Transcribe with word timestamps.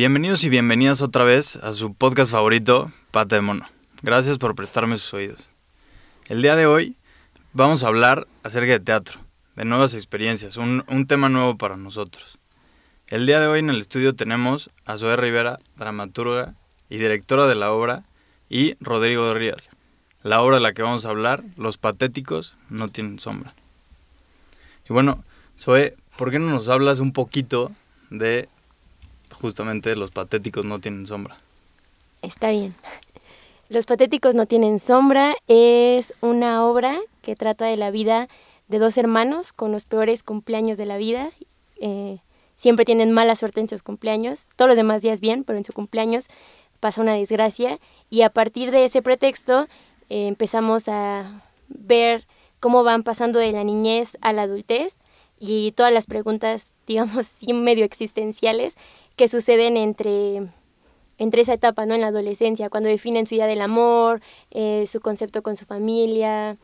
Bienvenidos 0.00 0.44
y 0.44 0.48
bienvenidas 0.48 1.02
otra 1.02 1.24
vez 1.24 1.56
a 1.56 1.74
su 1.74 1.92
podcast 1.92 2.32
favorito, 2.32 2.90
Pata 3.10 3.36
de 3.36 3.42
Mono. 3.42 3.66
Gracias 4.00 4.38
por 4.38 4.54
prestarme 4.54 4.96
sus 4.96 5.12
oídos. 5.12 5.46
El 6.26 6.40
día 6.40 6.56
de 6.56 6.64
hoy 6.64 6.96
vamos 7.52 7.84
a 7.84 7.88
hablar 7.88 8.26
acerca 8.42 8.72
de 8.72 8.80
teatro, 8.80 9.20
de 9.56 9.66
nuevas 9.66 9.92
experiencias, 9.92 10.56
un, 10.56 11.06
tema 11.06 11.28
nuevo 11.28 11.58
para 11.58 11.76
nosotros. 11.76 12.38
El 13.08 13.26
día 13.26 13.40
de 13.40 13.48
hoy 13.48 13.58
en 13.58 13.68
el 13.68 13.78
estudio 13.78 14.14
tenemos 14.14 14.70
a 14.86 14.96
Zoe 14.96 15.18
Rivera, 15.18 15.58
dramaturga 15.76 16.54
y 16.88 16.96
directora 16.96 17.46
de 17.46 17.56
la 17.56 17.70
obra, 17.70 18.04
y 18.48 18.76
Rodrigo 18.80 19.34
Rías. 19.34 19.68
La 20.22 20.40
obra 20.40 20.56
de 20.56 20.62
la 20.62 20.72
que 20.72 20.80
vamos 20.80 21.04
a 21.04 21.10
hablar, 21.10 21.44
Los 21.58 21.76
Patéticos 21.76 22.56
no 22.70 22.88
tienen 22.88 23.18
sombra. 23.18 23.52
Y 24.88 24.94
bueno, 24.94 25.22
Zoe, 25.58 25.94
¿por 26.16 26.30
qué 26.30 26.38
no 26.38 26.48
nos 26.48 26.68
hablas 26.68 27.00
un 27.00 27.12
poquito 27.12 27.70
de 28.08 28.48
justamente 29.40 29.96
Los 29.96 30.10
Patéticos 30.10 30.64
no 30.64 30.78
tienen 30.78 31.06
sombra? 31.06 31.36
Está 32.22 32.50
bien. 32.50 32.74
Los 33.68 33.86
Patéticos 33.86 34.34
no 34.34 34.46
tienen 34.46 34.80
sombra 34.80 35.36
es 35.46 36.14
una 36.20 36.64
obra 36.64 36.98
que 37.22 37.36
trata 37.36 37.66
de 37.66 37.76
la 37.76 37.90
vida 37.90 38.28
de 38.68 38.78
dos 38.78 38.98
hermanos 38.98 39.52
con 39.52 39.72
los 39.72 39.84
peores 39.84 40.22
cumpleaños 40.22 40.78
de 40.78 40.86
la 40.86 40.96
vida. 40.96 41.30
Eh, 41.80 42.18
siempre 42.56 42.84
tienen 42.84 43.12
mala 43.12 43.36
suerte 43.36 43.60
en 43.60 43.68
sus 43.68 43.82
cumpleaños, 43.82 44.44
todos 44.56 44.68
los 44.68 44.76
demás 44.76 45.02
días 45.02 45.20
bien, 45.20 45.44
pero 45.44 45.58
en 45.58 45.64
su 45.64 45.72
cumpleaños 45.72 46.26
pasa 46.78 47.00
una 47.00 47.14
desgracia 47.14 47.78
y 48.10 48.22
a 48.22 48.30
partir 48.30 48.70
de 48.70 48.84
ese 48.84 49.02
pretexto 49.02 49.66
eh, 50.08 50.26
empezamos 50.26 50.88
a 50.88 51.42
ver 51.68 52.26
cómo 52.58 52.84
van 52.84 53.02
pasando 53.02 53.38
de 53.38 53.52
la 53.52 53.64
niñez 53.64 54.18
a 54.20 54.32
la 54.32 54.42
adultez 54.42 54.96
y 55.38 55.72
todas 55.72 55.92
las 55.92 56.06
preguntas, 56.06 56.68
digamos, 56.90 57.26
sí 57.38 57.52
medio 57.52 57.84
existenciales 57.84 58.74
que 59.16 59.28
suceden 59.28 59.76
entre 59.76 60.42
entre 61.18 61.42
esa 61.42 61.52
etapa, 61.52 61.84
¿no? 61.84 61.94
En 61.94 62.00
la 62.00 62.06
adolescencia, 62.06 62.70
cuando 62.70 62.88
definen 62.88 63.26
su 63.26 63.34
idea 63.34 63.46
del 63.46 63.60
amor, 63.60 64.22
eh, 64.52 64.86
su 64.86 65.00
concepto 65.00 65.42
con 65.42 65.54
su 65.54 65.66
familia, 65.66 66.56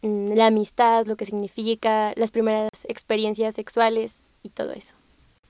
mm, 0.00 0.32
la 0.32 0.46
amistad, 0.46 1.04
lo 1.06 1.16
que 1.16 1.26
significa, 1.26 2.14
las 2.16 2.30
primeras 2.30 2.70
experiencias 2.88 3.54
sexuales 3.54 4.14
y 4.42 4.48
todo 4.48 4.72
eso. 4.72 4.94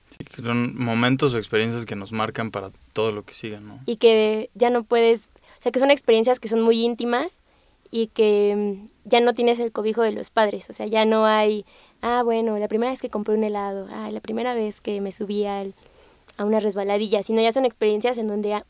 Sí, 0.09 0.25
que 0.25 0.41
son 0.41 0.77
momentos 0.77 1.33
o 1.33 1.37
experiencias 1.37 1.85
que 1.85 1.95
nos 1.95 2.11
marcan 2.11 2.51
para 2.51 2.71
todo 2.91 3.13
lo 3.13 3.23
que 3.23 3.33
sigue, 3.33 3.61
¿no? 3.61 3.79
Y 3.85 3.95
que 3.95 4.49
ya 4.53 4.69
no 4.69 4.83
puedes, 4.83 5.29
o 5.59 5.61
sea, 5.61 5.71
que 5.71 5.79
son 5.79 5.89
experiencias 5.89 6.41
que 6.41 6.49
son 6.49 6.61
muy 6.61 6.83
íntimas 6.83 7.40
y 7.91 8.07
que 8.07 8.79
mm, 8.79 9.09
ya 9.09 9.19
no 9.19 9.33
tienes 9.33 9.59
el 9.59 9.71
cobijo 9.71 10.01
de 10.01 10.13
los 10.13 10.29
padres, 10.29 10.69
o 10.69 10.73
sea, 10.73 10.87
ya 10.87 11.05
no 11.05 11.25
hay, 11.25 11.65
ah, 12.01 12.23
bueno, 12.23 12.57
la 12.57 12.67
primera 12.67 12.91
vez 12.91 13.01
que 13.01 13.09
compré 13.09 13.35
un 13.35 13.43
helado, 13.43 13.87
ah, 13.91 14.09
la 14.11 14.21
primera 14.21 14.55
vez 14.55 14.81
que 14.81 15.01
me 15.01 15.11
subí 15.11 15.45
al 15.45 15.75
a 16.37 16.45
una 16.45 16.59
resbaladilla, 16.59 17.23
sino 17.23 17.41
ya 17.41 17.51
son 17.51 17.65
experiencias 17.65 18.17
en 18.17 18.27
donde 18.27 18.63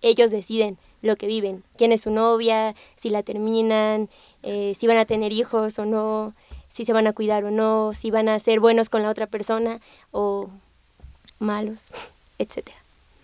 ellos 0.00 0.30
deciden 0.30 0.78
lo 1.02 1.16
que 1.16 1.26
viven, 1.26 1.62
quién 1.76 1.92
es 1.92 2.02
su 2.02 2.10
novia, 2.10 2.74
si 2.96 3.10
la 3.10 3.22
terminan, 3.22 4.08
eh, 4.42 4.74
si 4.78 4.86
van 4.86 4.96
a 4.96 5.04
tener 5.04 5.32
hijos 5.32 5.78
o 5.78 5.84
no, 5.84 6.34
si 6.68 6.84
se 6.84 6.92
van 6.92 7.06
a 7.06 7.12
cuidar 7.12 7.44
o 7.44 7.50
no, 7.50 7.92
si 7.92 8.10
van 8.10 8.28
a 8.28 8.38
ser 8.40 8.60
buenos 8.60 8.88
con 8.88 9.02
la 9.02 9.10
otra 9.10 9.26
persona 9.26 9.80
o 10.10 10.50
malos, 11.38 11.80
etcétera. 12.38 12.81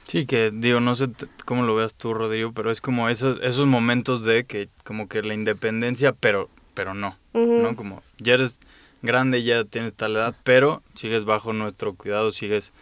Sí, 0.08 0.26
que 0.26 0.50
digo, 0.50 0.80
no 0.80 0.96
sé 0.96 1.10
cómo 1.44 1.64
lo 1.64 1.76
veas 1.76 1.94
tú, 1.94 2.14
Rodrigo, 2.14 2.52
pero 2.52 2.70
es 2.70 2.80
como 2.80 3.08
esos, 3.08 3.38
esos 3.42 3.66
momentos 3.66 4.24
de 4.24 4.44
que 4.44 4.70
como 4.82 5.06
que 5.06 5.22
la 5.22 5.34
independencia, 5.34 6.12
pero, 6.12 6.48
pero 6.74 6.94
no, 6.94 7.16
¿no? 7.34 7.76
Como 7.76 8.02
ya 8.16 8.34
eres 8.34 8.58
grande, 9.02 9.42
ya 9.42 9.64
tienes 9.64 9.92
tal 9.92 10.16
edad, 10.16 10.34
pero 10.44 10.82
sigues 10.94 11.26
bajo 11.26 11.52
nuestro 11.52 11.94
cuidado, 11.94 12.32
sigues 12.32 12.72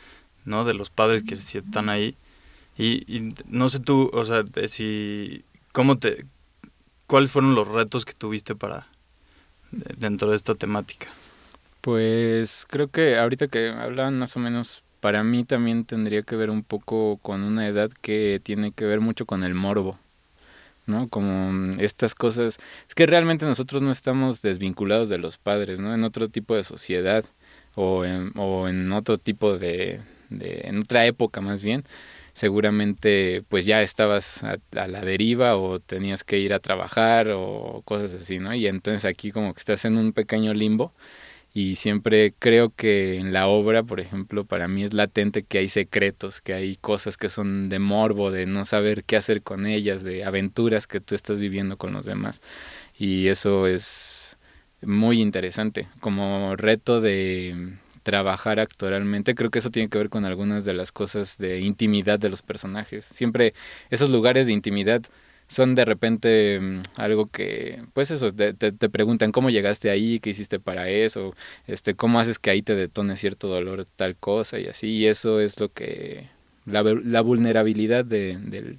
¿no? 0.47 0.65
De 0.65 0.72
los 0.72 0.88
padres 0.88 1.22
que 1.22 1.36
sí 1.36 1.59
están 1.59 1.91
ahí. 1.91 2.16
Y, 2.78 3.32
no 3.47 3.69
sé 3.69 3.81
tú, 3.81 4.10
o 4.12 4.25
sea, 4.25 4.44
si, 4.69 5.44
¿cómo 5.72 5.98
te, 5.98 6.25
cuáles 7.06 7.31
fueron 7.31 7.54
los 7.54 7.69
retos 7.69 8.04
que 8.04 8.12
tuviste 8.12 8.54
para, 8.54 8.86
dentro 9.70 10.31
de 10.31 10.36
esta 10.36 10.54
temática? 10.54 11.09
Pues 11.81 12.66
creo 12.69 12.88
que 12.88 13.19
ahorita 13.19 13.48
que 13.48 13.70
hablaban 13.70 14.19
más 14.19 14.36
o 14.36 14.41
menos, 14.41 14.82
para 15.06 15.22
mí 15.22 15.44
también 15.44 15.84
tendría 15.84 16.24
que 16.24 16.34
ver 16.34 16.50
un 16.50 16.64
poco 16.64 17.20
con 17.22 17.44
una 17.44 17.68
edad 17.68 17.92
que 18.02 18.40
tiene 18.42 18.72
que 18.72 18.86
ver 18.86 18.98
mucho 18.98 19.24
con 19.24 19.44
el 19.44 19.54
morbo. 19.54 20.00
¿no? 20.86 21.08
Como 21.08 21.80
estas 21.80 22.16
cosas, 22.16 22.58
es 22.88 22.94
que 22.96 23.06
realmente 23.06 23.46
nosotros 23.46 23.82
no 23.82 23.92
estamos 23.92 24.42
desvinculados 24.42 25.08
de 25.08 25.18
los 25.18 25.38
padres, 25.38 25.78
¿no? 25.78 25.94
En 25.94 26.02
otro 26.02 26.28
tipo 26.28 26.56
de 26.56 26.64
sociedad 26.64 27.24
o 27.76 28.04
en, 28.04 28.32
o 28.34 28.66
en 28.66 28.90
otro 28.90 29.16
tipo 29.16 29.56
de, 29.56 30.00
en 30.30 30.80
otra 30.80 31.06
época 31.06 31.40
más 31.40 31.62
bien, 31.62 31.84
seguramente 32.32 33.44
pues 33.48 33.64
ya 33.64 33.82
estabas 33.82 34.42
a, 34.42 34.58
la 34.72 35.02
deriva 35.02 35.56
o 35.56 35.78
tenías 35.78 36.24
que 36.24 36.40
ir 36.40 36.52
a 36.52 36.58
trabajar 36.58 37.28
o 37.30 37.82
cosas 37.84 38.12
así, 38.12 38.40
¿no? 38.40 38.52
Y 38.56 38.66
entonces 38.66 39.04
aquí 39.04 39.30
como 39.30 39.54
que 39.54 39.60
estás 39.60 39.84
en 39.84 39.98
un 39.98 40.12
pequeño 40.12 40.52
limbo 40.52 40.92
y 41.56 41.76
siempre 41.76 42.34
creo 42.38 42.68
que 42.68 43.16
en 43.16 43.32
la 43.32 43.46
obra, 43.46 43.82
por 43.82 43.98
ejemplo, 43.98 44.44
para 44.44 44.68
mí 44.68 44.84
es 44.84 44.92
latente 44.92 45.42
que 45.42 45.56
hay 45.56 45.70
secretos, 45.70 46.42
que 46.42 46.52
hay 46.52 46.76
cosas 46.76 47.16
que 47.16 47.30
son 47.30 47.70
de 47.70 47.78
morbo, 47.78 48.30
de 48.30 48.44
no 48.44 48.66
saber 48.66 49.04
qué 49.04 49.16
hacer 49.16 49.40
con 49.40 49.64
ellas, 49.64 50.04
de 50.04 50.22
aventuras 50.26 50.86
que 50.86 51.00
tú 51.00 51.14
estás 51.14 51.40
viviendo 51.40 51.78
con 51.78 51.94
los 51.94 52.04
demás. 52.04 52.42
Y 52.98 53.28
eso 53.28 53.66
es 53.66 54.36
muy 54.82 55.22
interesante, 55.22 55.88
como 56.00 56.56
reto 56.56 57.00
de 57.00 57.78
trabajar 58.02 58.60
actoralmente, 58.60 59.34
creo 59.34 59.50
que 59.50 59.60
eso 59.60 59.70
tiene 59.70 59.88
que 59.88 59.96
ver 59.96 60.10
con 60.10 60.26
algunas 60.26 60.66
de 60.66 60.74
las 60.74 60.92
cosas 60.92 61.38
de 61.38 61.60
intimidad 61.60 62.18
de 62.18 62.28
los 62.28 62.42
personajes. 62.42 63.06
Siempre 63.06 63.54
esos 63.88 64.10
lugares 64.10 64.46
de 64.46 64.52
intimidad 64.52 65.06
son 65.48 65.74
de 65.74 65.84
repente 65.84 66.60
mm, 66.60 66.82
algo 66.96 67.30
que, 67.30 67.82
pues 67.92 68.10
eso, 68.10 68.32
te, 68.32 68.52
te, 68.52 68.88
preguntan 68.88 69.32
cómo 69.32 69.50
llegaste 69.50 69.90
ahí, 69.90 70.20
qué 70.20 70.30
hiciste 70.30 70.58
para 70.58 70.88
eso, 70.88 71.34
este, 71.66 71.94
cómo 71.94 72.20
haces 72.20 72.38
que 72.38 72.50
ahí 72.50 72.62
te 72.62 72.74
detone 72.74 73.16
cierto 73.16 73.48
dolor, 73.48 73.86
tal 73.96 74.16
cosa 74.16 74.58
y 74.58 74.66
así, 74.66 74.88
y 74.88 75.06
eso 75.06 75.40
es 75.40 75.60
lo 75.60 75.72
que, 75.72 76.28
la, 76.66 76.82
la 76.82 77.20
vulnerabilidad 77.20 78.04
de, 78.04 78.36
del, 78.38 78.78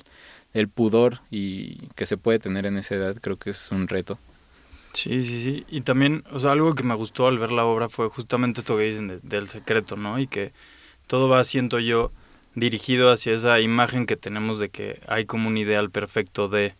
pudor 0.69 1.21
y 1.29 1.87
que 1.95 2.07
se 2.07 2.17
puede 2.17 2.39
tener 2.39 2.65
en 2.65 2.77
esa 2.77 2.95
edad 2.95 3.15
creo 3.21 3.37
que 3.37 3.51
es 3.51 3.71
un 3.71 3.87
reto. 3.87 4.17
Sí, 4.93 5.21
sí, 5.21 5.43
sí. 5.43 5.65
Y 5.69 5.81
también, 5.81 6.23
o 6.31 6.39
sea, 6.39 6.53
algo 6.53 6.73
que 6.73 6.81
me 6.81 6.95
gustó 6.95 7.27
al 7.27 7.37
ver 7.37 7.51
la 7.51 7.63
obra 7.63 7.89
fue 7.89 8.09
justamente 8.09 8.61
esto 8.61 8.75
que 8.75 8.83
dicen 8.83 9.19
del 9.21 9.47
secreto, 9.49 9.95
¿no? 9.97 10.17
Y 10.17 10.25
que 10.25 10.53
todo 11.05 11.29
va, 11.29 11.43
siento 11.43 11.77
yo, 11.77 12.11
dirigido 12.59 13.11
hacia 13.11 13.33
esa 13.33 13.59
imagen 13.59 14.07
que 14.07 14.17
tenemos 14.17 14.59
de 14.59 14.69
que 14.69 14.99
hay 15.07 15.25
como 15.25 15.47
un 15.47 15.57
ideal 15.57 15.91
perfecto 15.91 16.49
de, 16.49 16.73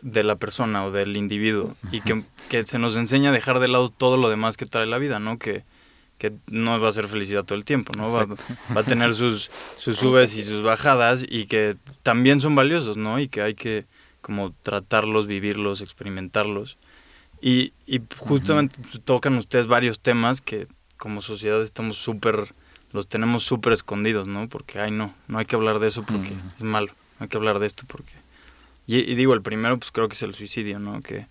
de 0.00 0.22
la 0.22 0.36
persona 0.36 0.84
o 0.84 0.90
del 0.90 1.16
individuo. 1.16 1.76
Y 1.92 2.00
que, 2.00 2.22
que, 2.48 2.64
se 2.66 2.78
nos 2.78 2.96
enseña 2.96 3.30
a 3.30 3.32
dejar 3.32 3.58
de 3.60 3.68
lado 3.68 3.90
todo 3.90 4.16
lo 4.16 4.30
demás 4.30 4.56
que 4.56 4.64
trae 4.64 4.86
la 4.86 4.98
vida, 4.98 5.18
¿no? 5.18 5.38
Que, 5.38 5.62
que 6.16 6.32
no 6.50 6.80
va 6.80 6.88
a 6.88 6.92
ser 6.92 7.06
felicidad 7.06 7.44
todo 7.44 7.58
el 7.58 7.66
tiempo, 7.66 7.92
¿no? 7.98 8.10
Va, 8.10 8.24
va, 8.24 8.80
a 8.80 8.84
tener 8.84 9.12
sus, 9.12 9.50
sus 9.76 9.98
subes 9.98 10.36
y 10.36 10.42
sus 10.42 10.62
bajadas 10.62 11.24
y 11.28 11.46
que 11.46 11.76
también 12.02 12.40
son 12.40 12.54
valiosos, 12.54 12.96
¿no? 12.96 13.20
Y 13.20 13.28
que 13.28 13.42
hay 13.42 13.54
que 13.54 13.84
como 14.22 14.54
tratarlos, 14.62 15.26
vivirlos, 15.26 15.82
experimentarlos. 15.82 16.78
Y, 17.42 17.74
y 17.86 18.00
justamente 18.16 18.78
tocan 19.04 19.36
ustedes 19.36 19.66
varios 19.66 20.00
temas 20.00 20.40
que 20.40 20.66
como 20.96 21.20
sociedad 21.20 21.60
estamos 21.60 21.98
súper, 21.98 22.54
los 22.94 23.06
tenemos 23.06 23.44
súper 23.44 23.74
escondidos, 23.74 24.26
¿no? 24.26 24.48
Porque, 24.48 24.80
ay, 24.80 24.90
no, 24.90 25.14
no 25.28 25.38
hay 25.38 25.44
que 25.44 25.56
hablar 25.56 25.78
de 25.80 25.88
eso 25.88 26.02
porque 26.02 26.32
es 26.56 26.62
malo, 26.62 26.92
hay 27.18 27.28
que 27.28 27.36
hablar 27.36 27.58
de 27.58 27.66
esto 27.66 27.84
porque... 27.86 28.12
Y, 28.86 29.14
digo, 29.14 29.34
el 29.34 29.42
primero 29.42 29.78
pues 29.78 29.90
creo 29.90 30.08
que 30.08 30.14
es 30.14 30.22
el 30.22 30.34
suicidio, 30.34 30.78
¿no? 30.78 31.00
Que, 31.00 31.26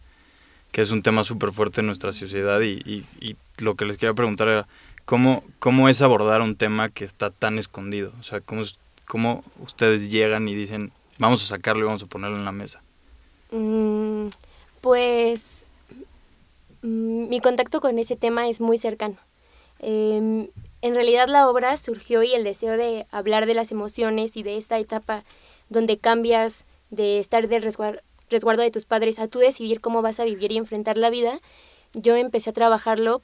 que 0.72 0.82
es 0.82 0.92
un 0.92 1.02
tema 1.02 1.24
súper 1.24 1.52
fuerte 1.52 1.82
en 1.82 1.88
nuestra 1.88 2.14
sociedad 2.14 2.62
y, 2.62 3.06
y, 3.20 3.36
lo 3.60 3.76
que 3.76 3.86
les 3.86 3.98
quería 3.98 4.14
preguntar 4.14 4.48
era, 4.48 4.68
¿cómo, 5.06 5.44
¿cómo 5.60 5.90
es 5.90 6.02
abordar 6.02 6.42
un 6.42 6.56
tema 6.56 6.90
que 6.90 7.06
está 7.06 7.30
tan 7.30 7.60
escondido? 7.60 8.12
O 8.20 8.24
sea, 8.24 8.42
¿cómo, 8.42 8.64
cómo 9.06 9.44
ustedes 9.60 10.12
llegan 10.12 10.48
y 10.48 10.56
dicen, 10.56 10.92
vamos 11.20 11.44
a 11.44 11.46
sacarlo 11.46 11.84
y 11.84 11.86
vamos 11.86 12.04
a 12.04 12.08
ponerlo 12.08 12.38
en 12.38 12.46
la 12.46 12.52
mesa? 12.52 12.82
Mm, 13.52 14.30
pues 14.82 15.64
Mm, 16.84 17.30
mi 17.30 17.40
contacto 17.40 17.80
con 17.82 17.98
ese 17.98 18.16
tema 18.16 18.48
es 18.48 18.62
muy 18.62 18.78
cercano. 18.78 19.16
Em, 19.86 20.48
en 20.82 20.96
realidad 20.96 21.28
la 21.28 21.50
obra 21.50 21.76
surgió 21.76 22.24
y 22.24 22.34
el 22.34 22.46
deseo 22.46 22.78
de 22.78 23.06
hablar 23.12 23.46
de 23.46 23.54
las 23.54 23.70
emociones 23.70 24.38
y 24.38 24.44
de 24.44 24.56
esta 24.56 24.80
etapa 24.80 25.26
donde 25.68 25.98
cambias 25.98 26.64
de 26.90 27.20
estar 27.20 27.50
de 27.50 27.60
resguardo 27.60 28.64
de 28.64 28.72
tus 28.72 28.86
padres 28.86 29.20
a 29.20 29.28
tú 29.28 29.40
decidir 29.40 29.82
cómo 29.82 30.02
vas 30.02 30.22
a 30.22 30.24
vivir 30.24 30.54
y 30.54 30.58
enfrentar 30.58 30.98
la 30.98 31.10
vida, 31.10 31.42
yo 31.94 32.16
empecé 32.16 32.52
a 32.52 32.54
trabajarlo 32.54 33.22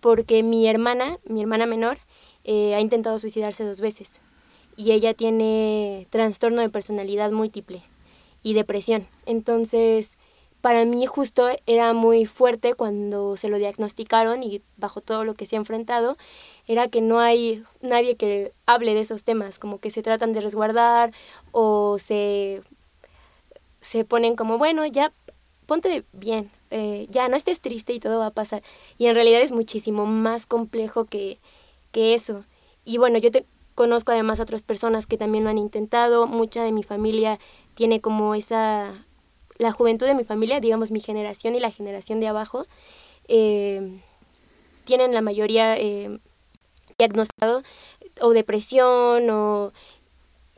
porque 0.00 0.42
mi 0.42 0.66
hermana, 0.66 1.18
mi 1.24 1.42
hermana 1.42 1.66
menor, 1.66 1.98
eh, 2.42 2.74
ha 2.74 2.80
intentado 2.80 3.18
suicidarse 3.18 3.64
dos 3.64 3.80
veces. 3.80 4.10
y 4.76 4.92
ella 4.92 5.12
tiene 5.12 6.06
trastorno 6.10 6.62
de 6.62 6.70
personalidad 6.70 7.32
múltiple 7.32 7.82
y 8.42 8.54
depresión. 8.54 9.06
Entonces, 9.26 10.12
para 10.60 10.84
mí 10.84 11.06
justo 11.06 11.48
era 11.66 11.92
muy 11.92 12.26
fuerte 12.26 12.74
cuando 12.74 13.36
se 13.36 13.48
lo 13.48 13.58
diagnosticaron 13.58 14.42
y 14.42 14.62
bajo 14.76 15.00
todo 15.00 15.24
lo 15.24 15.34
que 15.34 15.46
se 15.46 15.56
ha 15.56 15.58
enfrentado, 15.58 16.16
era 16.66 16.88
que 16.88 17.00
no 17.00 17.20
hay 17.20 17.64
nadie 17.80 18.16
que 18.16 18.52
hable 18.66 18.94
de 18.94 19.00
esos 19.00 19.24
temas, 19.24 19.58
como 19.58 19.78
que 19.78 19.90
se 19.90 20.02
tratan 20.02 20.32
de 20.32 20.40
resguardar 20.40 21.12
o 21.52 21.98
se, 21.98 22.62
se 23.80 24.04
ponen 24.04 24.36
como, 24.36 24.58
bueno, 24.58 24.84
ya 24.86 25.12
ponte 25.66 26.04
bien, 26.12 26.50
eh, 26.70 27.06
ya 27.10 27.28
no 27.28 27.36
estés 27.36 27.60
triste 27.60 27.92
y 27.92 28.00
todo 28.00 28.18
va 28.18 28.26
a 28.26 28.30
pasar. 28.32 28.62
Y 28.98 29.06
en 29.06 29.14
realidad 29.14 29.40
es 29.40 29.52
muchísimo 29.52 30.04
más 30.06 30.46
complejo 30.46 31.04
que, 31.04 31.38
que 31.92 32.14
eso. 32.14 32.44
Y 32.84 32.98
bueno, 32.98 33.18
yo 33.18 33.30
te 33.30 33.46
conozco 33.74 34.12
además 34.12 34.40
a 34.40 34.42
otras 34.42 34.62
personas 34.62 35.06
que 35.06 35.16
también 35.16 35.44
lo 35.44 35.50
han 35.50 35.58
intentado, 35.58 36.26
mucha 36.26 36.62
de 36.62 36.72
mi 36.72 36.82
familia 36.82 37.38
tiene 37.74 38.00
como 38.00 38.34
esa 38.34 39.06
la 39.60 39.72
juventud 39.72 40.06
de 40.06 40.14
mi 40.14 40.24
familia, 40.24 40.58
digamos 40.58 40.90
mi 40.90 41.00
generación 41.00 41.54
y 41.54 41.60
la 41.60 41.70
generación 41.70 42.18
de 42.18 42.28
abajo, 42.28 42.66
eh, 43.28 44.00
tienen 44.84 45.12
la 45.12 45.20
mayoría 45.20 45.76
eh, 45.76 46.18
diagnosticado 46.96 47.62
o 48.22 48.30
depresión 48.30 49.28
o 49.28 49.72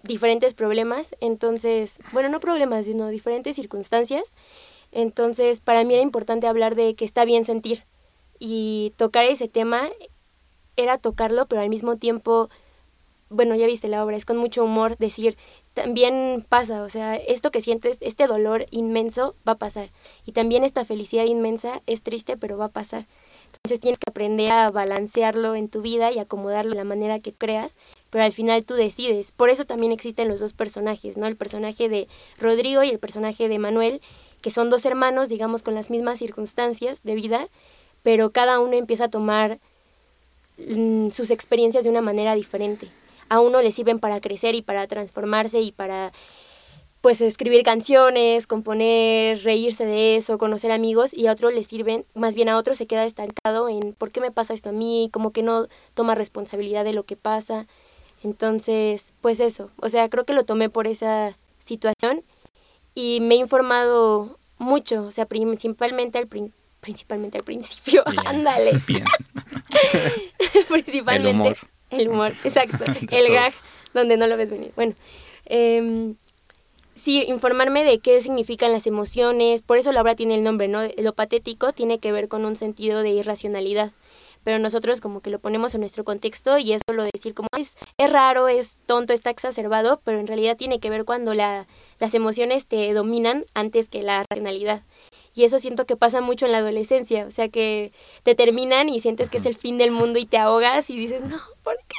diferentes 0.04 0.54
problemas. 0.54 1.16
Entonces, 1.20 1.98
bueno, 2.12 2.28
no 2.28 2.38
problemas, 2.38 2.86
sino 2.86 3.08
diferentes 3.08 3.56
circunstancias. 3.56 4.22
Entonces, 4.92 5.60
para 5.60 5.82
mí 5.82 5.94
era 5.94 6.02
importante 6.02 6.46
hablar 6.46 6.76
de 6.76 6.94
que 6.94 7.04
está 7.04 7.24
bien 7.24 7.44
sentir 7.44 7.82
y 8.38 8.92
tocar 8.96 9.24
ese 9.24 9.48
tema 9.48 9.88
era 10.76 10.96
tocarlo, 10.96 11.46
pero 11.46 11.60
al 11.60 11.70
mismo 11.70 11.96
tiempo, 11.96 12.50
bueno, 13.32 13.54
ya 13.54 13.66
viste 13.66 13.88
la 13.88 14.04
obra, 14.04 14.16
es 14.16 14.24
con 14.24 14.36
mucho 14.36 14.64
humor 14.64 14.96
decir, 14.98 15.36
también 15.74 16.44
pasa, 16.48 16.82
o 16.82 16.88
sea, 16.88 17.16
esto 17.16 17.50
que 17.50 17.60
sientes, 17.60 17.96
este 18.00 18.26
dolor 18.26 18.66
inmenso 18.70 19.34
va 19.46 19.52
a 19.52 19.58
pasar. 19.58 19.90
Y 20.26 20.32
también 20.32 20.64
esta 20.64 20.84
felicidad 20.84 21.24
inmensa 21.24 21.82
es 21.86 22.02
triste, 22.02 22.36
pero 22.36 22.58
va 22.58 22.66
a 22.66 22.72
pasar. 22.72 23.06
Entonces 23.46 23.80
tienes 23.80 23.98
que 23.98 24.10
aprender 24.10 24.52
a 24.52 24.70
balancearlo 24.70 25.54
en 25.54 25.68
tu 25.68 25.82
vida 25.82 26.12
y 26.12 26.18
acomodarlo 26.18 26.70
de 26.70 26.76
la 26.76 26.84
manera 26.84 27.20
que 27.20 27.32
creas, 27.32 27.76
pero 28.10 28.24
al 28.24 28.32
final 28.32 28.64
tú 28.64 28.74
decides. 28.74 29.32
Por 29.32 29.48
eso 29.50 29.64
también 29.64 29.92
existen 29.92 30.28
los 30.28 30.40
dos 30.40 30.52
personajes, 30.52 31.16
¿no? 31.16 31.26
El 31.26 31.36
personaje 31.36 31.88
de 31.88 32.08
Rodrigo 32.38 32.82
y 32.82 32.90
el 32.90 32.98
personaje 32.98 33.48
de 33.48 33.58
Manuel, 33.58 34.00
que 34.42 34.50
son 34.50 34.70
dos 34.70 34.84
hermanos, 34.84 35.28
digamos, 35.28 35.62
con 35.62 35.74
las 35.74 35.90
mismas 35.90 36.18
circunstancias 36.18 37.02
de 37.02 37.14
vida, 37.14 37.48
pero 38.02 38.30
cada 38.30 38.60
uno 38.60 38.74
empieza 38.76 39.04
a 39.04 39.10
tomar 39.10 39.58
mm, 40.58 41.10
sus 41.10 41.30
experiencias 41.30 41.84
de 41.84 41.90
una 41.90 42.02
manera 42.02 42.34
diferente 42.34 42.90
a 43.32 43.40
uno 43.40 43.62
le 43.62 43.72
sirven 43.72 43.98
para 43.98 44.20
crecer 44.20 44.54
y 44.54 44.60
para 44.60 44.86
transformarse 44.86 45.58
y 45.62 45.72
para 45.72 46.12
pues 47.00 47.22
escribir 47.22 47.62
canciones, 47.62 48.46
componer, 48.46 49.42
reírse 49.42 49.86
de 49.86 50.16
eso, 50.16 50.36
conocer 50.36 50.70
amigos 50.70 51.14
y 51.14 51.28
a 51.28 51.32
otro 51.32 51.50
le 51.50 51.64
sirven, 51.64 52.04
más 52.14 52.34
bien 52.34 52.50
a 52.50 52.58
otro 52.58 52.74
se 52.74 52.86
queda 52.86 53.06
estancado 53.06 53.70
en 53.70 53.94
por 53.94 54.10
qué 54.10 54.20
me 54.20 54.32
pasa 54.32 54.52
esto 54.52 54.68
a 54.68 54.72
mí, 54.72 55.08
como 55.14 55.30
que 55.32 55.42
no 55.42 55.66
toma 55.94 56.14
responsabilidad 56.14 56.84
de 56.84 56.92
lo 56.92 57.04
que 57.04 57.16
pasa. 57.16 57.66
Entonces, 58.22 59.14
pues 59.22 59.40
eso, 59.40 59.70
o 59.78 59.88
sea, 59.88 60.10
creo 60.10 60.26
que 60.26 60.34
lo 60.34 60.44
tomé 60.44 60.68
por 60.68 60.86
esa 60.86 61.38
situación 61.64 62.22
y 62.94 63.20
me 63.22 63.36
he 63.36 63.38
informado 63.38 64.38
mucho, 64.58 65.04
o 65.04 65.10
sea, 65.10 65.24
principalmente 65.24 66.18
al 66.18 66.28
principalmente 66.80 67.38
al 67.38 67.44
principio, 67.44 68.04
ándale. 68.26 68.72
principalmente 70.68 71.30
el 71.30 71.36
humor, 71.40 71.56
exacto. 71.92 72.84
el 73.10 73.32
gag 73.32 73.52
donde 73.94 74.16
no 74.16 74.26
lo 74.26 74.36
ves 74.36 74.50
venir. 74.50 74.72
Bueno, 74.74 74.94
eh, 75.46 76.14
sí, 76.94 77.24
informarme 77.26 77.84
de 77.84 77.98
qué 77.98 78.20
significan 78.20 78.72
las 78.72 78.86
emociones, 78.86 79.62
por 79.62 79.78
eso 79.78 79.92
la 79.92 80.02
obra 80.02 80.14
tiene 80.14 80.36
el 80.36 80.44
nombre, 80.44 80.68
¿no? 80.68 80.82
Lo 80.98 81.14
patético 81.14 81.72
tiene 81.72 81.98
que 81.98 82.12
ver 82.12 82.28
con 82.28 82.44
un 82.44 82.56
sentido 82.56 83.02
de 83.02 83.10
irracionalidad, 83.10 83.92
pero 84.44 84.58
nosotros 84.58 85.00
como 85.00 85.20
que 85.20 85.30
lo 85.30 85.38
ponemos 85.38 85.74
en 85.74 85.80
nuestro 85.80 86.04
contexto 86.04 86.58
y 86.58 86.72
eso 86.72 86.92
lo 86.92 87.04
decir 87.04 87.34
como 87.34 87.48
es, 87.58 87.74
es 87.98 88.12
raro, 88.12 88.48
es 88.48 88.76
tonto, 88.86 89.12
está 89.12 89.30
exacerbado, 89.30 90.00
pero 90.04 90.20
en 90.20 90.26
realidad 90.26 90.56
tiene 90.56 90.80
que 90.80 90.90
ver 90.90 91.04
cuando 91.04 91.34
la, 91.34 91.66
las 91.98 92.14
emociones 92.14 92.66
te 92.66 92.92
dominan 92.92 93.46
antes 93.54 93.88
que 93.88 94.02
la 94.02 94.24
racionalidad. 94.30 94.82
Y 95.34 95.44
eso 95.44 95.58
siento 95.58 95.86
que 95.86 95.96
pasa 95.96 96.20
mucho 96.20 96.46
en 96.46 96.52
la 96.52 96.58
adolescencia, 96.58 97.26
o 97.26 97.30
sea 97.30 97.48
que 97.48 97.92
te 98.22 98.34
terminan 98.34 98.88
y 98.88 99.00
sientes 99.00 99.30
que 99.30 99.38
es 99.38 99.46
el 99.46 99.56
fin 99.56 99.78
del 99.78 99.90
mundo 99.90 100.18
y 100.18 100.26
te 100.26 100.36
ahogas 100.38 100.90
y 100.90 100.96
dices, 100.96 101.22
no, 101.22 101.38
¿por 101.62 101.76
qué? 101.88 101.96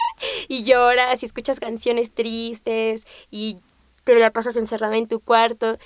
Y 0.47 0.63
lloras 0.63 1.23
y 1.23 1.25
escuchas 1.25 1.59
canciones 1.59 2.11
tristes 2.11 3.03
y 3.31 3.57
te 4.03 4.15
la 4.15 4.31
pasas 4.31 4.55
encerrada 4.55 4.97
en 4.97 5.07
tu 5.07 5.19
cuarto. 5.19 5.77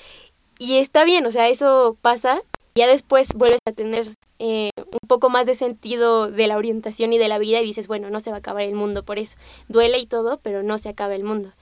Y 0.60 0.78
está 0.78 1.04
bien, 1.06 1.26
o 1.26 1.32
sea, 1.32 1.48
eso 1.50 1.98
pasa. 2.02 2.42
Ya 2.76 2.88
después 2.88 3.30
vuelves 3.34 3.62
a 3.66 3.72
tener 3.72 4.14
eh, 4.40 4.70
un 4.78 5.08
poco 5.08 5.30
más 5.30 5.48
de 5.48 5.56
sentido 5.56 6.30
de 6.30 6.48
la 6.48 6.58
orientación 6.58 7.12
y 7.14 7.18
de 7.18 7.28
la 7.28 7.40
vida 7.40 7.62
y 7.62 7.66
dices, 7.66 7.88
bueno, 7.88 8.10
no 8.10 8.20
se 8.20 8.30
va 8.30 8.38
a 8.38 8.40
acabar 8.40 8.64
el 8.64 8.76
mundo 8.76 9.04
por 9.04 9.20
eso. 9.20 9.38
Duele 9.68 9.98
y 10.00 10.06
todo, 10.06 10.40
pero 10.44 10.64
no 10.64 10.78
se 10.78 10.90
acaba 10.90 11.16
el 11.16 11.24
mundo. 11.24 11.54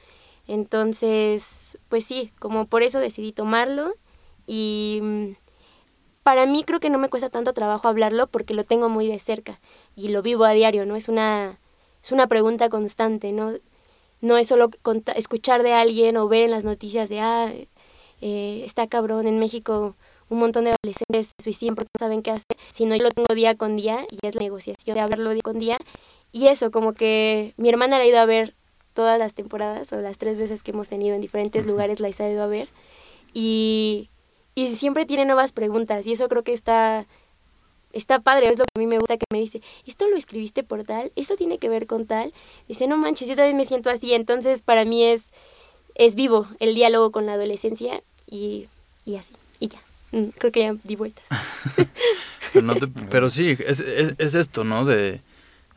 Entonces, 0.47 1.77
pues 1.89 2.05
sí, 2.05 2.31
como 2.39 2.67
por 2.67 2.83
eso 2.83 2.99
decidí 2.99 3.31
tomarlo 3.31 3.93
y 4.45 4.99
mm, 5.01 5.31
para 6.25 6.47
mí 6.47 6.63
creo 6.63 6.79
que 6.79 6.89
no 6.89 6.97
me 6.97 7.07
cuesta 7.07 7.29
tanto 7.29 7.53
trabajo 7.53 7.87
hablarlo 7.87 8.25
porque 8.25 8.55
lo 8.55 8.63
tengo 8.63 8.89
muy 8.89 9.07
de 9.07 9.19
cerca 9.19 9.59
y 9.95 10.07
lo 10.07 10.23
vivo 10.23 10.43
a 10.43 10.53
diario, 10.53 10.83
¿no? 10.83 10.95
Es 10.95 11.07
una, 11.07 11.59
es 12.03 12.11
una 12.11 12.25
pregunta 12.25 12.67
constante, 12.67 13.31
¿no? 13.31 13.51
No 14.21 14.35
es 14.35 14.47
solo 14.47 14.71
escuchar 15.15 15.61
de 15.61 15.73
alguien 15.73 16.17
o 16.17 16.27
ver 16.27 16.45
en 16.45 16.49
las 16.49 16.63
noticias 16.63 17.09
de, 17.09 17.19
ah, 17.19 17.53
eh, 18.21 18.63
está 18.65 18.87
cabrón, 18.87 19.27
en 19.27 19.37
México 19.37 19.95
un 20.27 20.39
montón 20.39 20.63
de 20.63 20.71
adolescentes 20.71 21.27
se 21.37 21.43
suicidan 21.43 21.75
porque 21.75 21.91
no 21.99 22.03
saben 22.03 22.23
qué 22.23 22.31
hacer, 22.31 22.57
sino 22.73 22.95
yo 22.95 23.03
lo 23.03 23.11
tengo 23.11 23.35
día 23.35 23.53
con 23.55 23.75
día 23.75 24.07
y 24.09 24.17
es 24.25 24.33
la 24.33 24.41
negociación 24.41 24.95
de 24.95 25.01
hablarlo 25.01 25.29
día 25.29 25.43
con 25.43 25.59
día. 25.59 25.77
Y 26.31 26.47
eso, 26.47 26.71
como 26.71 26.93
que 26.93 27.53
mi 27.57 27.69
hermana 27.69 27.99
la 27.99 28.03
ha 28.03 28.07
ido 28.07 28.17
a 28.17 28.25
ver 28.25 28.55
todas 28.95 29.19
las 29.19 29.35
temporadas 29.35 29.93
o 29.93 30.01
las 30.01 30.17
tres 30.17 30.39
veces 30.39 30.63
que 30.63 30.71
hemos 30.71 30.89
tenido 30.89 31.13
en 31.13 31.21
diferentes 31.21 31.67
lugares 31.67 31.99
la 31.99 32.07
ha 32.07 32.31
ido 32.31 32.41
a 32.41 32.47
ver. 32.47 32.69
Y 33.31 34.09
y 34.55 34.69
siempre 34.69 35.05
tiene 35.05 35.25
nuevas 35.25 35.51
preguntas 35.51 36.07
y 36.07 36.13
eso 36.13 36.27
creo 36.29 36.43
que 36.43 36.53
está 36.53 37.05
está 37.95 38.19
padre, 38.19 38.49
es 38.49 38.57
lo 38.57 38.65
que 38.65 38.71
a 38.75 38.79
mí 38.79 38.87
me 38.87 38.99
gusta 38.99 39.17
que 39.17 39.25
me 39.31 39.39
dice, 39.39 39.61
esto 39.87 40.07
lo 40.09 40.17
escribiste 40.17 40.63
por 40.63 40.83
tal, 40.83 41.11
eso 41.15 41.35
tiene 41.37 41.57
que 41.57 41.69
ver 41.69 41.87
con 41.87 42.05
tal. 42.05 42.33
Dice, 42.67 42.87
no 42.87 42.97
manches, 42.97 43.29
yo 43.29 43.35
también 43.35 43.55
me 43.55 43.65
siento 43.65 43.89
así, 43.89 44.13
entonces 44.13 44.61
para 44.61 44.83
mí 44.83 45.03
es, 45.03 45.23
es 45.95 46.15
vivo 46.15 46.45
el 46.59 46.75
diálogo 46.75 47.11
con 47.11 47.25
la 47.25 47.33
adolescencia 47.33 48.03
y, 48.27 48.67
y 49.05 49.15
así, 49.15 49.33
y 49.59 49.69
ya. 49.69 49.79
Mm, 50.11 50.25
creo 50.37 50.51
que 50.51 50.59
ya 50.59 50.75
di 50.83 50.95
vueltas. 50.95 51.25
pero, 53.09 53.29
sí, 53.29 53.57
es, 53.65 53.79
es, 53.79 54.35
esto, 54.35 54.65
¿no? 54.65 54.83
De, 54.83 55.21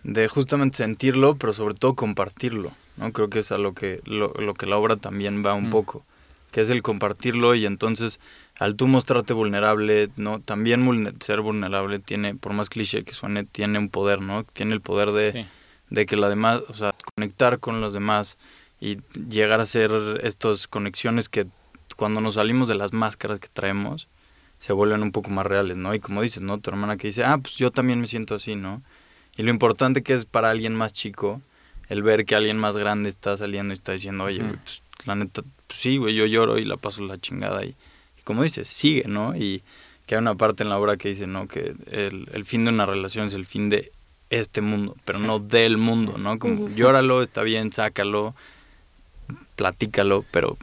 de 0.02 0.28
justamente 0.28 0.78
sentirlo, 0.78 1.37
pero 1.37 1.54
sobre 1.54 1.75
todo 1.75 1.94
compartirlo, 1.94 2.73
¿no? 2.97 3.12
Creo 3.12 3.30
que 3.30 3.38
es 3.38 3.52
a 3.52 3.58
lo 3.58 3.75
que, 3.75 4.00
lo, 4.04 4.32
lo 4.35 4.54
que 4.54 4.66
la 4.66 4.76
obra 4.76 4.97
también 4.97 5.47
va 5.47 5.54
un 5.54 5.68
mm. 5.68 5.70
poco, 5.70 6.04
que 6.50 6.60
es 6.60 6.70
el 6.70 6.82
compartirlo 6.82 7.54
y 7.54 7.66
entonces 7.66 8.20
al 8.58 8.74
tú 8.74 8.88
mostrarte 8.88 9.34
vulnerable, 9.34 10.10
¿no? 10.16 10.40
También 10.40 11.16
ser 11.20 11.40
vulnerable 11.40 11.98
tiene, 11.98 12.34
por 12.34 12.52
más 12.52 12.68
cliché 12.68 13.04
que 13.04 13.12
suene, 13.12 13.44
tiene 13.44 13.78
un 13.78 13.88
poder, 13.88 14.20
¿no? 14.20 14.44
Tiene 14.44 14.74
el 14.74 14.80
poder 14.80 15.12
de, 15.12 15.46
de 15.90 16.06
que 16.06 16.16
la 16.16 16.28
demás, 16.28 16.62
o 16.68 16.72
sea, 16.72 16.94
conectar 17.14 17.60
con 17.60 17.80
los 17.80 17.92
demás 17.92 18.38
y 18.80 18.98
llegar 19.28 19.60
a 19.60 19.64
hacer 19.64 19.90
estas 20.22 20.66
conexiones 20.66 21.28
que 21.28 21.46
cuando 21.96 22.20
nos 22.20 22.34
salimos 22.34 22.68
de 22.68 22.74
las 22.74 22.92
máscaras 22.92 23.40
que 23.40 23.48
traemos, 23.48 24.08
se 24.58 24.72
vuelven 24.72 25.02
un 25.02 25.12
poco 25.12 25.30
más 25.30 25.46
reales, 25.46 25.76
¿no? 25.76 25.94
Y 25.94 26.00
como 26.00 26.22
dices, 26.22 26.42
¿no? 26.42 26.58
Tu 26.58 26.70
hermana 26.70 26.96
que 26.96 27.08
dice, 27.08 27.24
ah, 27.24 27.38
pues 27.38 27.56
yo 27.56 27.70
también 27.70 28.00
me 28.00 28.06
siento 28.06 28.34
así, 28.34 28.56
¿no? 28.56 28.82
Y 29.36 29.42
lo 29.42 29.50
importante 29.50 30.02
que 30.02 30.14
es 30.14 30.24
para 30.24 30.50
alguien 30.50 30.74
más 30.74 30.92
chico, 30.92 31.40
el 31.88 32.02
ver 32.02 32.24
que 32.24 32.34
alguien 32.34 32.58
más 32.58 32.76
grande 32.76 33.08
está 33.08 33.36
saliendo 33.36 33.72
y 33.72 33.74
está 33.74 33.92
diciendo, 33.92 34.24
oye, 34.24 34.42
pues 34.42 34.82
la 35.04 35.14
neta, 35.14 35.42
pues 35.68 35.78
sí, 35.78 35.96
güey, 35.98 36.14
yo 36.16 36.26
lloro 36.26 36.58
y 36.58 36.64
la 36.64 36.76
paso 36.76 37.02
la 37.02 37.18
chingada 37.18 37.64
y 37.64 37.76
como 38.25 38.42
dices, 38.42 38.68
sigue, 38.68 39.04
¿no? 39.06 39.34
Y 39.34 39.62
que 40.04 40.14
hay 40.14 40.20
una 40.20 40.34
parte 40.34 40.62
en 40.62 40.68
la 40.68 40.78
obra 40.78 40.98
que 40.98 41.08
dice, 41.08 41.26
¿no? 41.26 41.48
Que 41.48 41.75
el, 41.90 42.28
el 42.32 42.44
fin 42.44 42.64
de 42.64 42.70
una 42.70 42.84
relación 42.84 43.26
es 43.26 43.32
el 43.32 43.46
fin 43.46 43.70
de 43.70 43.90
este 44.28 44.60
mundo, 44.60 44.96
pero 45.06 45.18
no 45.18 45.38
del 45.38 45.78
mundo, 45.78 46.18
¿no? 46.18 46.38
Como 46.38 46.68
llóralo, 46.68 47.22
está 47.22 47.42
bien, 47.42 47.72
sácalo, 47.72 48.34
platícalo, 49.56 50.26
pero 50.30 50.58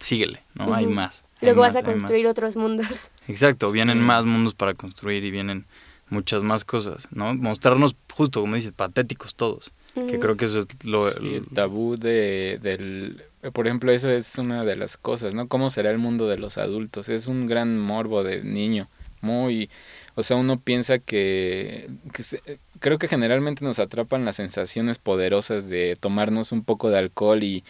síguele, 0.00 0.42
¿no? 0.54 0.74
Hay 0.74 0.86
más. 0.86 1.24
Luego 1.40 1.62
vas 1.62 1.76
a 1.76 1.82
construir 1.82 2.26
otros 2.26 2.56
mundos. 2.56 3.10
Exacto, 3.26 3.72
vienen 3.72 4.00
más 4.00 4.26
mundos 4.26 4.54
para 4.54 4.74
construir 4.74 5.24
y 5.24 5.30
vienen 5.30 5.64
muchas 6.10 6.42
más 6.42 6.64
cosas, 6.64 7.08
¿no? 7.10 7.34
Mostrarnos 7.34 7.96
justo, 8.12 8.42
como 8.42 8.56
dices, 8.56 8.72
patéticos 8.72 9.34
todos. 9.34 9.70
Que 9.94 10.18
creo 10.18 10.36
que 10.36 10.44
eso 10.46 10.60
es 10.60 10.66
lo... 10.84 11.08
el 11.08 11.46
tabú 11.54 11.96
de, 11.96 12.58
del... 12.62 13.22
Por 13.52 13.66
ejemplo, 13.66 13.90
eso 13.92 14.08
es 14.10 14.38
una 14.38 14.64
de 14.64 14.76
las 14.76 14.96
cosas, 14.96 15.34
¿no? 15.34 15.48
¿Cómo 15.48 15.70
será 15.70 15.90
el 15.90 15.98
mundo 15.98 16.28
de 16.28 16.38
los 16.38 16.58
adultos? 16.58 17.08
Es 17.08 17.26
un 17.26 17.46
gran 17.46 17.78
morbo 17.78 18.22
de 18.22 18.44
niño 18.44 18.88
muy 19.20 19.70
o 20.14 20.22
sea, 20.22 20.36
uno 20.36 20.60
piensa 20.60 20.98
que, 20.98 21.88
creo 22.80 22.98
que 22.98 23.08
generalmente 23.08 23.64
nos 23.64 23.78
atrapan 23.78 24.26
las 24.26 24.36
sensaciones 24.36 24.98
poderosas 24.98 25.68
de 25.68 25.96
tomarnos 25.98 26.52
un 26.52 26.64
poco 26.64 26.90
de 26.90 26.98
alcohol 26.98 27.42
y 27.42 27.64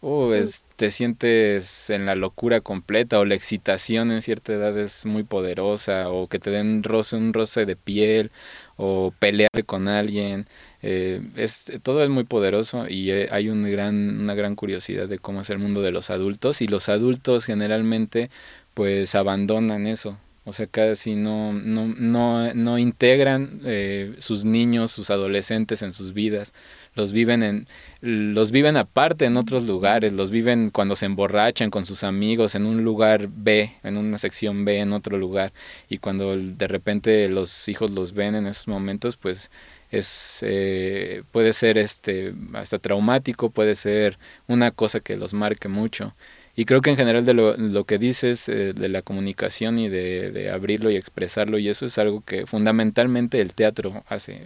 uh, 0.00 0.32
te 0.76 0.90
sientes 0.90 1.90
en 1.90 2.06
la 2.06 2.14
locura 2.14 2.60
completa 2.60 3.18
o 3.18 3.24
la 3.24 3.34
excitación 3.34 4.10
en 4.10 4.22
cierta 4.22 4.52
edad 4.52 4.78
es 4.78 5.06
muy 5.06 5.24
poderosa 5.24 6.10
o 6.10 6.28
que 6.28 6.38
te 6.38 6.50
den 6.50 6.82
roce, 6.82 7.16
un 7.16 7.32
roce 7.32 7.66
de 7.66 7.76
piel 7.76 8.30
o 8.76 9.12
pelear 9.18 9.50
con 9.66 9.88
alguien. 9.88 10.46
Eh, 10.82 11.20
es, 11.36 11.72
todo 11.82 12.02
es 12.04 12.10
muy 12.10 12.24
poderoso 12.24 12.88
y 12.88 13.10
eh, 13.10 13.28
hay 13.32 13.48
un 13.48 13.62
gran, 13.70 14.20
una 14.20 14.34
gran 14.34 14.54
curiosidad 14.54 15.08
de 15.08 15.18
cómo 15.18 15.40
es 15.40 15.50
el 15.50 15.58
mundo 15.58 15.82
de 15.82 15.92
los 15.92 16.10
adultos 16.10 16.60
y 16.62 16.68
los 16.68 16.88
adultos 16.88 17.44
generalmente 17.44 18.30
pues 18.74 19.14
abandonan 19.14 19.86
eso 19.86 20.18
o 20.48 20.54
sea, 20.54 20.66
casi 20.66 21.14
no, 21.14 21.52
no, 21.52 21.88
no, 21.88 22.54
no 22.54 22.78
integran 22.78 23.60
eh, 23.66 24.14
sus 24.16 24.46
niños, 24.46 24.90
sus 24.90 25.10
adolescentes 25.10 25.82
en 25.82 25.92
sus 25.92 26.14
vidas. 26.14 26.54
Los 26.98 27.12
viven, 27.12 27.44
en, 27.44 27.68
los 28.00 28.50
viven 28.50 28.76
aparte 28.76 29.24
en 29.24 29.36
otros 29.36 29.68
lugares, 29.68 30.12
los 30.12 30.32
viven 30.32 30.70
cuando 30.70 30.96
se 30.96 31.06
emborrachan 31.06 31.70
con 31.70 31.84
sus 31.84 32.02
amigos 32.02 32.56
en 32.56 32.66
un 32.66 32.82
lugar 32.82 33.28
B, 33.30 33.72
en 33.84 33.96
una 33.96 34.18
sección 34.18 34.64
B, 34.64 34.80
en 34.80 34.92
otro 34.92 35.16
lugar. 35.16 35.52
Y 35.88 35.98
cuando 35.98 36.36
de 36.36 36.66
repente 36.66 37.28
los 37.28 37.68
hijos 37.68 37.92
los 37.92 38.14
ven 38.14 38.34
en 38.34 38.48
esos 38.48 38.66
momentos, 38.66 39.16
pues 39.16 39.48
es 39.92 40.40
eh, 40.42 41.22
puede 41.30 41.52
ser 41.52 41.78
este 41.78 42.34
hasta 42.54 42.78
traumático 42.78 43.50
puede 43.50 43.74
ser 43.74 44.18
una 44.46 44.70
cosa 44.70 45.00
que 45.00 45.16
los 45.16 45.32
marque 45.32 45.68
mucho 45.68 46.14
y 46.58 46.64
creo 46.64 46.80
que 46.80 46.90
en 46.90 46.96
general 46.96 47.24
de 47.24 47.34
lo, 47.34 47.56
lo 47.56 47.84
que 47.84 47.98
dices 47.98 48.48
eh, 48.48 48.72
de 48.72 48.88
la 48.88 49.02
comunicación 49.02 49.78
y 49.78 49.88
de, 49.88 50.32
de, 50.32 50.50
abrirlo 50.50 50.90
y 50.90 50.96
expresarlo, 50.96 51.56
y 51.56 51.68
eso 51.68 51.86
es 51.86 51.98
algo 51.98 52.20
que 52.22 52.46
fundamentalmente 52.48 53.40
el 53.40 53.54
teatro 53.54 54.02
hace. 54.08 54.42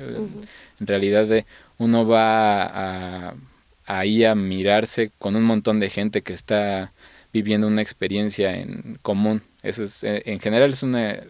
En 0.78 0.86
realidad 0.86 1.26
de, 1.26 1.46
uno 1.78 2.06
va 2.06 2.64
a, 2.64 3.34
ahí 3.86 4.26
a 4.26 4.34
mirarse 4.34 5.10
con 5.18 5.36
un 5.36 5.44
montón 5.44 5.80
de 5.80 5.88
gente 5.88 6.20
que 6.20 6.34
está 6.34 6.92
viviendo 7.32 7.66
una 7.66 7.80
experiencia 7.80 8.58
en 8.58 8.98
común. 9.00 9.40
Eso 9.62 9.84
es, 9.84 10.02
eh, 10.02 10.22
en 10.26 10.40
general 10.40 10.70
es 10.70 10.82
una 10.82 11.20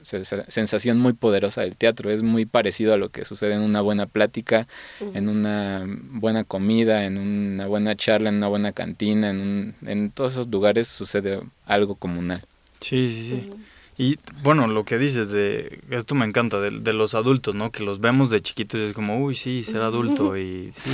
sensación 0.48 0.98
muy 0.98 1.12
poderosa 1.12 1.60
del 1.60 1.76
teatro, 1.76 2.10
es 2.10 2.22
muy 2.22 2.46
parecido 2.46 2.94
a 2.94 2.96
lo 2.96 3.10
que 3.10 3.26
sucede 3.26 3.54
en 3.54 3.60
una 3.60 3.82
buena 3.82 4.06
plática, 4.06 4.66
en 5.12 5.28
una 5.28 5.84
buena 5.86 6.44
comida, 6.44 7.04
en 7.04 7.18
una 7.18 7.66
buena 7.66 7.94
charla, 7.94 8.30
en 8.30 8.36
una 8.36 8.48
buena 8.48 8.72
cantina, 8.72 9.30
en, 9.30 9.40
un, 9.40 9.74
en 9.86 10.10
todos 10.10 10.32
esos 10.32 10.48
lugares 10.48 10.88
sucede 10.88 11.40
algo 11.66 11.94
comunal. 11.94 12.42
Sí, 12.80 13.08
sí, 13.10 13.28
sí. 13.28 13.50
Y 14.02 14.18
bueno, 14.42 14.66
lo 14.66 14.84
que 14.84 14.98
dices 14.98 15.28
de, 15.28 15.78
esto 15.90 16.16
me 16.16 16.26
encanta, 16.26 16.58
de, 16.58 16.72
de, 16.72 16.92
los 16.92 17.14
adultos, 17.14 17.54
¿no? 17.54 17.70
Que 17.70 17.84
los 17.84 18.00
vemos 18.00 18.30
de 18.30 18.40
chiquitos 18.40 18.80
y 18.80 18.84
es 18.86 18.94
como, 18.94 19.22
uy, 19.22 19.36
sí, 19.36 19.62
ser 19.62 19.80
adulto 19.80 20.36
y 20.36 20.72
sí, 20.72 20.90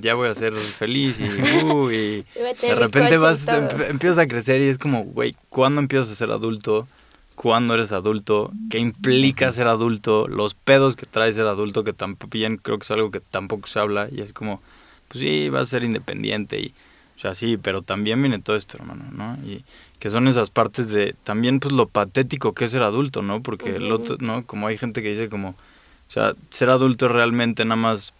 ya 0.00 0.14
voy 0.14 0.30
a 0.30 0.34
ser 0.34 0.54
feliz 0.54 1.20
y, 1.20 1.24
uy, 1.64 2.24
de 2.62 2.74
repente 2.74 3.18
vas, 3.18 3.46
em, 3.46 3.68
empiezas 3.90 4.16
a 4.16 4.26
crecer 4.26 4.62
y 4.62 4.68
es 4.68 4.78
como, 4.78 5.04
güey, 5.04 5.36
¿cuándo 5.50 5.82
empiezas 5.82 6.12
a 6.12 6.14
ser 6.14 6.30
adulto? 6.30 6.88
¿Cuándo 7.34 7.74
eres 7.74 7.92
adulto? 7.92 8.50
¿Qué 8.70 8.78
implica 8.78 9.52
ser 9.52 9.66
adulto? 9.66 10.26
Los 10.26 10.54
pedos 10.54 10.96
que 10.96 11.04
trae 11.04 11.34
ser 11.34 11.46
adulto, 11.46 11.84
que 11.84 11.92
también 11.92 12.56
creo 12.56 12.78
que 12.78 12.84
es 12.84 12.90
algo 12.90 13.10
que 13.10 13.20
tampoco 13.20 13.66
se 13.66 13.80
habla 13.80 14.08
y 14.10 14.22
es 14.22 14.32
como, 14.32 14.62
pues 15.08 15.20
sí, 15.20 15.50
vas 15.50 15.68
a 15.68 15.70
ser 15.72 15.84
independiente 15.84 16.58
y, 16.58 16.72
o 17.18 17.20
sea, 17.20 17.34
sí, 17.34 17.58
pero 17.58 17.82
también 17.82 18.22
viene 18.22 18.38
todo 18.38 18.56
esto, 18.56 18.78
hermano, 18.78 19.04
¿no? 19.12 19.36
Y 19.46 19.62
que 20.00 20.08
son 20.08 20.26
esas 20.26 20.50
partes 20.50 20.88
de 20.88 21.14
también 21.24 21.60
pues 21.60 21.72
lo 21.72 21.86
patético 21.86 22.54
que 22.54 22.64
es 22.64 22.70
ser 22.70 22.82
adulto, 22.82 23.20
¿no? 23.20 23.42
Porque 23.42 23.76
el 23.76 23.92
otro, 23.92 24.16
¿no? 24.18 24.46
Como 24.46 24.66
hay 24.66 24.78
gente 24.78 25.02
que 25.02 25.10
dice 25.10 25.28
como, 25.28 25.50
o 25.50 26.12
sea, 26.12 26.32
ser 26.48 26.70
adulto 26.70 27.06
es 27.06 27.12
realmente 27.12 27.64
nada 27.66 27.76
más 27.76 28.14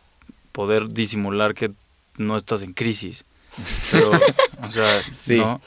poder 0.53 0.89
disimular 0.89 1.55
que 1.55 1.73
no 2.19 2.37
estás 2.37 2.63
en 2.63 2.75
crisis. 2.75 3.25
Pero, 3.91 4.11
o 4.63 4.71
sea, 4.71 5.03
¿no? 5.37 5.61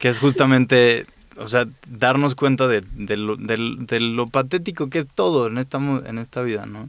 Que 0.00 0.08
es 0.08 0.18
justamente, 0.18 1.06
o 1.36 1.46
sea, 1.46 1.68
darnos 1.86 2.34
cuenta 2.34 2.66
de, 2.66 2.82
de, 2.94 3.16
lo, 3.16 3.36
de, 3.36 4.00
lo 4.00 4.26
patético 4.26 4.90
que 4.90 4.98
es 4.98 5.06
todo 5.06 5.46
en 5.46 5.58
esta, 5.58 5.78
en 5.78 6.18
esta 6.18 6.42
vida, 6.42 6.66
¿no? 6.66 6.88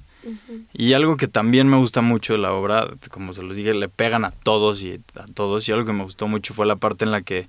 Y 0.73 0.93
algo 0.93 1.17
que 1.17 1.27
también 1.27 1.69
me 1.69 1.77
gusta 1.77 2.01
mucho 2.01 2.33
de 2.33 2.39
la 2.39 2.51
obra, 2.51 2.87
como 3.11 3.31
se 3.31 3.43
los 3.43 3.55
dije, 3.55 3.75
le 3.75 3.89
pegan 3.89 4.25
a 4.25 4.31
todos 4.31 4.81
y 4.81 4.99
a 5.15 5.25
todos, 5.35 5.69
y 5.69 5.71
algo 5.71 5.85
que 5.85 5.93
me 5.93 6.03
gustó 6.03 6.27
mucho 6.27 6.55
fue 6.55 6.65
la 6.65 6.75
parte 6.77 7.05
en 7.05 7.11
la 7.11 7.21
que 7.21 7.47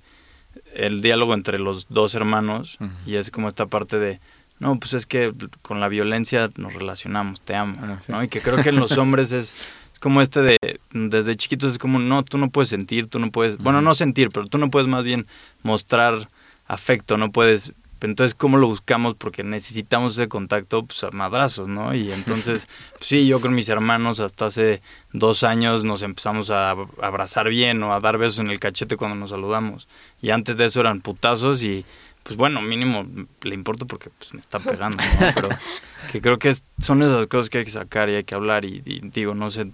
el 0.73 1.01
diálogo 1.01 1.33
entre 1.33 1.59
los 1.59 1.87
dos 1.89 2.15
hermanos 2.15 2.77
y 3.05 3.15
es 3.15 3.31
como 3.31 3.47
esta 3.47 3.65
parte 3.65 3.99
de 3.99 4.19
no 4.59 4.79
pues 4.79 4.93
es 4.93 5.05
que 5.05 5.33
con 5.61 5.79
la 5.79 5.87
violencia 5.87 6.49
nos 6.57 6.73
relacionamos 6.73 7.41
te 7.41 7.55
amo 7.55 7.75
ah, 7.81 7.99
no 8.07 8.23
y 8.23 8.27
que 8.27 8.41
creo 8.41 8.61
que 8.61 8.69
en 8.69 8.79
los 8.79 8.97
hombres 8.97 9.31
es, 9.31 9.55
es 9.93 9.99
como 9.99 10.21
este 10.21 10.41
de 10.41 10.57
desde 10.91 11.35
chiquitos 11.35 11.73
es 11.73 11.79
como 11.79 11.99
no 11.99 12.23
tú 12.23 12.37
no 12.37 12.49
puedes 12.49 12.69
sentir 12.69 13.07
tú 13.07 13.19
no 13.19 13.31
puedes 13.31 13.57
bueno 13.57 13.81
no 13.81 13.95
sentir 13.95 14.29
pero 14.29 14.47
tú 14.47 14.57
no 14.57 14.69
puedes 14.69 14.87
más 14.87 15.03
bien 15.03 15.27
mostrar 15.63 16.29
afecto 16.67 17.17
no 17.17 17.31
puedes 17.31 17.73
entonces, 18.09 18.33
¿cómo 18.33 18.57
lo 18.57 18.67
buscamos? 18.67 19.13
Porque 19.13 19.43
necesitamos 19.43 20.13
ese 20.13 20.27
contacto 20.27 20.83
pues, 20.83 21.03
a 21.03 21.11
madrazos, 21.11 21.67
¿no? 21.67 21.93
Y 21.93 22.11
entonces, 22.11 22.67
pues, 22.97 23.07
sí, 23.07 23.27
yo 23.27 23.39
con 23.39 23.53
mis 23.53 23.69
hermanos 23.69 24.19
hasta 24.19 24.47
hace 24.47 24.81
dos 25.13 25.43
años 25.43 25.83
nos 25.83 26.01
empezamos 26.01 26.49
a 26.49 26.71
abrazar 27.01 27.49
bien 27.49 27.83
o 27.83 27.93
a 27.93 27.99
dar 27.99 28.17
besos 28.17 28.39
en 28.39 28.49
el 28.49 28.59
cachete 28.59 28.97
cuando 28.97 29.15
nos 29.15 29.29
saludamos. 29.29 29.87
Y 30.21 30.31
antes 30.31 30.57
de 30.57 30.65
eso 30.65 30.79
eran 30.79 31.01
putazos 31.01 31.61
y, 31.61 31.85
pues 32.23 32.37
bueno, 32.37 32.61
mínimo 32.61 33.05
le 33.43 33.53
importa 33.53 33.85
porque 33.85 34.09
pues, 34.09 34.33
me 34.33 34.39
está 34.39 34.59
pegando, 34.59 34.97
¿no? 34.97 35.27
Pero 35.35 35.49
que 36.11 36.21
creo 36.21 36.39
que 36.39 36.55
son 36.79 37.03
esas 37.03 37.27
cosas 37.27 37.51
que 37.51 37.59
hay 37.59 37.65
que 37.65 37.71
sacar 37.71 38.09
y 38.09 38.15
hay 38.15 38.23
que 38.23 38.33
hablar. 38.33 38.65
Y, 38.65 38.81
digo, 39.13 39.35
no 39.35 39.51
sé, 39.51 39.71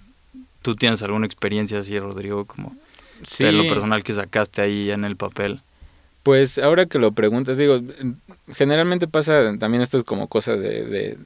¿tú 0.62 0.76
tienes 0.76 1.02
alguna 1.02 1.26
experiencia 1.26 1.80
así, 1.80 1.98
Rodrigo, 1.98 2.44
como 2.44 2.76
de 3.40 3.52
lo 3.54 3.68
personal 3.70 4.04
que 4.04 4.12
sacaste 4.12 4.62
ahí 4.62 4.92
en 4.92 5.06
el 5.06 5.16
papel? 5.16 5.62
Pues 6.28 6.58
ahora 6.58 6.88
que 6.88 7.00
lo 7.00 7.14
preguntas, 7.14 7.58
digo, 7.58 7.80
generalmente 8.54 9.08
pasa 9.08 9.58
también 9.58 9.82
esto 9.82 9.98
es 9.98 10.04
como 10.04 10.28
cosa 10.28 10.58
de, 10.58 10.84
de 10.84 11.18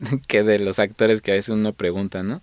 que 0.28 0.42
de 0.42 0.58
los 0.58 0.78
actores 0.78 1.22
que 1.22 1.30
a 1.30 1.34
veces 1.34 1.48
uno 1.48 1.72
pregunta, 1.72 2.22
¿no? 2.22 2.42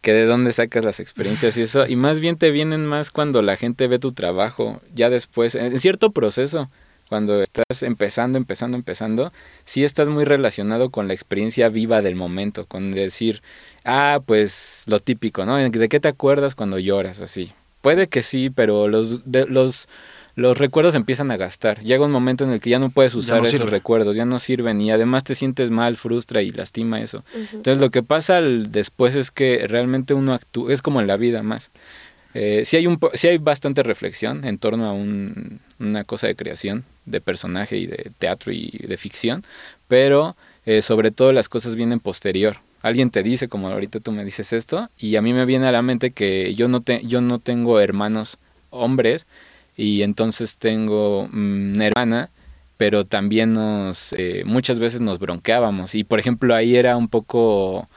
Que 0.00 0.12
de 0.12 0.26
dónde 0.26 0.52
sacas 0.52 0.82
las 0.82 0.98
experiencias 0.98 1.56
y 1.56 1.62
eso, 1.62 1.86
y 1.86 1.94
más 1.94 2.18
bien 2.18 2.36
te 2.36 2.50
vienen 2.50 2.84
más 2.84 3.12
cuando 3.12 3.42
la 3.42 3.56
gente 3.56 3.86
ve 3.86 4.00
tu 4.00 4.10
trabajo, 4.10 4.80
ya 4.92 5.08
después, 5.08 5.54
en 5.54 5.78
cierto 5.78 6.10
proceso, 6.10 6.68
cuando 7.08 7.40
estás 7.40 7.84
empezando, 7.84 8.38
empezando, 8.38 8.76
empezando, 8.76 9.32
sí 9.64 9.84
estás 9.84 10.08
muy 10.08 10.24
relacionado 10.24 10.90
con 10.90 11.06
la 11.06 11.14
experiencia 11.14 11.68
viva 11.68 12.02
del 12.02 12.16
momento, 12.16 12.66
con 12.66 12.90
decir, 12.90 13.40
ah, 13.84 14.18
pues 14.26 14.82
lo 14.88 14.98
típico, 14.98 15.46
¿no? 15.46 15.58
¿De 15.58 15.88
qué 15.88 16.00
te 16.00 16.08
acuerdas 16.08 16.56
cuando 16.56 16.80
lloras 16.80 17.20
así? 17.20 17.52
Puede 17.82 18.08
que 18.08 18.22
sí, 18.22 18.50
pero 18.50 18.88
los, 18.88 19.30
de, 19.30 19.46
los 19.46 19.88
los 20.34 20.58
recuerdos 20.58 20.94
empiezan 20.94 21.30
a 21.30 21.36
gastar. 21.36 21.80
Llega 21.82 22.04
un 22.04 22.12
momento 22.12 22.44
en 22.44 22.50
el 22.52 22.60
que 22.60 22.70
ya 22.70 22.78
no 22.78 22.90
puedes 22.90 23.14
usar 23.14 23.44
esos 23.44 23.70
recuerdos, 23.70 24.16
ya 24.16 24.24
no 24.24 24.38
sirven 24.38 24.80
y 24.80 24.90
además 24.90 25.24
te 25.24 25.34
sientes 25.34 25.70
mal, 25.70 25.96
frustra 25.96 26.42
y 26.42 26.50
lastima 26.50 27.00
eso. 27.00 27.24
Entonces 27.52 27.78
lo 27.78 27.90
que 27.90 28.02
pasa 28.02 28.40
después 28.40 29.14
es 29.14 29.30
que 29.30 29.66
realmente 29.68 30.14
uno 30.14 30.34
actúa, 30.34 30.72
es 30.72 30.82
como 30.82 31.00
en 31.00 31.06
la 31.06 31.16
vida 31.16 31.42
más. 31.42 31.70
Eh, 32.34 32.62
sí, 32.64 32.78
hay 32.78 32.86
un, 32.86 32.98
sí 33.12 33.28
hay 33.28 33.38
bastante 33.38 33.82
reflexión 33.82 34.44
en 34.46 34.56
torno 34.56 34.86
a 34.86 34.92
un, 34.92 35.60
una 35.78 36.04
cosa 36.04 36.28
de 36.28 36.34
creación, 36.34 36.84
de 37.04 37.20
personaje 37.20 37.76
y 37.76 37.86
de 37.86 38.10
teatro 38.18 38.52
y 38.52 38.70
de 38.70 38.96
ficción, 38.96 39.44
pero 39.86 40.34
eh, 40.64 40.80
sobre 40.80 41.10
todo 41.10 41.32
las 41.32 41.48
cosas 41.48 41.74
vienen 41.74 42.00
posterior. 42.00 42.58
Alguien 42.80 43.10
te 43.10 43.22
dice, 43.22 43.48
como 43.48 43.68
ahorita 43.68 44.00
tú 44.00 44.12
me 44.12 44.24
dices 44.24 44.52
esto, 44.52 44.88
y 44.98 45.16
a 45.16 45.22
mí 45.22 45.32
me 45.32 45.44
viene 45.44 45.66
a 45.66 45.72
la 45.72 45.82
mente 45.82 46.10
que 46.10 46.54
yo 46.54 46.68
no, 46.68 46.80
te, 46.80 47.02
yo 47.06 47.20
no 47.20 47.38
tengo 47.38 47.78
hermanos 47.80 48.38
hombres, 48.70 49.26
y 49.82 50.02
entonces 50.04 50.58
tengo 50.58 51.28
mm, 51.32 51.74
una 51.74 51.86
hermana, 51.86 52.30
pero 52.76 53.04
también 53.04 53.52
nos, 53.52 54.12
eh, 54.12 54.44
muchas 54.46 54.78
veces 54.78 55.00
nos 55.00 55.18
bronqueábamos. 55.18 55.96
Y 55.96 56.04
por 56.04 56.20
ejemplo 56.20 56.54
ahí 56.54 56.76
era 56.76 56.96
un 56.96 57.08
poco 57.08 57.88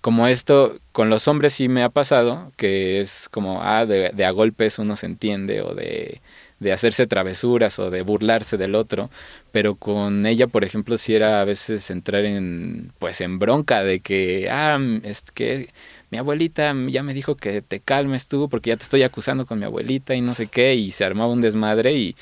como 0.00 0.26
esto, 0.26 0.78
con 0.92 1.10
los 1.10 1.28
hombres 1.28 1.54
sí 1.54 1.68
me 1.68 1.82
ha 1.82 1.90
pasado, 1.90 2.52
que 2.56 3.00
es 3.00 3.28
como, 3.30 3.62
ah, 3.62 3.84
de, 3.86 4.10
de 4.10 4.24
a 4.24 4.30
golpes 4.30 4.78
uno 4.78 4.96
se 4.96 5.06
entiende 5.06 5.60
o 5.62 5.74
de, 5.74 6.20
de 6.60 6.72
hacerse 6.72 7.06
travesuras 7.06 7.78
o 7.78 7.90
de 7.90 8.02
burlarse 8.02 8.56
del 8.56 8.74
otro, 8.74 9.10
pero 9.52 9.76
con 9.76 10.26
ella, 10.26 10.46
por 10.46 10.64
ejemplo, 10.64 10.98
sí 10.98 11.14
era 11.14 11.40
a 11.40 11.44
veces 11.44 11.90
entrar 11.90 12.24
en, 12.24 12.92
pues 12.98 13.20
en 13.20 13.38
bronca 13.38 13.84
de 13.84 14.00
que, 14.00 14.48
ah, 14.50 14.78
es 15.04 15.22
que 15.30 15.68
mi 16.14 16.18
abuelita 16.18 16.72
ya 16.86 17.02
me 17.02 17.12
dijo 17.12 17.34
que 17.34 17.60
te 17.60 17.80
calmes 17.80 18.28
tú 18.28 18.48
porque 18.48 18.70
ya 18.70 18.76
te 18.76 18.84
estoy 18.84 19.02
acusando 19.02 19.46
con 19.46 19.58
mi 19.58 19.64
abuelita 19.64 20.14
y 20.14 20.20
no 20.20 20.32
sé 20.32 20.46
qué, 20.46 20.76
y 20.76 20.92
se 20.92 21.04
armaba 21.04 21.32
un 21.32 21.40
desmadre 21.40 21.94
y, 21.94 22.14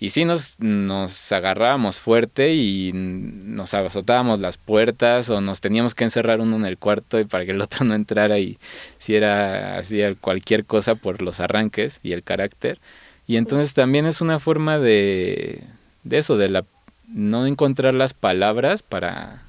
y 0.00 0.10
sí 0.10 0.24
nos, 0.24 0.58
nos 0.58 1.30
agarrábamos 1.30 2.00
fuerte 2.00 2.54
y 2.54 2.90
nos 2.92 3.72
azotábamos 3.72 4.40
las 4.40 4.58
puertas 4.58 5.30
o 5.30 5.40
nos 5.40 5.60
teníamos 5.60 5.94
que 5.94 6.02
encerrar 6.02 6.40
uno 6.40 6.56
en 6.56 6.66
el 6.66 6.76
cuarto 6.76 7.20
y 7.20 7.24
para 7.24 7.44
que 7.44 7.52
el 7.52 7.60
otro 7.62 7.84
no 7.84 7.94
entrara 7.94 8.40
y 8.40 8.58
si 8.98 9.14
era 9.14 9.78
así 9.78 10.00
cualquier 10.20 10.64
cosa 10.64 10.96
por 10.96 11.22
los 11.22 11.38
arranques 11.38 12.00
y 12.02 12.14
el 12.14 12.24
carácter. 12.24 12.80
Y 13.28 13.36
entonces 13.36 13.74
también 13.74 14.06
es 14.06 14.20
una 14.20 14.40
forma 14.40 14.80
de, 14.80 15.62
de 16.02 16.18
eso, 16.18 16.36
de 16.36 16.48
la 16.48 16.64
no 17.06 17.46
encontrar 17.46 17.94
las 17.94 18.12
palabras 18.12 18.82
para, 18.82 19.45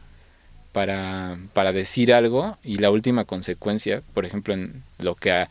para, 0.78 1.40
para 1.54 1.72
decir 1.72 2.14
algo 2.14 2.56
y 2.64 2.78
la 2.78 2.92
última 2.92 3.26
consecuencia, 3.26 4.04
por 4.14 4.26
ejemplo, 4.26 4.54
en 4.54 4.84
lo 5.00 5.16
que 5.16 5.32
a, 5.32 5.50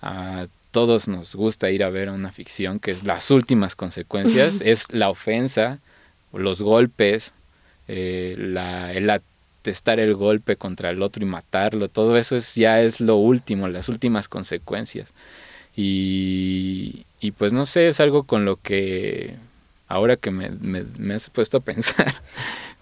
a 0.00 0.46
todos 0.70 1.08
nos 1.08 1.34
gusta 1.34 1.70
ir 1.70 1.84
a 1.84 1.90
ver 1.90 2.08
una 2.08 2.32
ficción, 2.32 2.80
que 2.80 2.92
es 2.92 3.04
las 3.04 3.30
últimas 3.30 3.76
consecuencias, 3.76 4.62
es 4.64 4.90
la 4.90 5.10
ofensa, 5.10 5.80
los 6.32 6.62
golpes, 6.62 7.34
eh, 7.86 8.34
la, 8.38 8.94
el 8.94 9.10
atestar 9.10 10.00
el 10.00 10.14
golpe 10.14 10.56
contra 10.56 10.88
el 10.88 11.02
otro 11.02 11.22
y 11.22 11.26
matarlo, 11.26 11.90
todo 11.90 12.16
eso 12.16 12.34
es, 12.34 12.54
ya 12.54 12.80
es 12.80 12.98
lo 12.98 13.16
último, 13.16 13.68
las 13.68 13.90
últimas 13.90 14.26
consecuencias. 14.26 15.12
Y, 15.76 17.04
y 17.20 17.32
pues 17.32 17.52
no 17.52 17.66
sé, 17.66 17.88
es 17.88 18.00
algo 18.00 18.22
con 18.22 18.46
lo 18.46 18.56
que 18.56 19.34
ahora 19.92 20.16
que 20.16 20.30
me, 20.30 20.48
me, 20.50 21.14
has 21.14 21.28
puesto 21.28 21.58
a 21.58 21.60
pensar 21.60 22.14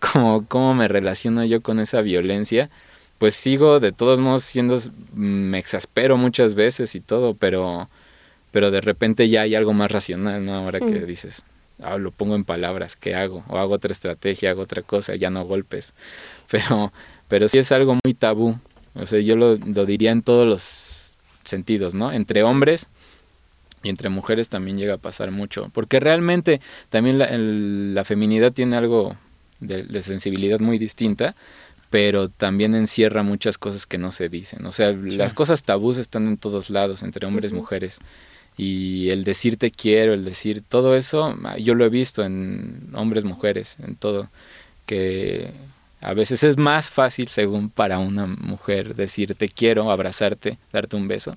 como 0.00 0.46
cómo 0.46 0.74
me 0.74 0.88
relaciono 0.88 1.44
yo 1.44 1.60
con 1.62 1.78
esa 1.78 2.00
violencia, 2.00 2.70
pues 3.18 3.34
sigo 3.34 3.80
de 3.80 3.92
todos 3.92 4.18
modos 4.18 4.44
siendo, 4.44 4.78
me 5.14 5.58
exaspero 5.58 6.16
muchas 6.16 6.54
veces 6.54 6.94
y 6.94 7.00
todo, 7.00 7.34
pero, 7.34 7.88
pero 8.50 8.70
de 8.70 8.80
repente 8.80 9.28
ya 9.28 9.42
hay 9.42 9.54
algo 9.54 9.72
más 9.74 9.90
racional, 9.90 10.44
¿no? 10.44 10.54
Ahora 10.54 10.78
que 10.78 10.86
mm. 10.86 11.06
dices, 11.06 11.44
ah, 11.82 11.98
lo 11.98 12.12
pongo 12.12 12.34
en 12.34 12.44
palabras, 12.44 12.96
¿qué 12.96 13.14
hago? 13.14 13.44
O 13.48 13.58
hago 13.58 13.74
otra 13.74 13.92
estrategia, 13.92 14.50
hago 14.50 14.62
otra 14.62 14.82
cosa, 14.82 15.16
ya 15.16 15.30
no 15.30 15.44
golpes. 15.44 15.92
Pero, 16.50 16.92
pero 17.28 17.48
sí 17.48 17.58
es 17.58 17.70
algo 17.70 17.94
muy 18.02 18.12
tabú. 18.12 18.58
O 18.94 19.06
sea, 19.06 19.20
yo 19.20 19.36
lo, 19.36 19.54
lo 19.54 19.86
diría 19.86 20.10
en 20.10 20.22
todos 20.22 20.48
los 20.48 21.14
sentidos, 21.44 21.94
¿no? 21.94 22.10
Entre 22.10 22.42
hombres 22.42 22.88
y 23.84 23.88
entre 23.88 24.08
mujeres 24.08 24.48
también 24.48 24.78
llega 24.78 24.94
a 24.94 24.98
pasar 24.98 25.30
mucho. 25.30 25.70
Porque 25.72 26.00
realmente 26.00 26.60
también 26.88 27.18
la, 27.18 27.28
la 27.30 28.04
feminidad 28.04 28.52
tiene 28.52 28.76
algo 28.76 29.16
de, 29.60 30.02
sensibilidad 30.02 30.60
muy 30.60 30.78
distinta, 30.78 31.34
pero 31.90 32.28
también 32.28 32.74
encierra 32.74 33.22
muchas 33.22 33.58
cosas 33.58 33.86
que 33.86 33.98
no 33.98 34.10
se 34.10 34.28
dicen. 34.28 34.64
O 34.66 34.72
sea, 34.72 34.92
las 34.92 35.34
cosas 35.34 35.62
tabús 35.62 35.98
están 35.98 36.26
en 36.26 36.36
todos 36.36 36.70
lados, 36.70 37.02
entre 37.02 37.26
hombres 37.26 37.52
y 37.52 37.54
mujeres. 37.54 37.98
Y 38.56 39.10
el 39.10 39.24
decir 39.24 39.56
te 39.56 39.70
quiero, 39.70 40.12
el 40.12 40.24
decir 40.24 40.62
todo 40.66 40.96
eso, 40.96 41.34
yo 41.58 41.74
lo 41.74 41.84
he 41.84 41.88
visto 41.88 42.24
en 42.24 42.90
hombres, 42.94 43.24
mujeres, 43.24 43.76
en 43.82 43.96
todo. 43.96 44.28
Que 44.86 45.52
a 46.00 46.14
veces 46.14 46.42
es 46.42 46.58
más 46.58 46.90
fácil, 46.90 47.28
según 47.28 47.70
para 47.70 47.98
una 47.98 48.26
mujer, 48.26 48.94
decir 48.94 49.34
te 49.34 49.48
quiero, 49.48 49.90
abrazarte, 49.90 50.58
darte 50.72 50.96
un 50.96 51.08
beso 51.08 51.36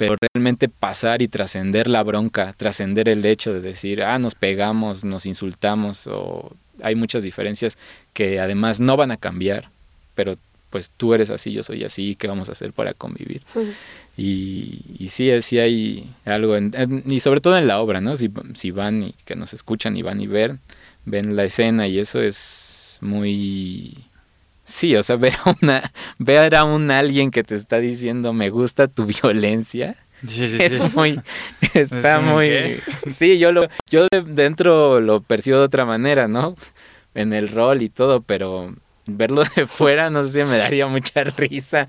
pero 0.00 0.16
realmente 0.32 0.70
pasar 0.70 1.20
y 1.20 1.28
trascender 1.28 1.86
la 1.86 2.02
bronca, 2.02 2.54
trascender 2.56 3.10
el 3.10 3.22
hecho 3.26 3.52
de 3.52 3.60
decir, 3.60 4.02
ah, 4.02 4.18
nos 4.18 4.34
pegamos, 4.34 5.04
nos 5.04 5.26
insultamos, 5.26 6.06
o 6.06 6.56
hay 6.82 6.94
muchas 6.94 7.22
diferencias 7.22 7.78
que 8.12 8.40
además 8.40 8.80
no 8.80 8.96
van 8.96 9.10
a 9.10 9.16
cambiar, 9.16 9.68
pero 10.14 10.36
pues 10.70 10.90
tú 10.96 11.14
eres 11.14 11.30
así, 11.30 11.52
yo 11.52 11.62
soy 11.62 11.84
así, 11.84 12.14
¿qué 12.14 12.28
vamos 12.28 12.48
a 12.48 12.52
hacer 12.52 12.72
para 12.72 12.94
convivir? 12.94 13.42
y, 14.16 14.82
y 14.98 15.08
sí, 15.08 15.30
sí 15.42 15.58
hay 15.58 16.10
algo, 16.24 16.56
y 17.06 17.20
sobre 17.20 17.40
todo 17.40 17.58
en 17.58 17.66
la 17.66 17.80
obra, 17.80 18.00
¿no? 18.00 18.16
Si, 18.16 18.30
si 18.54 18.70
van 18.70 19.02
y 19.02 19.14
que 19.24 19.34
nos 19.34 19.52
escuchan 19.52 19.96
y 19.96 20.02
van 20.02 20.20
y 20.20 20.26
ver, 20.26 20.58
ven 21.04 21.34
la 21.36 21.44
escena 21.44 21.88
y 21.88 21.98
eso 21.98 22.20
es 22.20 22.98
muy 23.00 24.04
Sí, 24.70 24.94
o 24.94 25.02
sea, 25.02 25.16
ver 25.16 25.34
a, 25.44 25.56
una, 25.60 25.92
ver 26.18 26.54
a 26.54 26.64
un 26.64 26.90
alguien 26.90 27.30
que 27.30 27.42
te 27.42 27.56
está 27.56 27.78
diciendo 27.78 28.32
me 28.32 28.50
gusta 28.50 28.88
tu 28.88 29.04
violencia. 29.22 29.96
Sí, 30.26 30.48
sí, 30.48 30.56
es 30.60 30.94
muy, 30.94 31.20
está 31.74 32.20
muy, 32.20 32.80
sí, 33.10 33.38
yo 33.38 33.52
lo, 33.52 33.68
yo 33.90 34.06
dentro 34.26 35.00
lo 35.00 35.20
percibo 35.20 35.58
de 35.58 35.64
otra 35.64 35.84
manera, 35.84 36.28
¿no? 36.28 36.54
En 37.14 37.32
el 37.32 37.48
rol 37.48 37.82
y 37.82 37.88
todo, 37.88 38.20
pero 38.20 38.74
verlo 39.06 39.42
de 39.56 39.66
fuera, 39.66 40.10
no 40.10 40.24
sé 40.24 40.44
si 40.44 40.50
me 40.50 40.56
daría 40.58 40.86
mucha 40.86 41.24
risa. 41.24 41.88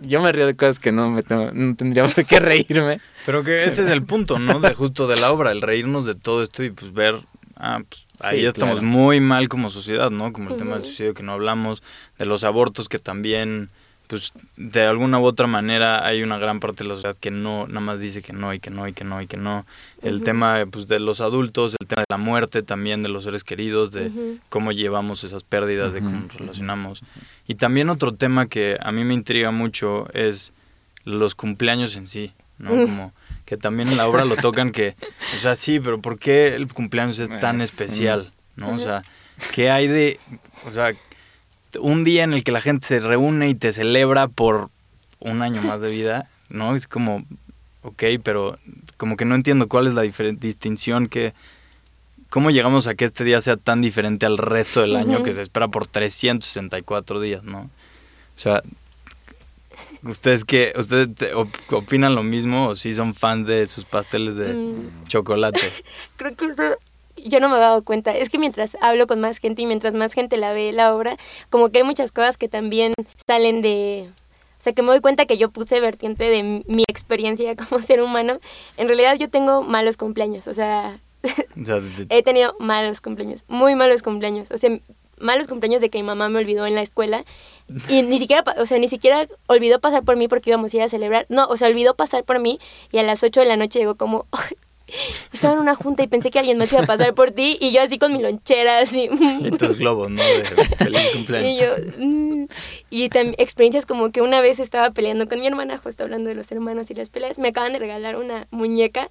Yo 0.00 0.20
me 0.20 0.32
río 0.32 0.46
de 0.46 0.54
cosas 0.54 0.78
que 0.78 0.92
no 0.92 1.10
me 1.10 1.22
no 1.28 1.76
tendría 1.76 2.04
por 2.04 2.24
qué 2.26 2.40
reírme. 2.40 3.00
Pero 3.24 3.44
que 3.44 3.64
ese 3.64 3.82
es 3.82 3.88
el 3.88 4.04
punto, 4.04 4.38
¿no? 4.38 4.60
De 4.60 4.74
justo 4.74 5.06
de 5.06 5.16
la 5.16 5.30
obra, 5.32 5.52
el 5.52 5.62
reírnos 5.62 6.04
de 6.04 6.14
todo 6.14 6.42
esto 6.42 6.62
y 6.62 6.70
pues 6.70 6.92
ver, 6.92 7.20
ah, 7.56 7.80
pues 7.88 8.04
Ahí 8.20 8.44
estamos 8.44 8.82
muy 8.82 9.18
mal 9.20 9.48
como 9.48 9.70
sociedad, 9.70 10.10
¿no? 10.10 10.32
Como 10.32 10.50
el 10.50 10.56
tema 10.56 10.76
del 10.76 10.84
suicidio 10.84 11.14
que 11.14 11.22
no 11.22 11.32
hablamos, 11.32 11.82
de 12.18 12.26
los 12.26 12.44
abortos 12.44 12.88
que 12.88 12.98
también, 12.98 13.70
pues 14.10 14.32
de 14.56 14.82
alguna 14.82 15.20
u 15.20 15.24
otra 15.24 15.46
manera 15.46 16.04
hay 16.04 16.24
una 16.24 16.36
gran 16.36 16.58
parte 16.58 16.82
de 16.82 16.88
la 16.88 16.96
sociedad 16.96 17.16
que 17.16 17.30
no, 17.30 17.68
nada 17.68 17.78
más 17.78 18.00
dice 18.00 18.22
que 18.22 18.32
no 18.32 18.52
y 18.52 18.58
que 18.58 18.68
no 18.68 18.88
y 18.88 18.92
que 18.92 19.04
no 19.04 19.22
y 19.22 19.28
que 19.28 19.36
no. 19.36 19.64
El 20.02 20.24
tema 20.24 20.66
pues 20.68 20.88
de 20.88 20.98
los 20.98 21.20
adultos, 21.20 21.76
el 21.78 21.86
tema 21.86 22.00
de 22.00 22.06
la 22.10 22.16
muerte 22.16 22.64
también 22.64 23.04
de 23.04 23.08
los 23.08 23.22
seres 23.22 23.44
queridos, 23.44 23.92
de 23.92 24.10
cómo 24.48 24.72
llevamos 24.72 25.22
esas 25.22 25.44
pérdidas, 25.44 25.92
de 25.92 26.00
cómo 26.00 26.22
nos 26.22 26.34
relacionamos. 26.34 27.02
Y 27.46 27.54
también 27.54 27.88
otro 27.88 28.12
tema 28.12 28.48
que 28.48 28.78
a 28.82 28.90
mí 28.90 29.04
me 29.04 29.14
intriga 29.14 29.52
mucho 29.52 30.08
es 30.12 30.52
los 31.04 31.36
cumpleaños 31.36 31.94
en 31.94 32.08
sí, 32.08 32.32
¿no? 32.58 32.70
Como 32.70 33.12
que 33.44 33.56
también 33.56 33.90
en 33.90 33.96
la 33.96 34.08
obra 34.08 34.24
lo 34.24 34.34
tocan 34.34 34.72
que, 34.72 34.96
o 35.36 35.38
sea, 35.38 35.54
sí, 35.54 35.78
pero 35.78 36.00
¿por 36.00 36.18
qué 36.18 36.56
el 36.56 36.66
cumpleaños 36.66 37.20
es 37.20 37.30
tan 37.38 37.60
especial? 37.60 38.32
¿No? 38.56 38.70
O 38.70 38.80
sea, 38.80 39.04
¿qué 39.54 39.70
hay 39.70 39.86
de, 39.86 40.18
o 40.66 40.72
sea, 40.72 40.94
un 41.78 42.04
día 42.04 42.24
en 42.24 42.32
el 42.32 42.44
que 42.44 42.52
la 42.52 42.60
gente 42.60 42.86
se 42.86 43.00
reúne 43.00 43.48
y 43.48 43.54
te 43.54 43.72
celebra 43.72 44.28
por 44.28 44.70
un 45.18 45.42
año 45.42 45.62
más 45.62 45.80
de 45.80 45.90
vida, 45.90 46.28
¿no? 46.48 46.74
Es 46.74 46.86
como, 46.86 47.24
ok, 47.82 48.04
pero 48.22 48.58
como 48.96 49.16
que 49.16 49.24
no 49.24 49.34
entiendo 49.34 49.68
cuál 49.68 49.86
es 49.86 49.94
la 49.94 50.02
distinción 50.02 51.08
que, 51.08 51.34
¿cómo 52.28 52.50
llegamos 52.50 52.86
a 52.86 52.94
que 52.94 53.04
este 53.04 53.24
día 53.24 53.40
sea 53.40 53.56
tan 53.56 53.80
diferente 53.80 54.26
al 54.26 54.38
resto 54.38 54.80
del 54.80 54.96
año 54.96 55.22
que 55.22 55.32
se 55.32 55.42
espera 55.42 55.68
por 55.68 55.86
364 55.86 57.20
días, 57.20 57.44
¿no? 57.44 57.70
O 58.36 58.40
sea, 58.40 58.62
¿Ustedes 60.02 60.44
qué? 60.44 60.72
¿Ustedes 60.76 61.08
opinan 61.70 62.14
lo 62.14 62.22
mismo 62.22 62.68
o 62.68 62.74
si 62.74 62.94
son 62.94 63.14
fans 63.14 63.46
de 63.46 63.66
sus 63.66 63.84
pasteles 63.84 64.36
de 64.36 64.52
mm. 64.54 65.08
chocolate? 65.08 65.60
Creo 66.16 66.34
que 66.34 66.46
eso 66.46 66.78
yo 67.28 67.40
no 67.40 67.48
me 67.48 67.56
he 67.56 67.60
dado 67.60 67.84
cuenta. 67.84 68.16
Es 68.16 68.28
que 68.28 68.38
mientras 68.38 68.76
hablo 68.80 69.06
con 69.06 69.20
más 69.20 69.38
gente 69.38 69.62
y 69.62 69.66
mientras 69.66 69.94
más 69.94 70.12
gente 70.12 70.36
la 70.36 70.52
ve 70.52 70.72
la 70.72 70.94
obra, 70.94 71.16
como 71.48 71.70
que 71.70 71.78
hay 71.78 71.84
muchas 71.84 72.12
cosas 72.12 72.38
que 72.38 72.48
también 72.48 72.94
salen 73.26 73.62
de... 73.62 74.10
O 74.58 74.62
sea, 74.62 74.74
que 74.74 74.82
me 74.82 74.88
doy 74.88 75.00
cuenta 75.00 75.24
que 75.24 75.38
yo 75.38 75.50
puse 75.50 75.80
vertiente 75.80 76.24
de 76.24 76.64
mi 76.66 76.84
experiencia 76.88 77.56
como 77.68 77.80
ser 77.80 78.02
humano. 78.02 78.40
En 78.76 78.88
realidad 78.88 79.16
yo 79.18 79.28
tengo 79.30 79.62
malos 79.62 79.96
cumpleaños, 79.96 80.46
o 80.48 80.54
sea, 80.54 81.00
he 82.08 82.22
tenido 82.22 82.54
malos 82.58 83.00
cumpleaños, 83.00 83.44
muy 83.48 83.74
malos 83.74 84.02
cumpleaños. 84.02 84.50
O 84.50 84.58
sea, 84.58 84.70
malos 85.20 85.46
cumpleaños 85.46 85.80
de 85.80 85.90
que 85.90 85.98
mi 85.98 86.04
mamá 86.04 86.28
me 86.28 86.38
olvidó 86.38 86.66
en 86.66 86.74
la 86.74 86.82
escuela 86.82 87.24
y 87.88 88.02
ni 88.02 88.18
siquiera, 88.18 88.42
o 88.58 88.66
sea, 88.66 88.78
ni 88.78 88.88
siquiera 88.88 89.28
olvidó 89.46 89.80
pasar 89.80 90.02
por 90.02 90.16
mí 90.16 90.28
porque 90.28 90.50
íbamos 90.50 90.72
a 90.72 90.76
ir 90.78 90.82
a 90.82 90.88
celebrar. 90.88 91.26
No, 91.28 91.46
o 91.46 91.56
sea, 91.56 91.68
olvidó 91.68 91.94
pasar 91.94 92.24
por 92.24 92.40
mí 92.40 92.58
y 92.90 92.98
a 92.98 93.02
las 93.02 93.22
8 93.22 93.40
de 93.40 93.46
la 93.46 93.56
noche 93.56 93.78
llegó 93.78 93.94
como 93.94 94.26
estaba 95.32 95.54
en 95.54 95.60
una 95.60 95.74
junta 95.74 96.02
y 96.02 96.06
pensé 96.06 96.30
que 96.30 96.38
alguien 96.38 96.58
más 96.58 96.72
iba 96.72 96.82
a 96.82 96.86
pasar 96.86 97.14
por 97.14 97.30
ti 97.30 97.58
y 97.60 97.72
yo 97.72 97.82
así 97.82 97.98
con 97.98 98.12
mi 98.12 98.22
lonchera 98.22 98.78
así. 98.78 99.08
Y 99.40 99.50
tus 99.52 99.78
globos, 99.78 100.10
¿no? 100.10 100.22
De 100.22 100.44
feliz 100.44 101.08
cumpleaños. 101.12 101.50
Y 101.50 101.58
yo 101.58 102.04
mm". 102.04 102.46
y 102.90 103.08
también 103.08 103.34
experiencias 103.38 103.86
como 103.86 104.10
que 104.10 104.22
una 104.22 104.40
vez 104.40 104.58
estaba 104.58 104.90
peleando 104.90 105.28
con 105.28 105.40
mi 105.40 105.46
hermana, 105.46 105.78
justo 105.78 106.04
hablando 106.04 106.28
de 106.28 106.34
los 106.34 106.50
hermanos 106.52 106.90
y 106.90 106.94
las 106.94 107.08
peleas, 107.08 107.38
me 107.38 107.48
acaban 107.48 107.72
de 107.72 107.78
regalar 107.78 108.16
una 108.16 108.46
muñeca 108.50 109.10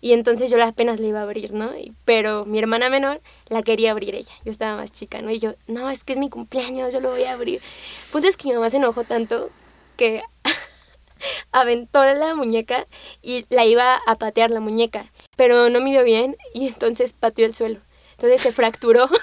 y 0.00 0.12
entonces 0.12 0.50
yo 0.50 0.62
apenas 0.62 0.98
la 0.98 1.06
iba 1.06 1.20
a 1.20 1.22
abrir, 1.22 1.52
¿no? 1.52 1.70
pero 2.04 2.46
mi 2.46 2.58
hermana 2.58 2.88
menor 2.88 3.20
la 3.48 3.62
quería 3.62 3.90
abrir 3.90 4.14
ella. 4.14 4.32
Yo 4.44 4.50
estaba 4.50 4.76
más 4.76 4.92
chica, 4.92 5.20
¿no? 5.20 5.30
Y 5.30 5.38
yo, 5.38 5.54
no, 5.66 5.90
es 5.90 6.04
que 6.04 6.14
es 6.14 6.18
mi 6.18 6.30
cumpleaños, 6.30 6.92
yo 6.92 7.00
lo 7.00 7.10
voy 7.10 7.24
a 7.24 7.34
abrir. 7.34 7.60
El 8.06 8.10
punto 8.10 8.28
es 8.28 8.36
que 8.36 8.48
mi 8.48 8.54
mamá 8.54 8.70
se 8.70 8.78
enojó 8.78 9.04
tanto 9.04 9.50
que 9.96 10.22
aventó 11.52 12.02
la 12.02 12.34
muñeca 12.34 12.86
y 13.20 13.44
la 13.50 13.66
iba 13.66 14.00
a 14.06 14.14
patear 14.14 14.50
la 14.50 14.60
muñeca. 14.60 15.12
Pero 15.40 15.70
no 15.70 15.80
midió 15.80 16.04
bien 16.04 16.36
y 16.52 16.68
entonces 16.68 17.14
pateó 17.18 17.46
el 17.46 17.54
suelo. 17.54 17.80
Entonces 18.10 18.42
se 18.42 18.52
fracturó. 18.52 19.08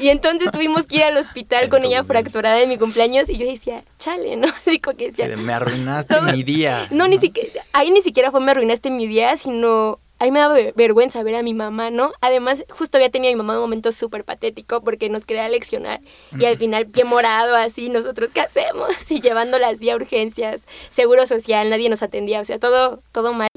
Y 0.00 0.08
entonces 0.08 0.50
tuvimos 0.50 0.86
que 0.86 0.96
ir 0.96 1.02
al 1.02 1.16
hospital 1.16 1.68
con 1.68 1.84
ella 1.84 2.02
fracturada 2.02 2.56
de 2.56 2.66
mi 2.66 2.78
cumpleaños 2.78 3.28
y 3.28 3.36
yo 3.36 3.46
decía, 3.46 3.84
chale, 3.98 4.36
¿no? 4.36 4.46
Así 4.66 4.78
como 4.78 4.96
que 4.96 5.10
decía, 5.10 5.28
me 5.36 5.52
arruinaste 5.52 6.20
mi 6.22 6.42
día. 6.42 6.86
No, 6.90 7.06
ni 7.06 7.18
siquiera, 7.18 7.50
ahí 7.72 7.90
ni 7.90 8.00
siquiera 8.00 8.30
fue 8.30 8.40
me 8.40 8.52
arruinaste 8.52 8.90
mi 8.90 9.06
día, 9.06 9.36
sino 9.36 9.98
ahí 10.18 10.30
me 10.30 10.38
da 10.38 10.48
vergüenza 10.74 11.22
ver 11.22 11.34
a 11.34 11.42
mi 11.42 11.54
mamá, 11.54 11.90
¿no? 11.90 12.12
Además, 12.20 12.64
justo 12.70 12.98
había 12.98 13.10
tenido 13.10 13.32
a 13.32 13.34
mi 13.34 13.38
mamá 13.38 13.54
un 13.56 13.62
momento 13.62 13.92
súper 13.92 14.24
patético 14.24 14.82
porque 14.82 15.08
nos 15.10 15.24
quería 15.24 15.48
leccionar 15.48 16.00
y 16.38 16.46
al 16.46 16.56
final 16.56 16.86
pie 16.86 17.04
morado, 17.04 17.54
así, 17.56 17.90
nosotros, 17.90 18.30
¿qué 18.32 18.40
hacemos? 18.40 18.88
Y 19.10 19.20
llevándola 19.20 19.68
así 19.68 19.90
a 19.90 19.96
urgencias, 19.96 20.62
seguro 20.90 21.26
social, 21.26 21.68
nadie 21.68 21.88
nos 21.88 22.02
atendía, 22.02 22.40
o 22.40 22.44
sea, 22.44 22.58
todo, 22.58 23.02
todo 23.12 23.32
mal. 23.34 23.48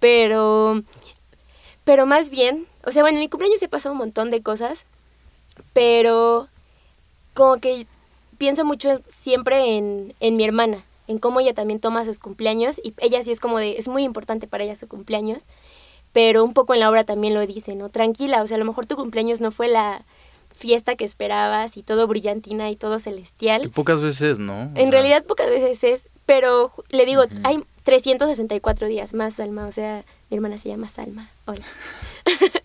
Pero, 0.00 0.82
pero 1.84 2.06
más 2.06 2.30
bien, 2.30 2.66
o 2.84 2.90
sea, 2.90 3.02
bueno, 3.02 3.18
en 3.18 3.24
mi 3.24 3.28
cumpleaños 3.28 3.60
se 3.60 3.68
pasó 3.68 3.92
un 3.92 3.98
montón 3.98 4.30
de 4.30 4.42
cosas, 4.42 4.84
pero 5.72 6.48
como 7.34 7.58
que 7.58 7.86
pienso 8.38 8.64
mucho 8.64 9.00
siempre 9.08 9.76
en, 9.76 10.14
en 10.20 10.36
mi 10.36 10.44
hermana, 10.44 10.84
en 11.06 11.18
cómo 11.18 11.40
ella 11.40 11.54
también 11.54 11.80
toma 11.80 12.04
sus 12.04 12.18
cumpleaños 12.18 12.80
y 12.82 12.94
ella 12.98 13.22
sí 13.22 13.30
es 13.30 13.40
como 13.40 13.58
de, 13.58 13.76
es 13.76 13.88
muy 13.88 14.04
importante 14.04 14.46
para 14.46 14.64
ella 14.64 14.76
su 14.76 14.88
cumpleaños, 14.88 15.44
pero 16.12 16.44
un 16.44 16.54
poco 16.54 16.74
en 16.74 16.80
la 16.80 16.90
obra 16.90 17.04
también 17.04 17.34
lo 17.34 17.46
dice, 17.46 17.74
¿no? 17.74 17.88
Tranquila, 17.88 18.42
o 18.42 18.46
sea, 18.46 18.56
a 18.56 18.58
lo 18.58 18.64
mejor 18.64 18.86
tu 18.86 18.96
cumpleaños 18.96 19.40
no 19.40 19.50
fue 19.50 19.68
la 19.68 20.04
fiesta 20.54 20.94
que 20.94 21.04
esperabas 21.04 21.76
y 21.76 21.82
todo 21.82 22.06
brillantina 22.06 22.70
y 22.70 22.76
todo 22.76 22.98
celestial. 22.98 23.62
Que 23.62 23.68
pocas 23.68 24.00
veces, 24.00 24.38
¿no? 24.38 24.70
en 24.74 24.92
realidad 24.92 25.24
pocas 25.24 25.50
veces 25.50 25.82
es, 25.84 26.08
pero 26.24 26.72
le 26.90 27.04
digo, 27.04 27.24
hay 27.42 27.64
364 27.84 28.88
días 28.88 29.14
más, 29.14 29.34
Salma, 29.34 29.66
o 29.66 29.72
sea, 29.72 30.04
mi 30.30 30.36
hermana 30.36 30.58
se 30.58 30.68
llama 30.68 30.88
Salma, 30.88 31.30
hola. 31.46 31.64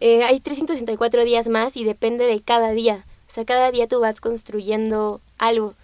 Eh, 0.00 0.24
hay 0.24 0.40
364 0.40 1.22
días 1.22 1.46
más 1.46 1.76
y 1.76 1.84
depende 1.84 2.24
de 2.24 2.40
cada 2.40 2.72
día, 2.72 3.04
o 3.28 3.32
sea, 3.32 3.44
cada 3.44 3.70
día 3.70 3.86
tú 3.86 4.00
vas 4.00 4.20
construyendo 4.20 5.20
algo, 5.38 5.74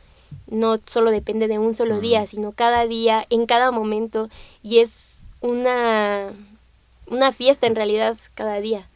no 0.48 0.76
solo 0.86 1.12
depende 1.12 1.46
de 1.46 1.60
un 1.60 1.74
solo 1.74 2.00
día, 2.00 2.26
sino 2.26 2.50
cada 2.50 2.86
día, 2.86 3.26
en 3.30 3.46
cada 3.46 3.70
momento, 3.70 4.28
y 4.62 4.78
es 4.80 5.18
una, 5.40 6.32
una 7.06 7.30
fiesta 7.32 7.66
en 7.66 7.76
realidad 7.76 8.16
cada 8.34 8.60
día. 8.60 8.88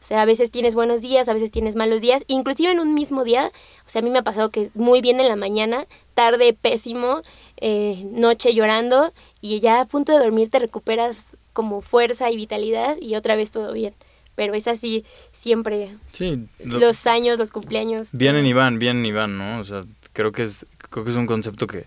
O 0.00 0.02
sea, 0.02 0.22
a 0.22 0.24
veces 0.24 0.50
tienes 0.50 0.74
buenos 0.74 1.02
días, 1.02 1.28
a 1.28 1.34
veces 1.34 1.50
tienes 1.50 1.76
malos 1.76 2.00
días, 2.00 2.24
inclusive 2.26 2.72
en 2.72 2.80
un 2.80 2.94
mismo 2.94 3.22
día. 3.22 3.52
O 3.86 3.88
sea, 3.88 4.00
a 4.00 4.02
mí 4.02 4.10
me 4.10 4.18
ha 4.18 4.22
pasado 4.22 4.50
que 4.50 4.70
muy 4.74 5.02
bien 5.02 5.20
en 5.20 5.28
la 5.28 5.36
mañana, 5.36 5.86
tarde 6.14 6.52
pésimo, 6.52 7.20
eh, 7.58 8.02
noche 8.10 8.54
llorando 8.54 9.12
y 9.40 9.60
ya 9.60 9.80
a 9.80 9.84
punto 9.86 10.12
de 10.12 10.18
dormir 10.18 10.50
te 10.50 10.58
recuperas 10.58 11.18
como 11.52 11.80
fuerza 11.80 12.30
y 12.30 12.36
vitalidad 12.36 12.96
y 13.00 13.14
otra 13.16 13.36
vez 13.36 13.50
todo 13.50 13.72
bien. 13.72 13.94
Pero 14.34 14.54
es 14.54 14.66
así 14.68 15.04
siempre. 15.32 15.96
Sí. 16.12 16.46
los 16.58 17.06
años, 17.06 17.38
los 17.38 17.50
cumpleaños. 17.50 18.10
Vienen 18.12 18.46
y 18.46 18.52
van, 18.52 18.78
vienen 18.78 19.04
y 19.04 19.12
van, 19.12 19.36
¿no? 19.36 19.58
O 19.58 19.64
sea, 19.64 19.84
creo 20.12 20.32
que 20.32 20.44
es, 20.44 20.64
creo 20.90 21.04
que 21.04 21.10
es 21.10 21.16
un 21.16 21.26
concepto 21.26 21.66
que 21.66 21.86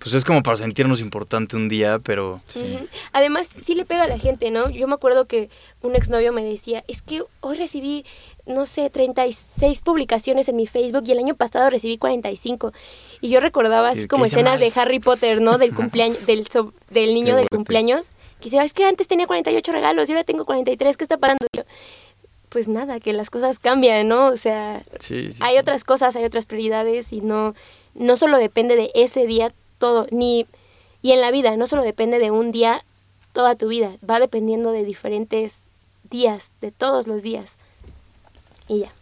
pues 0.00 0.14
es 0.14 0.24
como 0.24 0.42
para 0.42 0.56
sentirnos 0.56 1.00
importante 1.00 1.56
un 1.56 1.68
día, 1.68 1.98
pero... 1.98 2.40
Además, 3.12 3.48
sí 3.62 3.74
le 3.74 3.84
pega 3.84 4.04
a 4.04 4.08
la 4.08 4.18
gente, 4.18 4.50
¿no? 4.50 4.70
Yo 4.70 4.88
me 4.88 4.94
acuerdo 4.94 5.26
que 5.26 5.50
un 5.82 5.94
exnovio 5.94 6.32
me 6.32 6.42
decía, 6.42 6.82
es 6.88 7.02
que 7.02 7.22
hoy 7.40 7.58
recibí, 7.58 8.06
no 8.46 8.64
sé, 8.64 8.88
36 8.88 9.82
publicaciones 9.82 10.48
en 10.48 10.56
mi 10.56 10.66
Facebook 10.66 11.04
y 11.06 11.12
el 11.12 11.18
año 11.18 11.34
pasado 11.34 11.68
recibí 11.68 11.98
45. 11.98 12.72
Y 13.20 13.28
yo 13.28 13.40
recordaba 13.40 13.90
así 13.90 14.08
como 14.08 14.24
escenas 14.24 14.58
de 14.58 14.72
Harry 14.74 15.00
Potter, 15.00 15.42
¿no? 15.42 15.58
Del 15.58 15.74
cumpleaños, 15.74 16.24
del, 16.26 16.48
del 16.88 17.14
niño 17.14 17.36
del 17.36 17.46
cumpleaños. 17.50 18.08
Que 18.40 18.44
decía, 18.44 18.64
es 18.64 18.72
que 18.72 18.84
antes 18.84 19.06
tenía 19.06 19.26
48 19.26 19.70
regalos 19.70 20.08
y 20.08 20.12
ahora 20.12 20.24
tengo 20.24 20.46
43, 20.46 20.96
¿qué 20.96 21.04
está 21.04 21.18
pasando? 21.18 21.46
pues 22.48 22.66
nada, 22.66 22.98
que 22.98 23.12
las 23.12 23.30
cosas 23.30 23.60
cambian, 23.60 24.08
¿no? 24.08 24.26
O 24.26 24.36
sea, 24.36 24.82
hay 25.40 25.58
otras 25.58 25.84
cosas, 25.84 26.16
hay 26.16 26.24
otras 26.24 26.46
prioridades 26.46 27.12
y 27.12 27.20
no, 27.20 27.54
no 27.94 28.16
solo 28.16 28.38
depende 28.38 28.74
de 28.74 28.90
ese 28.94 29.24
día 29.24 29.54
todo, 29.80 30.06
ni 30.12 30.46
y 31.02 31.12
en 31.12 31.20
la 31.20 31.30
vida 31.30 31.56
no 31.56 31.66
solo 31.66 31.82
depende 31.82 32.18
de 32.18 32.30
un 32.30 32.52
día 32.52 32.84
toda 33.32 33.56
tu 33.56 33.68
vida, 33.68 33.90
va 34.08 34.20
dependiendo 34.20 34.70
de 34.70 34.84
diferentes 34.84 35.54
días, 36.10 36.50
de 36.60 36.72
todos 36.72 37.06
los 37.06 37.22
días. 37.22 37.54
Y 38.68 38.80
ya. 38.80 38.92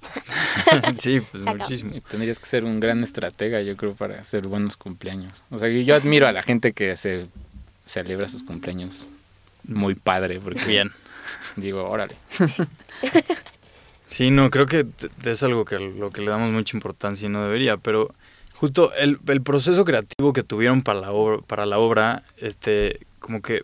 sí, 0.98 1.20
pues 1.20 1.44
muchísimo. 1.44 1.92
tendrías 2.08 2.38
que 2.38 2.46
ser 2.46 2.64
un 2.64 2.78
gran 2.78 3.02
estratega, 3.02 3.60
yo 3.62 3.76
creo, 3.76 3.94
para 3.94 4.20
hacer 4.20 4.46
buenos 4.46 4.76
cumpleaños. 4.76 5.42
O 5.50 5.58
sea, 5.58 5.68
yo 5.68 5.94
admiro 5.94 6.28
a 6.28 6.32
la 6.32 6.42
gente 6.42 6.72
que 6.72 6.96
se 6.96 7.26
celebra 7.84 8.28
sus 8.28 8.42
cumpleaños 8.44 9.06
muy 9.64 9.94
padre, 9.94 10.40
porque 10.40 10.64
bien. 10.64 10.92
Digo, 11.56 11.88
órale. 11.88 12.14
sí, 14.06 14.30
no, 14.30 14.50
creo 14.50 14.66
que 14.66 14.86
es 15.24 15.42
algo 15.42 15.64
que 15.64 15.78
lo 15.78 16.10
que 16.10 16.22
le 16.22 16.30
damos 16.30 16.50
mucha 16.52 16.76
importancia 16.76 17.26
y 17.26 17.30
no 17.30 17.42
debería, 17.42 17.76
pero 17.76 18.14
Justo 18.58 18.92
el, 18.94 19.18
proceso 19.42 19.84
creativo 19.84 20.32
que 20.32 20.42
tuvieron 20.42 20.82
para 20.82 21.00
la, 21.00 21.12
para 21.46 21.64
la 21.64 21.78
obra, 21.78 22.24
este, 22.38 23.06
como 23.20 23.40
que 23.40 23.62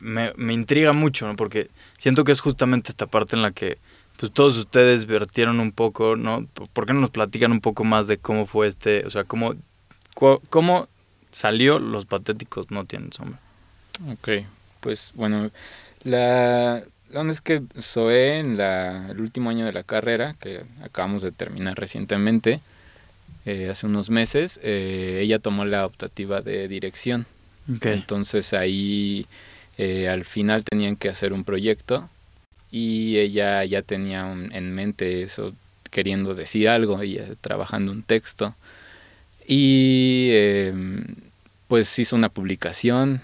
me, 0.00 0.32
me 0.36 0.54
intriga 0.54 0.94
mucho, 0.94 1.26
¿no? 1.26 1.36
Porque 1.36 1.68
siento 1.98 2.24
que 2.24 2.32
es 2.32 2.40
justamente 2.40 2.90
esta 2.90 3.06
parte 3.06 3.36
en 3.36 3.42
la 3.42 3.50
que 3.50 3.76
pues 4.16 4.32
todos 4.32 4.56
ustedes 4.58 5.06
vertieron 5.06 5.60
un 5.60 5.72
poco, 5.72 6.16
¿no? 6.16 6.46
¿Por 6.72 6.86
qué 6.86 6.92
no 6.92 7.00
nos 7.00 7.10
platican 7.10 7.52
un 7.52 7.60
poco 7.60 7.84
más 7.84 8.06
de 8.06 8.18
cómo 8.18 8.44
fue 8.44 8.66
este, 8.66 9.06
o 9.06 9.10
sea, 9.10 9.24
cómo, 9.24 9.54
cómo 10.14 10.88
salió 11.32 11.78
Los 11.78 12.06
Patéticos 12.06 12.70
No 12.70 12.84
Tienen 12.84 13.12
Sombra? 13.12 13.40
Ok, 14.10 14.46
pues 14.80 15.12
bueno, 15.14 15.50
la, 16.02 16.82
la 17.10 17.20
onda 17.20 17.32
es 17.32 17.40
que 17.40 17.62
Zoe 17.78 18.38
en 18.38 18.56
la, 18.56 19.10
el 19.10 19.20
último 19.20 19.50
año 19.50 19.64
de 19.64 19.72
la 19.72 19.82
carrera, 19.82 20.34
que 20.40 20.64
acabamos 20.82 21.22
de 21.22 21.32
terminar 21.32 21.78
recientemente, 21.78 22.60
eh, 23.46 23.68
hace 23.70 23.86
unos 23.86 24.10
meses, 24.10 24.60
eh, 24.62 25.20
ella 25.22 25.38
tomó 25.38 25.64
la 25.64 25.86
optativa 25.86 26.42
de 26.42 26.68
dirección. 26.68 27.26
Entonces 27.82 28.52
ahí 28.52 29.26
eh, 29.78 30.08
al 30.08 30.24
final 30.24 30.64
tenían 30.64 30.96
que 30.96 31.08
hacer 31.08 31.32
un 31.32 31.44
proyecto 31.44 32.08
y 32.70 33.18
ella 33.18 33.64
ya 33.64 33.82
tenía 33.82 34.30
en 34.30 34.74
mente 34.74 35.22
eso, 35.22 35.54
queriendo 35.90 36.34
decir 36.34 36.68
algo, 36.68 37.00
ella 37.00 37.26
trabajando 37.40 37.92
un 37.92 38.02
texto. 38.02 38.54
Y 39.46 40.30
em, 40.32 41.04
pues 41.68 41.98
hizo 41.98 42.16
una 42.16 42.28
publicación 42.28 43.22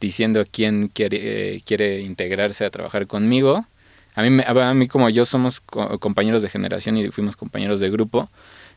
diciendo 0.00 0.46
quién 0.50 0.88
quiere, 0.88 1.62
quiere 1.66 2.00
integrarse 2.00 2.64
a 2.64 2.70
trabajar 2.70 3.06
conmigo. 3.06 3.66
A 4.14 4.22
mí, 4.22 4.42
a 4.46 4.74
mí 4.74 4.88
como 4.88 5.08
yo 5.08 5.24
somos 5.24 5.60
compañeros 5.60 6.42
de 6.42 6.48
generación 6.48 6.96
y 6.96 7.10
fuimos 7.10 7.36
compañeros 7.36 7.80
de 7.80 7.90
grupo, 7.90 8.30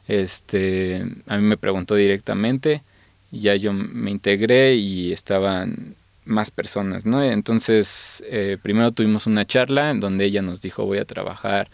este, 0.08 1.06
a 1.28 1.38
mí 1.38 1.44
me 1.44 1.58
preguntó 1.58 1.96
directamente, 1.96 2.84
ya 3.32 3.56
yo 3.56 3.74
me 3.74 4.12
integré 4.12 4.76
y 4.76 5.12
estaban 5.12 5.96
más 6.26 6.52
personas, 6.52 7.06
¿no? 7.06 7.24
Entonces, 7.24 8.24
eh, 8.28 8.58
primero 8.62 8.92
tuvimos 8.92 9.28
una 9.28 9.46
charla 9.46 9.90
en 9.90 10.00
donde 10.00 10.26
ella 10.26 10.42
nos 10.42 10.62
dijo, 10.62 10.86
voy 10.86 11.00
a 11.00 11.06
trabajar 11.06 11.70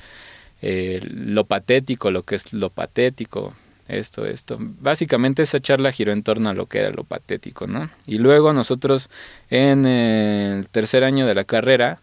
eh, 0.62 1.02
lo 1.04 1.46
patético, 1.46 2.12
lo 2.12 2.24
que 2.24 2.36
es 2.36 2.54
lo 2.54 2.70
patético, 2.70 3.54
esto, 3.88 4.26
esto. 4.26 4.58
Básicamente 4.60 5.42
esa 5.42 5.60
charla 5.60 5.92
giró 5.92 6.12
en 6.12 6.24
torno 6.24 6.50
a 6.50 6.54
lo 6.54 6.68
que 6.68 6.80
era 6.80 6.92
lo 6.92 7.04
patético, 7.04 7.68
¿no? 7.68 7.90
Y 8.06 8.18
luego 8.18 8.54
nosotros 8.54 9.10
en 9.50 9.86
el 9.86 10.68
tercer 10.70 11.04
año 11.04 11.26
de 11.26 11.36
la 11.36 11.44
carrera, 11.44 12.02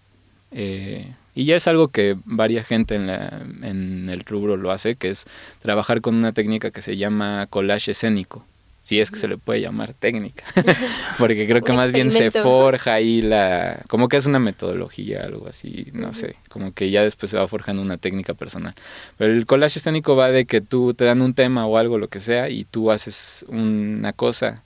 eh, 0.51 1.13
y 1.37 1.45
ya 1.45 1.55
es 1.55 1.69
algo 1.69 1.89
que 1.89 2.17
varia 2.25 2.65
gente 2.65 2.97
en, 2.97 3.07
la, 3.07 3.45
en 3.63 4.09
el 4.09 4.21
rubro 4.21 4.57
lo 4.57 4.73
hace, 4.73 4.97
que 4.97 5.11
es 5.11 5.27
trabajar 5.61 6.01
con 6.01 6.17
una 6.17 6.33
técnica 6.33 6.73
que 6.73 6.83
se 6.83 6.97
llama 6.97 7.47
collage 7.49 7.93
escénico 7.93 8.45
si 8.87 9.01
es 9.01 9.11
que 9.11 9.19
se 9.19 9.27
le 9.27 9.37
puede 9.37 9.61
llamar 9.61 9.95
técnica, 9.95 10.45
porque 11.19 11.49
creo 11.49 11.61
que 11.61 11.73
más 11.73 11.91
bien 11.91 12.13
se 12.13 12.31
forja 12.31 12.95
ahí 12.95 13.21
la, 13.21 13.83
como 13.89 14.09
que 14.09 14.17
es 14.17 14.27
una 14.27 14.39
metodología, 14.39 15.25
algo 15.25 15.49
así, 15.49 15.89
no 15.93 16.13
sé, 16.13 16.37
como 16.49 16.73
que 16.73 16.93
ya 16.93 17.03
después 17.03 17.33
se 17.33 17.37
va 17.37 17.49
forjando 17.49 17.83
una 17.83 17.97
técnica 17.97 18.33
personal. 18.35 18.77
Pero 19.19 19.33
el 19.33 19.45
collage 19.45 19.81
escénico 19.81 20.15
va 20.15 20.31
de 20.31 20.45
que 20.45 20.61
tú 20.61 20.95
te 20.95 21.05
dan 21.05 21.21
un 21.21 21.35
tema 21.35 21.67
o 21.67 21.79
algo, 21.79 21.99
lo 21.99 22.07
que 22.07 22.21
sea, 22.21 22.49
y 22.49 22.63
tú 22.63 22.93
haces 22.93 23.45
una 23.49 24.13
cosa, 24.13 24.63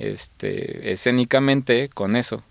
este, 0.00 0.90
escénicamente 0.90 1.90
con 1.90 2.16
eso. 2.16 2.42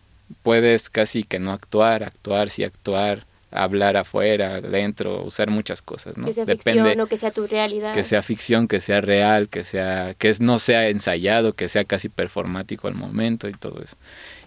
Puedes 0.42 0.90
casi 0.90 1.24
que 1.26 1.40
no 1.40 1.52
actuar, 1.52 2.06
actuar, 2.06 2.50
sí 2.50 2.64
actuar, 2.64 3.26
hablar 3.52 3.98
afuera, 3.98 4.62
dentro, 4.62 5.24
usar 5.24 5.50
muchas 5.50 5.82
cosas, 5.82 6.18
¿no? 6.18 6.26
Que 6.26 6.34
sea 6.34 6.46
Depende, 6.46 6.82
ficción 6.82 7.02
o 7.02 7.08
que 7.08 7.18
sea 7.18 7.32
tu 7.32 7.48
realidad. 7.48 7.94
Que 7.94 8.04
sea 8.04 8.22
ficción, 8.22 8.68
que 8.68 8.80
sea 8.80 9.02
real, 9.02 9.50
que 9.50 9.64
sea 9.64 10.14
que 10.14 10.34
no 10.40 10.60
sea 10.60 10.90
ensayado, 10.90 11.54
que 11.54 11.68
sea 11.68 11.86
casi 11.86 12.10
performático 12.10 12.88
al 12.88 12.96
momento 12.96 13.50
y 13.50 13.54
todo 13.54 13.82
eso. 13.82 13.98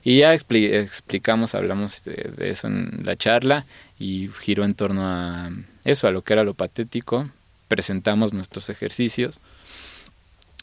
Y 0.05 0.19
ya 0.19 0.35
explicamos, 0.35 1.55
hablamos 1.55 2.05
de, 2.05 2.51
eso 2.51 2.67
en 2.67 3.03
la 3.05 3.17
charla 3.17 3.67
y 3.99 4.29
giró 4.41 4.65
en 4.65 4.75
torno 4.75 5.07
a 5.07 5.51
eso, 5.85 6.09
a 6.09 6.11
lo 6.11 6.23
que 6.23 6.33
era 6.33 6.45
lo 6.45 6.55
patético. 6.55 7.29
Presentamos 7.69 8.33
nuestros 8.33 8.69
ejercicios 8.69 9.41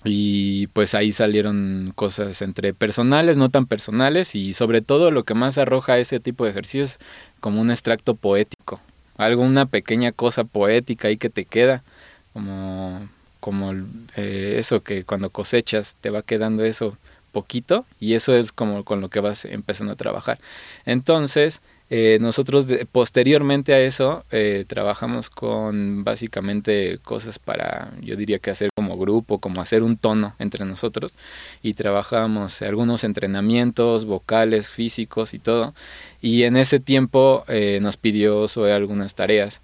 y 0.04 0.67
pues 0.67 0.95
ahí 0.95 1.12
salieron 1.12 1.91
cosas 1.93 2.41
entre 2.41 2.73
personales, 2.73 3.36
no 3.36 3.49
tan 3.49 3.65
personales 3.65 4.34
y 4.34 4.54
sobre 4.54 4.82
todo 4.82 5.12
lo 5.12 5.23
que 5.23 5.34
más 5.34 5.58
arroja 5.58 5.97
ese 5.97 6.21
tipo 6.21 6.45
de 6.45 6.52
ejercicios 6.52 6.99
como 7.39 7.62
un 7.62 7.71
extracto 7.71 8.15
poético, 8.15 8.80
algo, 9.17 9.43
una 9.43 9.65
pequeña 9.65 10.12
cosa 10.12 10.43
poética 10.43 11.08
ahí 11.08 11.17
que 11.17 11.30
te 11.30 11.45
queda, 11.45 11.84
como, 12.34 13.08
como 13.39 13.73
eh, 14.15 14.56
eso 14.58 14.82
que 14.82 15.04
cuando 15.04 15.30
cosechas 15.30 15.95
te 16.02 16.10
va 16.10 16.21
quedando 16.21 16.63
eso 16.63 16.97
poquito 17.32 17.86
y 17.99 18.13
eso 18.13 18.36
es 18.36 18.52
como 18.52 18.84
con 18.84 19.02
lo 19.02 19.10
que 19.10 19.19
vas 19.19 19.45
empezando 19.45 19.93
a 19.93 19.97
trabajar. 19.97 20.39
Entonces, 20.86 21.62
eh, 21.91 22.19
nosotros 22.21 22.67
posteriormente 22.91 23.73
a 23.73 23.80
eso 23.80 24.23
eh, 24.32 24.65
trabajamos 24.67 25.30
con 25.32 26.04
básicamente 26.04 26.99
cosas 27.04 27.39
para, 27.39 27.91
yo 28.02 28.15
diría 28.15 28.38
que 28.38 28.52
hacer 28.52 28.69
como 28.75 28.97
grupo, 28.97 29.39
como 29.39 29.60
hacer 29.60 29.82
un 29.82 29.97
tono 29.97 30.36
entre 30.38 30.65
nosotros 30.65 31.13
y 31.63 31.73
trabajamos 31.73 32.62
algunos 32.62 33.04
entrenamientos 33.04 34.06
vocales, 34.06 34.69
físicos 34.69 35.34
y 35.34 35.39
todo. 35.39 35.73
Y 36.21 36.43
en 36.43 36.58
ese 36.58 36.80
tiempo 36.80 37.43
eh, 37.47 37.80
nos 37.82 37.97
pidió 37.97 38.47
sobre 38.47 38.73
algunas 38.73 39.15
tareas 39.15 39.62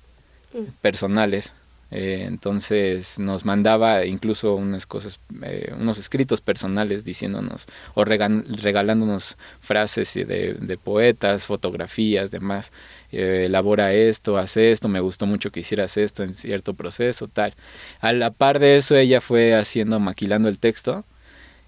mm. 0.53 0.81
personales 0.81 1.53
Eh, 1.97 2.25
entonces 2.27 3.19
nos 3.19 3.45
mandaba 3.45 4.03
incluso 4.03 4.53
unas 4.55 4.86
cosas, 4.86 5.21
eh, 5.43 5.73
unos 5.79 5.97
escritos 5.97 6.41
personales 6.41 7.05
diciéndonos 7.05 7.67
o 7.93 8.03
regalándonos 8.03 9.38
frases 9.62 10.13
de, 10.13 10.77
poetas, 10.84 11.45
fotografías, 11.45 12.31
demás. 12.31 12.73
Eh, 13.13 13.43
elabora 13.45 13.93
esto, 13.93 14.38
hace 14.38 14.73
esto, 14.73 14.89
me 14.89 14.99
gustó 14.99 15.25
mucho 15.25 15.51
que 15.51 15.62
hicieras 15.62 15.95
esto 15.95 16.23
en 16.23 16.34
cierto 16.34 16.73
proceso, 16.73 17.29
tal. 17.29 17.53
A 18.01 18.12
la 18.12 18.31
par 18.31 18.60
de 18.60 18.75
eso 18.75 18.97
ella 18.97 19.21
fue 19.21 19.55
haciendo, 19.55 19.97
maquilando 20.01 20.49
el 20.49 20.60
texto 20.60 21.05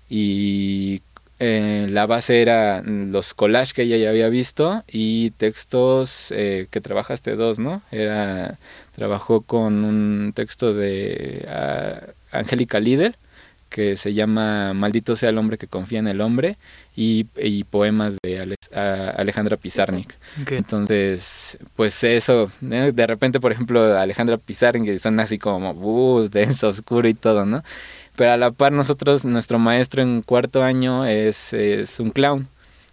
y 0.09 1.03
eh, 1.39 1.87
la 1.89 2.07
base 2.07 2.41
era 2.41 2.81
los 2.81 3.33
collages 3.33 3.73
que 3.73 3.83
ella 3.83 3.97
ya 3.97 4.09
había 4.09 4.29
visto 4.29 4.83
y 4.87 5.31
textos 5.31 6.31
eh, 6.31 6.67
que 6.71 6.81
trabajaste 6.81 7.35
dos, 7.35 7.59
¿no? 7.59 7.81
Era 7.91 8.57
trabajó 8.95 9.41
con 9.41 9.83
un 9.83 10.33
texto 10.33 10.73
de 10.73 11.45
uh, 11.47 12.11
Angélica 12.35 12.79
Líder 12.79 13.17
que 13.69 13.97
se 13.97 14.13
llama 14.13 14.73
Maldito 14.73 15.15
sea 15.15 15.29
el 15.29 15.37
hombre 15.37 15.57
que 15.57 15.67
confía 15.67 15.99
en 15.99 16.07
el 16.07 16.21
hombre 16.21 16.57
y, 16.95 17.25
poemas 17.65 18.17
de 18.23 18.57
Alejandra 18.73 19.57
Pizarnik. 19.57 20.15
Entonces, 20.49 21.57
pues 21.75 22.03
eso, 22.03 22.49
¿eh? 22.71 22.91
de 22.93 23.07
repente, 23.07 23.39
por 23.39 23.51
ejemplo, 23.51 23.95
Alejandra 23.97 24.37
Pizarnik 24.37 24.97
son 24.97 25.19
así 25.19 25.37
como 25.37 25.71
uh, 25.71 26.27
denso, 26.29 26.69
oscuro 26.69 27.07
y 27.07 27.13
todo, 27.13 27.45
¿no? 27.45 27.63
Pero 28.17 28.31
a 28.31 28.37
la 28.37 28.49
par 28.49 28.71
nosotros, 28.71 29.25
nuestro 29.25 29.59
maestro 29.59 30.01
en 30.01 30.23
cuarto 30.23 30.63
año 30.63 31.05
es, 31.05 31.53
es 31.53 31.99
un 31.99 32.09
clown. 32.09 32.47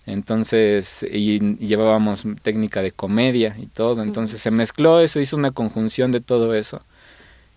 Entonces, 0.05 1.03
y, 1.11 1.57
llevábamos 1.57 2.27
técnica 2.43 2.83
de 2.83 2.93
comedia 2.93 3.57
y 3.59 3.67
todo. 3.67 4.03
Entonces 4.03 4.43
se 4.43 4.51
mezcló 4.51 5.01
eso, 5.01 5.21
hizo 5.21 5.39
una 5.39 5.51
conjunción 5.51 6.13
de 6.13 6.21
todo 6.21 6.55
eso. 6.55 6.83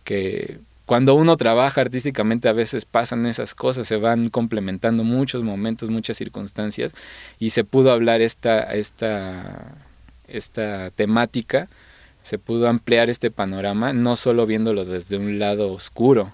Que 0.05 0.59
cuando 0.85 1.15
uno 1.15 1.35
trabaja 1.35 1.81
artísticamente 1.81 2.47
a 2.47 2.53
veces 2.53 2.85
pasan 2.85 3.25
esas 3.25 3.53
cosas, 3.53 3.85
se 3.85 3.97
van 3.97 4.29
complementando 4.29 5.03
muchos 5.03 5.43
momentos, 5.43 5.89
muchas 5.89 6.15
circunstancias. 6.15 6.93
Y 7.37 7.49
se 7.49 7.65
pudo 7.65 7.91
hablar 7.91 8.21
esta, 8.21 8.61
esta, 8.73 9.75
esta 10.29 10.91
temática, 10.91 11.67
se 12.23 12.39
pudo 12.39 12.69
ampliar 12.69 13.09
este 13.09 13.29
panorama, 13.29 13.91
no 13.91 14.15
solo 14.15 14.45
viéndolo 14.45 14.85
desde 14.85 15.17
un 15.17 15.37
lado 15.37 15.73
oscuro, 15.73 16.31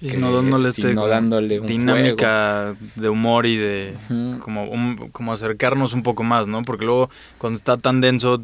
sino 0.00 0.32
dándole, 0.32 0.68
este 0.68 0.94
dándole 0.94 1.60
dinámica 1.60 2.74
de 2.94 3.08
humor 3.08 3.46
y 3.46 3.56
de 3.56 3.94
como, 4.40 5.10
como 5.12 5.32
acercarnos 5.32 5.92
un 5.92 6.02
poco 6.02 6.22
más, 6.22 6.46
¿no? 6.46 6.62
Porque 6.62 6.84
luego 6.84 7.10
cuando 7.38 7.56
está 7.56 7.76
tan 7.76 8.00
denso 8.00 8.42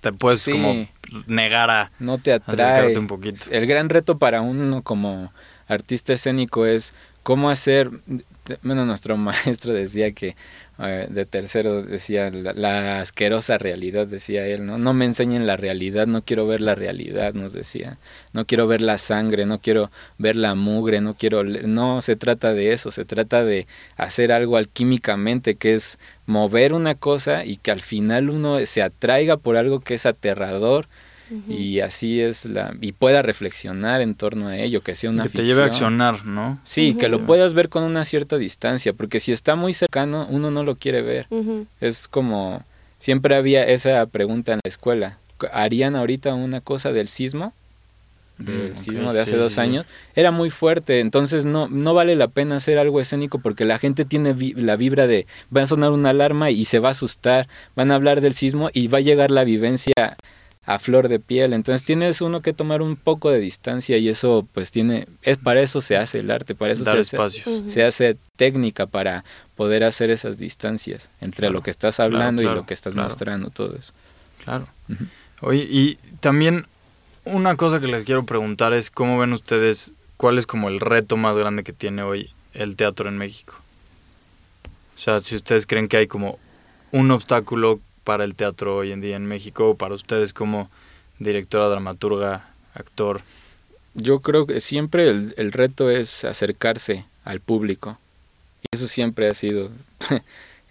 te 0.00 0.12
puedes 0.12 0.46
como 0.46 0.88
negar 1.26 1.70
a 1.70 1.92
no 1.98 2.18
te 2.18 2.32
atrae. 2.32 2.96
un 2.98 3.06
poquito. 3.06 3.44
El 3.50 3.66
gran 3.66 3.88
reto 3.88 4.18
para 4.18 4.40
uno 4.40 4.82
como 4.82 5.32
artista 5.68 6.12
escénico 6.12 6.66
es 6.66 6.94
cómo 7.22 7.50
hacer 7.50 7.90
bueno, 8.62 8.84
nuestro 8.84 9.16
maestro 9.18 9.72
decía 9.72 10.12
que 10.12 10.36
eh, 10.78 11.06
de 11.10 11.26
tercero 11.26 11.82
decía 11.82 12.30
la, 12.30 13.00
asquerosa 13.00 13.58
realidad, 13.58 14.06
decía 14.06 14.46
él, 14.46 14.64
¿no? 14.64 14.78
No 14.78 14.94
me 14.94 15.04
enseñen 15.04 15.46
la 15.46 15.56
realidad, 15.56 16.06
no 16.06 16.22
quiero 16.22 16.46
ver 16.46 16.60
la 16.60 16.74
realidad, 16.74 17.34
nos 17.34 17.52
decía. 17.52 17.98
No 18.32 18.46
quiero 18.46 18.66
ver 18.66 18.80
la 18.80 18.98
sangre, 18.98 19.44
no 19.44 19.60
quiero 19.60 19.90
ver 20.18 20.36
la 20.36 20.54
mugre, 20.54 21.00
no 21.00 21.14
quiero... 21.14 21.44
No 21.44 22.00
se 22.00 22.16
trata 22.16 22.54
de 22.54 22.72
eso, 22.72 22.90
se 22.90 23.04
trata 23.04 23.44
de 23.44 23.66
hacer 23.96 24.32
algo 24.32 24.56
alquímicamente, 24.56 25.56
que 25.56 25.74
es 25.74 25.98
mover 26.26 26.72
una 26.72 26.94
cosa 26.94 27.44
y 27.44 27.58
que 27.58 27.70
al 27.70 27.80
final 27.80 28.30
uno 28.30 28.64
se 28.64 28.82
atraiga 28.82 29.36
por 29.36 29.56
algo 29.56 29.80
que 29.80 29.94
es 29.94 30.06
aterrador, 30.06 30.88
y 31.48 31.80
así 31.80 32.20
es 32.20 32.44
la 32.44 32.74
y 32.80 32.92
pueda 32.92 33.22
reflexionar 33.22 34.00
en 34.00 34.14
torno 34.14 34.48
a 34.48 34.56
ello 34.56 34.82
que 34.82 34.94
sea 34.94 35.10
una 35.10 35.24
que 35.24 35.30
te 35.30 35.44
lleve 35.44 35.62
a 35.62 35.66
accionar 35.66 36.24
no 36.26 36.58
sí 36.64 36.94
que 36.94 37.08
lo 37.08 37.24
puedas 37.26 37.54
ver 37.54 37.68
con 37.68 37.82
una 37.84 38.04
cierta 38.04 38.38
distancia 38.38 38.92
porque 38.92 39.20
si 39.20 39.32
está 39.32 39.54
muy 39.54 39.72
cercano 39.72 40.26
uno 40.28 40.50
no 40.50 40.62
lo 40.64 40.76
quiere 40.76 41.02
ver. 41.02 41.26
Es 41.80 42.08
como 42.08 42.64
siempre 42.98 43.34
había 43.34 43.64
esa 43.66 44.04
pregunta 44.06 44.52
en 44.52 44.60
la 44.64 44.68
escuela 44.68 45.18
harían 45.52 45.96
ahorita 45.96 46.34
una 46.34 46.60
cosa 46.60 46.92
del 46.92 47.08
sismo 47.08 47.52
del 48.38 48.72
mm, 48.72 48.76
sismo 48.76 49.12
de 49.12 49.20
hace 49.20 49.36
dos 49.36 49.58
años. 49.58 49.86
Era 50.14 50.30
muy 50.30 50.50
fuerte 50.50 51.00
entonces 51.00 51.44
no 51.44 51.68
no 51.68 51.94
vale 51.94 52.16
la 52.16 52.28
pena 52.28 52.56
hacer 52.56 52.78
algo 52.78 53.00
escénico 53.00 53.38
porque 53.38 53.64
la 53.64 53.78
gente 53.78 54.04
tiene 54.04 54.34
la 54.56 54.76
vibra 54.76 55.06
de 55.06 55.26
va 55.54 55.62
a 55.62 55.66
sonar 55.66 55.92
una 55.92 56.10
alarma 56.10 56.50
y 56.50 56.64
se 56.64 56.78
va 56.78 56.88
a 56.88 56.92
asustar. 56.92 57.48
Van 57.76 57.90
a 57.90 57.94
hablar 57.94 58.20
del 58.20 58.34
sismo 58.34 58.70
y 58.72 58.88
va 58.88 58.98
a 58.98 59.02
llegar 59.02 59.30
la 59.30 59.44
vivencia 59.44 60.16
a 60.64 60.78
flor 60.78 61.08
de 61.08 61.18
piel. 61.18 61.52
Entonces 61.52 61.84
tienes 61.84 62.20
uno 62.20 62.40
que 62.40 62.52
tomar 62.52 62.82
un 62.82 62.96
poco 62.96 63.30
de 63.30 63.40
distancia 63.40 63.96
y 63.98 64.08
eso 64.08 64.46
pues 64.52 64.70
tiene, 64.70 65.06
es 65.22 65.38
para 65.38 65.60
eso 65.60 65.80
se 65.80 65.96
hace 65.96 66.20
el 66.20 66.30
arte, 66.30 66.54
para 66.54 66.72
eso 66.72 66.84
se 66.84 67.16
hace, 67.16 67.68
se 67.68 67.84
hace, 67.84 68.16
técnica 68.36 68.86
para 68.86 69.24
poder 69.54 69.84
hacer 69.84 70.10
esas 70.10 70.38
distancias 70.38 71.08
entre 71.20 71.50
lo 71.50 71.62
que 71.62 71.70
estás 71.70 72.00
hablando 72.00 72.42
y 72.42 72.46
lo 72.46 72.66
que 72.66 72.74
estás 72.74 72.94
mostrando, 72.94 73.50
todo 73.50 73.76
eso. 73.76 73.92
Claro. 74.44 74.66
Oye, 75.40 75.66
y 75.70 75.98
también 76.20 76.66
una 77.24 77.56
cosa 77.56 77.80
que 77.80 77.86
les 77.86 78.04
quiero 78.04 78.24
preguntar 78.24 78.72
es 78.72 78.90
cómo 78.90 79.18
ven 79.18 79.32
ustedes, 79.32 79.92
cuál 80.16 80.38
es 80.38 80.46
como 80.46 80.68
el 80.68 80.80
reto 80.80 81.16
más 81.16 81.36
grande 81.36 81.62
que 81.62 81.72
tiene 81.72 82.02
hoy 82.02 82.30
el 82.54 82.76
teatro 82.76 83.08
en 83.08 83.18
México. 83.18 83.54
O 84.96 84.98
sea, 84.98 85.20
si 85.20 85.36
ustedes 85.36 85.66
creen 85.66 85.88
que 85.88 85.96
hay 85.96 86.06
como 86.06 86.38
un 86.90 87.10
obstáculo 87.10 87.80
para 88.04 88.24
el 88.24 88.34
teatro 88.34 88.76
hoy 88.76 88.92
en 88.92 89.00
día 89.00 89.16
en 89.16 89.26
México, 89.26 89.76
para 89.76 89.94
ustedes 89.94 90.32
como 90.32 90.70
directora, 91.18 91.68
dramaturga, 91.68 92.48
actor? 92.74 93.22
Yo 93.94 94.20
creo 94.20 94.46
que 94.46 94.60
siempre 94.60 95.08
el, 95.08 95.34
el 95.36 95.52
reto 95.52 95.90
es 95.90 96.24
acercarse 96.24 97.04
al 97.24 97.40
público. 97.40 97.98
Y 98.62 98.76
eso 98.76 98.86
siempre 98.86 99.28
ha 99.28 99.34
sido 99.34 99.70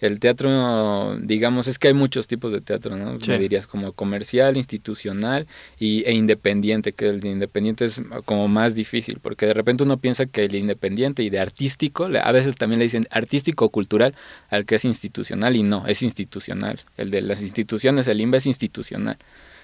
el 0.02 0.18
teatro, 0.18 1.16
digamos, 1.20 1.68
es 1.68 1.78
que 1.78 1.88
hay 1.88 1.94
muchos 1.94 2.26
tipos 2.26 2.52
de 2.52 2.60
teatro, 2.60 2.96
¿no? 2.96 3.16
Me 3.28 3.38
dirías 3.38 3.68
como 3.68 3.92
comercial, 3.92 4.56
institucional 4.56 5.46
y, 5.78 6.02
e 6.08 6.12
independiente, 6.12 6.92
que 6.92 7.08
el 7.08 7.20
de 7.20 7.28
independiente 7.28 7.84
es 7.84 8.02
como 8.24 8.48
más 8.48 8.74
difícil, 8.74 9.20
porque 9.22 9.46
de 9.46 9.54
repente 9.54 9.84
uno 9.84 9.98
piensa 9.98 10.26
que 10.26 10.44
el 10.44 10.56
independiente 10.56 11.22
y 11.22 11.30
de 11.30 11.38
artístico, 11.38 12.06
a 12.06 12.32
veces 12.32 12.56
también 12.56 12.80
le 12.80 12.86
dicen 12.86 13.06
artístico 13.12 13.68
cultural 13.68 14.14
al 14.50 14.66
que 14.66 14.74
es 14.74 14.84
institucional 14.84 15.54
y 15.54 15.62
no, 15.62 15.86
es 15.86 16.02
institucional. 16.02 16.80
El 16.96 17.10
de 17.10 17.22
las 17.22 17.40
instituciones, 17.40 18.08
el 18.08 18.20
INBA 18.20 18.38
es 18.38 18.46
institucional. 18.46 19.18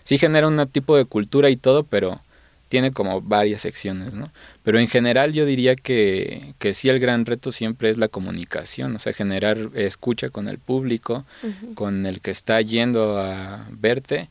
Sí 0.04 0.18
genera 0.18 0.46
un 0.46 0.64
tipo 0.68 0.96
de 0.96 1.04
cultura 1.04 1.50
y 1.50 1.56
todo, 1.56 1.82
pero 1.82 2.20
tiene 2.68 2.92
como 2.92 3.20
varias 3.20 3.62
secciones, 3.62 4.14
¿no? 4.14 4.30
Pero 4.62 4.78
en 4.78 4.88
general 4.88 5.32
yo 5.32 5.46
diría 5.46 5.74
que, 5.76 6.54
que 6.58 6.74
sí 6.74 6.88
el 6.88 7.00
gran 7.00 7.26
reto 7.26 7.52
siempre 7.52 7.90
es 7.90 7.98
la 7.98 8.08
comunicación, 8.08 8.94
o 8.94 8.98
sea, 8.98 9.12
generar 9.12 9.70
escucha 9.74 10.30
con 10.30 10.48
el 10.48 10.58
público, 10.58 11.24
con 11.74 12.06
el 12.06 12.20
que 12.20 12.30
está 12.30 12.60
yendo 12.60 13.18
a 13.18 13.66
verte, 13.70 14.28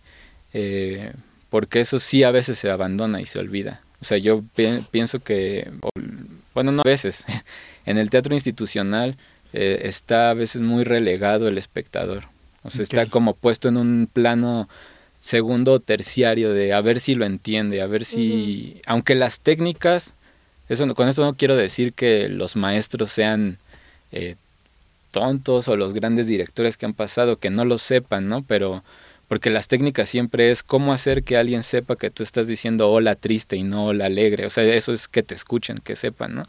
eh, 0.53 1.11
porque 1.49 1.81
eso 1.81 1.99
sí 1.99 2.23
a 2.23 2.31
veces 2.31 2.59
se 2.59 2.69
abandona 2.69 3.21
y 3.21 3.25
se 3.25 3.39
olvida. 3.39 3.81
O 4.01 4.05
sea, 4.05 4.17
yo 4.17 4.43
pienso 4.91 5.19
que, 5.19 5.71
bueno, 6.53 6.71
no 6.71 6.81
a 6.81 6.89
veces, 6.89 7.25
en 7.85 7.97
el 7.97 8.09
teatro 8.09 8.33
institucional 8.33 9.17
eh, 9.53 9.81
está 9.83 10.29
a 10.29 10.33
veces 10.33 10.61
muy 10.61 10.83
relegado 10.83 11.47
el 11.47 11.57
espectador, 11.57 12.25
o 12.63 12.69
sea, 12.69 12.83
está 12.83 13.05
como 13.05 13.33
puesto 13.33 13.69
en 13.69 13.77
un 13.77 14.09
plano 14.11 14.67
segundo 15.27 15.73
o 15.73 15.79
terciario 15.81 16.53
de 16.53 16.71
a 16.71 16.79
ver 16.79 17.01
si 17.01 17.13
lo 17.13 17.25
entiende, 17.25 17.81
a 17.81 17.87
ver 17.87 18.05
si, 18.05 18.81
aunque 18.85 19.13
las 19.13 19.41
técnicas, 19.41 20.13
eso 20.69 20.87
con 20.95 21.09
esto 21.09 21.25
no 21.25 21.35
quiero 21.35 21.57
decir 21.57 21.91
que 21.91 22.29
los 22.29 22.55
maestros 22.55 23.11
sean 23.11 23.57
eh, 24.13 24.35
tontos 25.11 25.67
o 25.67 25.75
los 25.75 25.93
grandes 25.93 26.27
directores 26.27 26.77
que 26.77 26.85
han 26.85 26.93
pasado 26.93 27.39
que 27.39 27.49
no 27.49 27.65
lo 27.65 27.77
sepan, 27.77 28.29
¿no? 28.29 28.41
Pero 28.43 28.85
porque 29.27 29.49
las 29.49 29.67
técnicas 29.67 30.07
siempre 30.07 30.49
es 30.49 30.63
cómo 30.63 30.93
hacer 30.93 31.23
que 31.23 31.35
alguien 31.35 31.63
sepa 31.63 31.97
que 31.97 32.09
tú 32.09 32.23
estás 32.23 32.47
diciendo 32.47 32.89
hola 32.89 33.15
triste 33.15 33.57
y 33.57 33.63
no 33.63 33.87
hola 33.87 34.05
alegre, 34.05 34.45
o 34.45 34.49
sea, 34.49 34.63
eso 34.63 34.93
es 34.93 35.09
que 35.09 35.23
te 35.23 35.35
escuchen, 35.35 35.77
que 35.83 35.97
sepan, 35.97 36.35
¿no? 36.35 36.43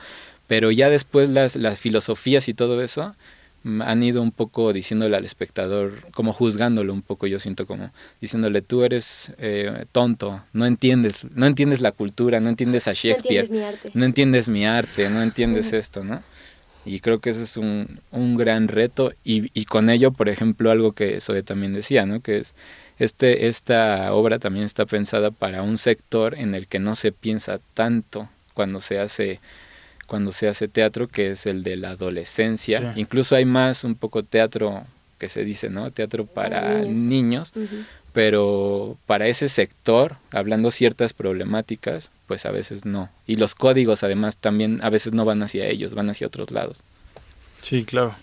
Pero 0.46 0.70
ya 0.70 0.88
después 0.88 1.30
las, 1.30 1.56
las 1.56 1.80
filosofías 1.80 2.48
y 2.48 2.54
todo 2.54 2.80
eso, 2.80 3.16
han 3.64 4.02
ido 4.02 4.22
un 4.22 4.30
poco 4.30 4.72
diciéndole 4.72 5.16
al 5.16 5.24
espectador, 5.24 6.10
como 6.12 6.32
juzgándolo 6.32 6.92
un 6.92 7.02
poco, 7.02 7.26
yo 7.26 7.40
siento 7.40 7.66
como 7.66 7.90
diciéndole, 8.20 8.62
tú 8.62 8.84
eres 8.84 9.32
eh, 9.38 9.84
tonto, 9.92 10.42
no 10.52 10.66
entiendes, 10.66 11.26
no 11.34 11.46
entiendes 11.46 11.80
la 11.80 11.92
cultura, 11.92 12.40
no 12.40 12.48
entiendes 12.48 12.88
a 12.88 12.92
Shakespeare, 12.94 13.48
no 13.94 14.04
entiendes 14.04 14.48
mi 14.48 14.64
arte, 14.64 15.10
no 15.10 15.22
entiendes, 15.22 15.72
esto, 15.72 16.04
¿no? 16.04 16.22
Y 16.84 17.00
creo 17.00 17.18
que 17.18 17.30
ese 17.30 17.42
es 17.42 17.56
un, 17.56 18.00
un 18.12 18.36
gran 18.36 18.68
reto 18.68 19.12
y, 19.24 19.50
y, 19.58 19.66
con 19.66 19.90
ello, 19.90 20.12
por 20.12 20.28
ejemplo, 20.28 20.70
algo 20.70 20.92
que 20.92 21.20
Zoe 21.20 21.42
también 21.42 21.74
decía, 21.74 22.06
¿no? 22.06 22.20
Que 22.20 22.38
es, 22.38 22.54
este, 22.98 23.48
esta 23.48 24.12
obra 24.14 24.38
también 24.38 24.64
está 24.64 24.86
pensada 24.86 25.30
para 25.30 25.62
un 25.62 25.78
sector 25.78 26.34
en 26.36 26.54
el 26.54 26.66
que 26.66 26.78
no 26.78 26.96
se 26.96 27.12
piensa 27.12 27.60
tanto 27.74 28.28
cuando 28.54 28.80
se 28.80 28.98
hace 28.98 29.40
cuando 30.08 30.32
se 30.32 30.48
hace 30.48 30.68
teatro, 30.68 31.06
que 31.06 31.32
es 31.32 31.44
el 31.44 31.62
de 31.62 31.76
la 31.76 31.90
adolescencia. 31.90 32.94
Incluso 32.96 33.36
hay 33.36 33.44
más 33.44 33.84
un 33.84 33.94
poco 33.94 34.24
teatro 34.24 34.84
que 35.18 35.28
se 35.28 35.44
dice, 35.44 35.68
¿no? 35.68 35.90
Teatro 35.90 36.24
para 36.24 36.80
niños, 36.80 37.52
pero 38.14 38.96
para 39.04 39.28
ese 39.28 39.50
sector, 39.50 40.16
hablando 40.30 40.70
ciertas 40.70 41.12
problemáticas, 41.12 42.10
pues 42.26 42.46
a 42.46 42.50
veces 42.50 42.86
no. 42.86 43.10
Y 43.26 43.36
los 43.36 43.54
códigos 43.54 44.02
además 44.02 44.38
también 44.38 44.80
a 44.82 44.88
veces 44.88 45.12
no 45.12 45.26
van 45.26 45.42
hacia 45.42 45.66
ellos, 45.66 45.94
van 45.94 46.08
hacia 46.08 46.26
otros 46.26 46.50
lados. 46.52 46.78
Sí, 47.60 47.84
claro. 47.84 48.16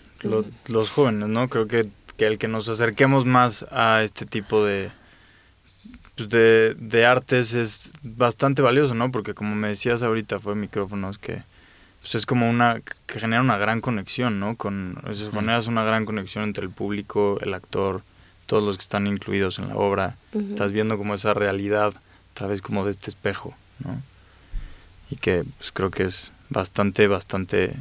los 0.66 0.90
jóvenes, 0.90 1.28
¿no? 1.28 1.48
Creo 1.48 1.68
que, 1.68 1.88
que 2.16 2.26
el 2.26 2.38
que 2.38 2.48
nos 2.48 2.68
acerquemos 2.68 3.26
más 3.26 3.64
a 3.70 4.02
este 4.02 4.26
tipo 4.26 4.64
de, 4.64 4.90
pues 6.16 6.28
de, 6.30 6.74
de, 6.74 7.06
artes 7.06 7.54
es 7.54 7.80
bastante 8.02 8.60
valioso, 8.60 8.94
¿no? 8.94 9.12
Porque 9.12 9.34
como 9.34 9.54
me 9.54 9.68
decías 9.68 10.02
ahorita 10.02 10.40
fue 10.40 10.56
micrófonos 10.56 11.18
que 11.18 11.42
pues 12.06 12.14
es 12.14 12.24
como 12.24 12.48
una 12.48 12.82
que 13.06 13.18
genera 13.18 13.42
una 13.42 13.56
gran 13.56 13.80
conexión, 13.80 14.38
¿no? 14.38 14.54
Con 14.54 14.96
eso 15.10 15.32
generas 15.32 15.66
una 15.66 15.82
gran 15.82 16.04
conexión 16.04 16.44
entre 16.44 16.62
el 16.62 16.70
público, 16.70 17.40
el 17.40 17.52
actor, 17.52 18.02
todos 18.46 18.62
los 18.62 18.76
que 18.76 18.82
están 18.82 19.08
incluidos 19.08 19.58
en 19.58 19.70
la 19.70 19.74
obra. 19.74 20.14
Estás 20.32 20.70
viendo 20.70 20.98
como 20.98 21.16
esa 21.16 21.34
realidad 21.34 21.88
a 21.96 22.34
través 22.34 22.62
como 22.62 22.84
de 22.84 22.92
este 22.92 23.10
espejo, 23.10 23.56
¿no? 23.80 24.00
Y 25.10 25.16
que 25.16 25.42
pues 25.58 25.72
creo 25.72 25.90
que 25.90 26.04
es 26.04 26.30
bastante 26.48 27.08
bastante 27.08 27.74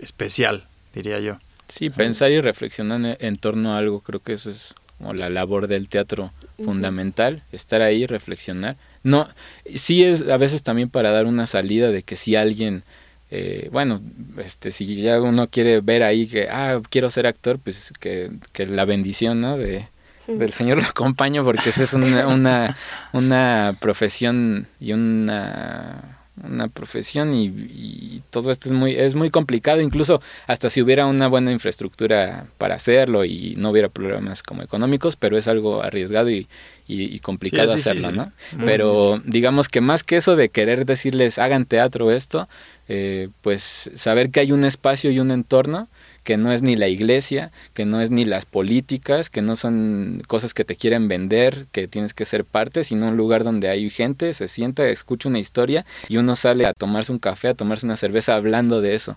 especial, 0.00 0.64
diría 0.92 1.20
yo. 1.20 1.38
Sí, 1.68 1.88
pensar 1.88 2.32
y 2.32 2.40
reflexionar 2.40 3.16
en 3.20 3.36
torno 3.36 3.74
a 3.74 3.78
algo, 3.78 4.00
creo 4.00 4.18
que 4.18 4.32
eso 4.32 4.50
es 4.50 4.74
como 4.98 5.14
la 5.14 5.30
labor 5.30 5.68
del 5.68 5.88
teatro 5.88 6.32
fundamental, 6.64 7.44
estar 7.52 7.80
ahí, 7.80 8.06
reflexionar. 8.06 8.76
No, 9.02 9.28
sí 9.76 10.04
es 10.04 10.22
a 10.22 10.36
veces 10.36 10.62
también 10.62 10.90
para 10.90 11.10
dar 11.10 11.26
una 11.26 11.46
salida 11.46 11.90
de 11.90 12.02
que 12.02 12.16
si 12.16 12.36
alguien, 12.36 12.82
eh, 13.30 13.68
bueno, 13.70 14.00
este, 14.38 14.72
si 14.72 15.00
ya 15.00 15.20
uno 15.20 15.48
quiere 15.48 15.80
ver 15.80 16.02
ahí 16.02 16.26
que, 16.26 16.48
ah, 16.50 16.80
quiero 16.90 17.10
ser 17.10 17.26
actor, 17.26 17.58
pues 17.62 17.92
que, 18.00 18.30
que 18.52 18.66
la 18.66 18.84
bendición, 18.84 19.40
¿no? 19.40 19.56
De, 19.56 19.88
del 20.26 20.52
Señor 20.52 20.78
lo 20.78 20.84
acompaño 20.88 21.44
porque 21.44 21.70
esa 21.70 21.84
es 21.84 21.92
una, 21.92 22.26
una, 22.28 22.76
una 23.12 23.76
profesión 23.80 24.68
y 24.78 24.92
una 24.92 26.19
una 26.44 26.68
profesión 26.68 27.34
y, 27.34 28.22
todo 28.30 28.50
esto 28.50 28.68
es 28.68 28.72
muy 28.72 28.94
es 28.94 29.14
muy 29.14 29.30
complicado 29.30 29.80
incluso 29.80 30.22
hasta 30.46 30.70
si 30.70 30.80
hubiera 30.82 31.06
una 31.06 31.26
buena 31.26 31.52
infraestructura 31.52 32.46
para 32.58 32.76
hacerlo 32.76 33.24
y 33.24 33.54
no 33.56 33.70
hubiera 33.70 33.88
problemas 33.88 34.42
como 34.42 34.62
económicos 34.62 35.16
pero 35.16 35.36
es 35.36 35.48
algo 35.48 35.82
arriesgado 35.82 36.30
y, 36.30 36.46
y, 36.86 37.18
complicado 37.20 37.72
hacerlo 37.72 38.12
no 38.12 38.32
pero 38.64 39.20
digamos 39.24 39.68
que 39.68 39.80
más 39.80 40.04
que 40.04 40.16
eso 40.16 40.36
de 40.36 40.48
querer 40.48 40.86
decirles 40.86 41.38
hagan 41.38 41.64
teatro 41.64 42.12
esto 42.12 42.48
eh, 42.88 43.28
pues 43.40 43.90
saber 43.94 44.30
que 44.30 44.40
hay 44.40 44.52
un 44.52 44.64
espacio 44.64 45.10
y 45.10 45.20
un 45.20 45.30
entorno 45.30 45.88
que 46.30 46.36
no 46.36 46.52
es 46.52 46.62
ni 46.62 46.76
la 46.76 46.86
iglesia, 46.86 47.50
que 47.74 47.84
no 47.84 48.00
es 48.00 48.12
ni 48.12 48.24
las 48.24 48.46
políticas, 48.46 49.30
que 49.30 49.42
no 49.42 49.56
son 49.56 50.22
cosas 50.28 50.54
que 50.54 50.64
te 50.64 50.76
quieren 50.76 51.08
vender, 51.08 51.66
que 51.72 51.88
tienes 51.88 52.14
que 52.14 52.24
ser 52.24 52.44
parte, 52.44 52.84
sino 52.84 53.08
un 53.08 53.16
lugar 53.16 53.42
donde 53.42 53.68
hay 53.68 53.90
gente, 53.90 54.32
se 54.32 54.46
sienta, 54.46 54.86
escucha 54.86 55.28
una 55.28 55.40
historia 55.40 55.84
y 56.08 56.18
uno 56.18 56.36
sale 56.36 56.66
a 56.66 56.72
tomarse 56.72 57.10
un 57.10 57.18
café, 57.18 57.48
a 57.48 57.54
tomarse 57.54 57.84
una 57.84 57.96
cerveza 57.96 58.36
hablando 58.36 58.80
de 58.80 58.94
eso. 58.94 59.16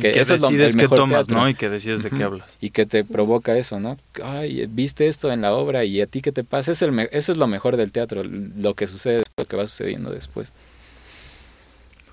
que, 0.00 0.12
eso 0.12 0.34
decides 0.34 0.76
qué 0.76 0.86
tomas, 0.86 1.28
¿no? 1.28 1.48
Y 1.48 1.54
que 1.56 1.68
decides 1.68 2.04
de 2.04 2.10
qué 2.10 2.22
hablas. 2.22 2.48
Y 2.60 2.70
que 2.70 2.86
te 2.86 3.02
provoca 3.02 3.58
eso, 3.58 3.80
¿no? 3.80 3.98
Ay, 4.22 4.64
viste 4.66 5.08
esto 5.08 5.32
en 5.32 5.40
la 5.40 5.54
obra 5.54 5.84
y 5.84 6.00
a 6.02 6.06
ti 6.06 6.20
qué 6.20 6.30
te 6.30 6.44
pasa. 6.44 6.70
Es 6.70 6.82
el 6.82 6.96
eso 7.10 7.32
es 7.32 7.38
lo 7.38 7.48
mejor 7.48 7.76
del 7.76 7.90
teatro, 7.90 8.22
lo 8.22 8.74
que 8.74 8.86
sucede, 8.86 9.24
lo 9.36 9.44
que 9.44 9.56
va 9.56 9.66
sucediendo 9.66 10.12
después. 10.12 10.52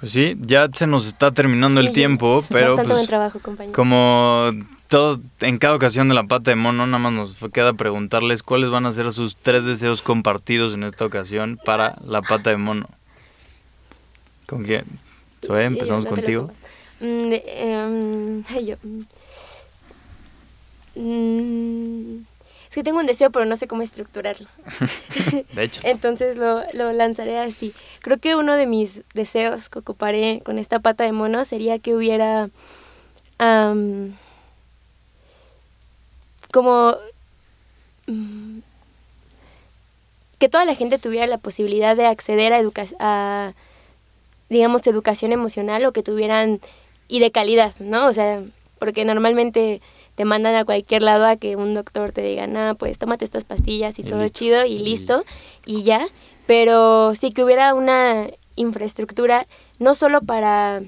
Pues 0.02 0.14
sí, 0.14 0.36
ya 0.42 0.68
se 0.74 0.88
nos 0.88 1.06
está 1.06 1.32
terminando 1.32 1.80
el 1.80 1.94
tiempo, 1.94 2.44
pero 2.50 2.76
pues, 2.76 3.08
trabajo, 3.08 3.40
como 3.72 4.50
todo 4.88 5.22
en 5.42 5.60
cada 5.60 5.76
ocasión 5.76 6.10
de 6.10 6.16
la 6.16 6.24
pata 6.24 6.50
de 6.50 6.56
mono, 6.56 6.88
nada 6.88 6.98
más 6.98 7.14
nos 7.14 7.52
queda 7.54 7.74
preguntarles 7.74 8.42
cuáles 8.42 8.72
van 8.72 8.88
a 8.88 8.94
ser 8.94 9.14
sus 9.14 9.36
tres 9.36 9.64
deseos 9.64 10.02
compartidos 10.02 10.74
en 10.74 10.84
esta 10.84 11.06
ocasión 11.06 11.60
para 11.64 11.98
la 12.04 12.24
pata 12.24 12.50
de 12.50 12.58
mono. 12.58 12.90
¿Con 14.48 14.64
quién? 14.64 14.86
Zoe, 15.46 15.66
empezamos 15.66 16.08
contigo. 16.08 16.52
Mm, 17.00 17.34
em, 17.46 18.44
mm, 20.96 22.26
es 22.72 22.76
que 22.76 22.84
tengo 22.84 23.00
un 23.00 23.06
deseo, 23.06 23.32
pero 23.32 23.44
no 23.44 23.58
sé 23.58 23.68
cómo 23.68 23.82
estructurarlo. 23.82 24.48
de 25.54 25.64
hecho. 25.64 25.82
Entonces 25.86 26.38
lo, 26.38 26.64
lo, 26.72 26.94
lanzaré 26.94 27.38
así. 27.38 27.74
Creo 28.00 28.18
que 28.18 28.38
uno 28.38 28.56
de 28.56 28.66
mis 28.66 29.04
deseos 29.14 29.68
que 29.68 29.80
ocuparé 29.80 30.42
con 30.46 30.58
esta 30.58 30.80
pata 30.80 31.04
de 31.04 31.12
mono 31.12 31.44
sería 31.44 31.80
que 31.80 31.94
hubiera 31.94 32.50
como 36.52 36.96
mm, 38.08 38.60
que 40.38 40.48
toda 40.48 40.64
la 40.64 40.76
gente 40.76 40.98
tuviera 40.98 41.28
la 41.28 41.40
posibilidad 41.40 41.98
de 41.98 42.06
acceder 42.06 42.54
a, 42.54 42.60
educación 42.60 42.98
a 43.02 43.54
digamos, 44.48 44.88
educación 44.88 45.34
emocional 45.34 45.86
o 45.86 45.92
que 45.92 46.04
tuvieran 46.04 46.62
y 47.10 47.20
de 47.20 47.32
calidad, 47.32 47.74
¿no? 47.80 48.06
O 48.08 48.14
sea, 48.14 48.42
porque 48.80 49.04
normalmente 49.04 49.82
te 50.16 50.26
mandan 50.26 50.56
a 50.56 50.66
cualquier 50.66 51.04
lado 51.04 51.26
a 51.26 51.36
que 51.36 51.56
un 51.56 51.74
doctor 51.74 52.12
te 52.12 52.22
diga, 52.22 52.48
nada, 52.48 52.74
pues 52.74 52.98
tómate 52.98 53.26
estas 53.26 53.44
pastillas 53.44 53.98
y, 54.00 54.04
todo 54.04 54.22
es 54.22 54.32
chido 54.32 54.66
y 54.66 54.80
listo, 54.80 55.24
y 55.66 55.84
ya. 55.84 56.08
Pero 56.48 57.16
sí 57.16 57.32
que 57.32 57.44
hubiera 57.44 57.74
una 57.74 58.28
infraestructura, 58.56 59.48
no 59.80 59.94
solo 59.94 60.22
para 60.22 60.82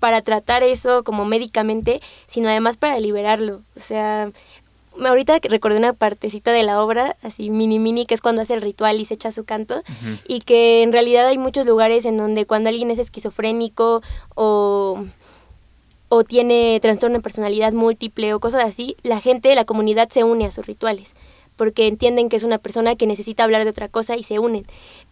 para 0.00 0.20
tratar 0.20 0.62
eso 0.62 1.02
como 1.02 1.24
médicamente, 1.24 2.02
sino 2.26 2.50
además 2.50 2.76
para 2.76 2.98
liberarlo. 2.98 3.62
O 3.74 3.80
sea, 3.80 4.30
ahorita 5.02 5.38
recordé 5.44 5.78
una 5.78 5.94
partecita 5.94 6.52
de 6.52 6.62
la 6.62 6.82
obra, 6.82 7.16
así 7.22 7.48
mini 7.48 7.78
mini, 7.78 8.04
que 8.04 8.12
es 8.12 8.20
cuando 8.20 8.42
hace 8.42 8.52
el 8.52 8.60
ritual 8.60 9.00
y 9.00 9.06
se 9.06 9.14
echa 9.14 9.32
su 9.32 9.44
canto, 9.44 9.82
y 10.28 10.40
que 10.40 10.82
en 10.82 10.92
realidad 10.92 11.26
hay 11.26 11.38
muchos 11.38 11.64
lugares 11.64 12.04
en 12.04 12.18
donde 12.18 12.44
cuando 12.44 12.68
alguien 12.68 12.90
es 12.90 12.98
esquizofrénico 12.98 14.02
o 14.34 15.06
o 16.16 16.22
tiene 16.22 16.78
trastorno 16.80 17.16
de 17.16 17.22
personalidad 17.22 17.72
múltiple 17.72 18.34
o 18.34 18.38
cosas 18.38 18.62
así, 18.64 18.96
la 19.02 19.20
gente 19.20 19.48
de 19.48 19.56
la 19.56 19.64
comunidad 19.64 20.08
se 20.10 20.22
une 20.22 20.46
a 20.46 20.52
sus 20.52 20.64
rituales 20.64 21.12
porque 21.56 21.88
entienden 21.88 22.28
que 22.28 22.36
es 22.36 22.44
una 22.44 22.58
persona 22.58 22.94
que 22.94 23.08
necesita 23.08 23.42
hablar 23.42 23.64
de 23.64 23.70
otra 23.70 23.88
cosa 23.88 24.16
y 24.16 24.22
se 24.22 24.38
unen. 24.38 24.64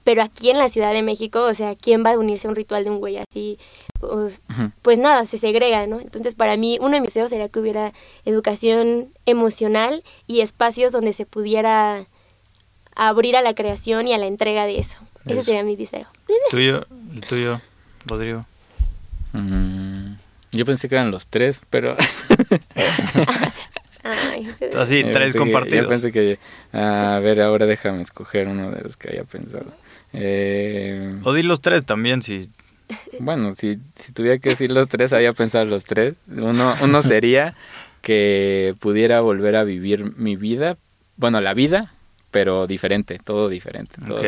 Pero 0.04 0.22
aquí 0.22 0.50
en 0.50 0.58
la 0.58 0.68
Ciudad 0.68 0.92
de 0.92 1.02
México, 1.02 1.44
o 1.44 1.54
sea, 1.54 1.74
¿quién 1.76 2.04
va 2.04 2.12
a 2.12 2.18
unirse 2.18 2.46
a 2.46 2.50
un 2.50 2.56
ritual 2.56 2.84
de 2.84 2.90
un 2.90 2.98
güey 2.98 3.18
así? 3.18 3.58
Pues, 4.00 4.42
pues 4.82 4.98
nada, 4.98 5.24
se 5.26 5.38
segrega, 5.38 5.86
¿no? 5.86 6.00
Entonces, 6.00 6.34
para 6.34 6.56
mí, 6.56 6.78
uno 6.80 6.94
de 6.94 7.00
mis 7.00 7.10
deseos 7.10 7.30
sería 7.30 7.48
que 7.48 7.60
hubiera 7.60 7.92
educación 8.24 9.12
emocional 9.24 10.02
y 10.26 10.40
espacios 10.40 10.90
donde 10.90 11.12
se 11.12 11.26
pudiera 11.26 12.06
abrir 12.96 13.36
a 13.36 13.42
la 13.42 13.54
creación 13.54 14.08
y 14.08 14.12
a 14.12 14.18
la 14.18 14.26
entrega 14.26 14.66
de 14.66 14.80
eso. 14.80 14.98
Ese 15.26 15.42
sería 15.42 15.62
mi 15.62 15.76
deseo. 15.76 16.08
¿El 16.26 16.50
tuyo? 16.50 16.86
¿El 17.14 17.20
tuyo, 17.20 17.60
Rodrigo? 18.06 18.44
Mm. 19.32 19.91
Yo 20.52 20.64
pensé 20.64 20.88
que 20.88 20.94
eran 20.94 21.10
los 21.10 21.26
tres, 21.26 21.60
pero... 21.70 21.96
Así, 24.76 25.04
tres 25.04 25.34
compartidos. 25.34 25.84
Yo 25.84 25.88
pensé 25.88 26.12
que... 26.12 26.38
A 26.72 27.20
ver, 27.22 27.40
ahora 27.40 27.66
déjame 27.66 28.02
escoger 28.02 28.48
uno 28.48 28.70
de 28.70 28.82
los 28.82 28.96
que 28.96 29.10
haya 29.10 29.24
pensado. 29.24 29.66
Eh, 30.12 31.18
o 31.24 31.32
di 31.32 31.42
los 31.42 31.60
tres 31.60 31.84
también, 31.84 32.22
si... 32.22 32.50
Bueno, 33.20 33.54
si, 33.54 33.78
si 33.94 34.12
tuviera 34.12 34.38
que 34.38 34.50
decir 34.50 34.70
los 34.70 34.88
tres, 34.88 35.14
había 35.14 35.32
pensado 35.32 35.64
los 35.64 35.84
tres. 35.84 36.14
Uno, 36.28 36.74
uno 36.82 37.02
sería 37.02 37.54
que 38.02 38.74
pudiera 38.80 39.20
volver 39.20 39.56
a 39.56 39.64
vivir 39.64 40.18
mi 40.18 40.36
vida, 40.36 40.76
bueno, 41.16 41.40
la 41.40 41.54
vida, 41.54 41.94
pero 42.30 42.66
diferente, 42.66 43.18
todo 43.22 43.48
diferente. 43.48 43.94
Todo 44.06 44.20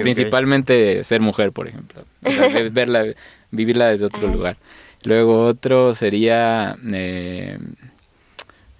Principalmente 0.00 1.02
ser 1.04 1.20
mujer, 1.20 1.52
por 1.52 1.68
ejemplo. 1.68 2.04
verla, 2.70 3.04
vivirla 3.50 3.88
desde 3.88 4.06
otro 4.06 4.28
lugar. 4.28 4.56
Luego 5.04 5.44
otro 5.44 5.94
sería 5.94 6.76
eh, 6.92 7.58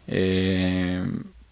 eh, 0.06 1.04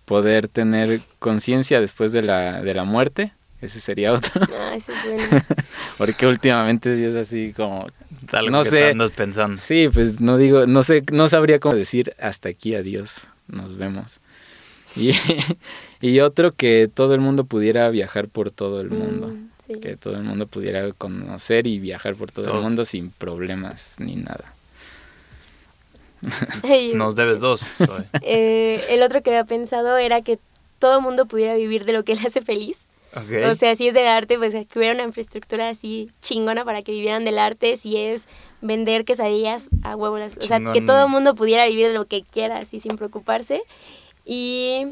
poder 0.05 0.49
tener 0.49 1.01
conciencia 1.19 1.81
después 1.81 2.13
de 2.13 2.23
la, 2.23 2.63
de 2.63 2.75
la 2.75 2.85
muerte. 2.85 3.33
Ese 3.61 3.81
sería 3.81 4.13
otro. 4.13 4.41
Ah, 4.53 4.75
ese 4.75 4.93
es 4.93 5.05
bueno. 5.05 5.45
Porque 5.99 6.27
últimamente 6.27 6.97
sí 6.97 7.05
es 7.05 7.15
así 7.15 7.53
como 7.55 7.87
Algo 8.33 8.51
no 8.51 8.63
que 8.63 8.71
sé. 8.71 8.91
Andas 8.91 9.11
pensando. 9.13 9.59
Sí, 9.59 9.89
pues 9.93 10.21
no 10.21 10.37
digo, 10.37 10.67
no 10.67 10.83
sé, 10.83 11.03
no 11.13 11.29
sabría 11.29 11.59
cómo 11.59 11.75
decir 11.75 12.15
hasta 12.19 12.49
aquí 12.49 12.75
adiós, 12.75 13.29
nos 13.49 13.77
vemos. 13.77 14.21
Y, 14.95 15.13
y 16.01 16.21
otro 16.21 16.53
que 16.53 16.91
todo 16.93 17.15
el 17.15 17.21
mundo 17.21 17.45
pudiera 17.45 17.89
viajar 17.91 18.29
por 18.29 18.51
todo 18.51 18.81
el 18.81 18.91
mundo. 18.91 19.29
Mm, 19.29 19.81
que 19.81 19.97
todo 19.97 20.15
el 20.15 20.23
mundo 20.23 20.47
pudiera 20.47 20.93
conocer 20.93 21.67
y 21.67 21.79
viajar 21.79 22.15
por 22.15 22.31
todo 22.31 22.57
el 22.57 22.63
mundo 22.63 22.85
sin 22.85 23.11
problemas 23.11 23.97
ni 23.99 24.17
nada. 24.17 24.56
Nos 26.95 27.17
debes 27.17 27.41
dos. 27.41 27.63
Eh, 28.23 28.83
el 28.91 29.03
otro 29.03 29.23
que 29.23 29.31
había 29.31 29.45
pensado 29.45 29.97
era 29.97 30.23
que 30.23 30.39
todo 30.79 30.99
el 30.99 31.03
mundo 31.03 31.27
pudiera 31.27 31.55
vivir 31.55 31.85
de 31.85 31.93
lo 31.93 32.05
que 32.05 32.15
le 32.15 32.23
hace 32.23 32.43
feliz. 32.43 32.79
O 33.15 33.55
sea, 33.55 33.75
si 33.77 33.89
es 33.89 33.95
del 33.95 34.07
arte, 34.07 34.37
pues 34.37 34.53
que 34.53 34.79
hubiera 34.79 34.95
una 34.95 35.05
infraestructura 35.05 35.71
así 35.71 36.11
chingona 36.21 36.67
para 36.67 36.83
que 36.83 36.93
vivieran 36.93 37.25
del 37.25 37.39
arte. 37.39 37.79
Si 37.79 37.97
es 37.97 38.25
vender 38.61 39.05
quesadillas 39.05 39.71
a 39.83 39.97
huevos. 39.97 40.33
O 40.39 40.47
sea, 40.47 40.61
que 40.73 40.83
todo 40.83 41.05
el 41.05 41.11
mundo 41.11 41.35
pudiera 41.35 41.67
vivir 41.67 41.89
de 41.89 41.95
lo 41.95 42.05
que 42.05 42.23
quiera, 42.23 42.59
así 42.59 42.79
sin 42.81 42.97
preocuparse. 42.97 43.63
Y 44.27 44.89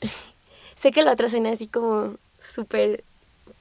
sé 0.76 0.90
que 0.90 1.02
la 1.02 1.12
otra 1.12 1.28
suena 1.28 1.50
así 1.50 1.68
como 1.68 2.14
súper 2.40 3.04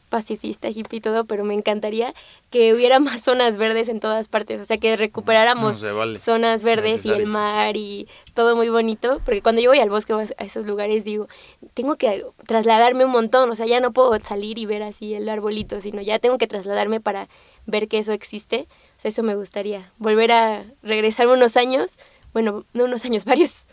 pacifista, 0.09 0.67
hippie 0.69 0.97
y 0.97 1.01
todo, 1.01 1.25
pero 1.25 1.43
me 1.45 1.53
encantaría 1.53 2.13
que 2.49 2.73
hubiera 2.73 2.99
más 2.99 3.21
zonas 3.21 3.57
verdes 3.57 3.87
en 3.87 3.99
todas 3.99 4.27
partes, 4.27 4.59
o 4.59 4.65
sea, 4.65 4.77
que 4.77 4.97
recuperáramos 4.97 5.73
No, 5.75 5.79
se 5.79 5.91
vale. 5.91 6.19
zonas 6.19 6.63
verdes 6.63 7.05
y 7.05 7.11
el 7.11 7.25
mar 7.27 7.77
y 7.77 8.07
todo 8.33 8.55
muy 8.55 8.69
bonito, 8.69 9.21
porque 9.23 9.41
cuando 9.41 9.61
yo 9.61 9.69
voy 9.69 9.79
al 9.79 9.89
bosque 9.89 10.13
a 10.13 10.43
esos 10.43 10.65
lugares 10.65 11.03
digo, 11.03 11.27
tengo 11.73 11.95
que 11.95 12.25
trasladarme 12.45 13.05
un 13.05 13.11
montón, 13.11 13.49
o 13.49 13.55
sea, 13.55 13.65
ya 13.65 13.79
no 13.79 13.91
puedo 13.93 14.19
salir 14.19 14.57
y 14.57 14.65
ver 14.65 14.83
así 14.83 15.13
el 15.13 15.29
arbolito, 15.29 15.79
sino 15.81 16.01
ya 16.01 16.19
tengo 16.19 16.37
que 16.37 16.47
trasladarme 16.47 16.99
para 16.99 17.29
ver 17.65 17.87
que 17.87 17.99
eso 17.99 18.11
existe, 18.11 18.67
o 18.97 18.99
sea, 19.01 19.09
eso 19.09 19.23
me 19.23 19.35
gustaría, 19.35 19.91
volver 19.99 20.31
a 20.31 20.63
regresar 20.83 21.27
unos 21.27 21.55
años, 21.55 21.91
bueno, 22.33 22.65
no 22.73 22.85
unos 22.85 23.05
años, 23.05 23.25
varios 23.25 23.65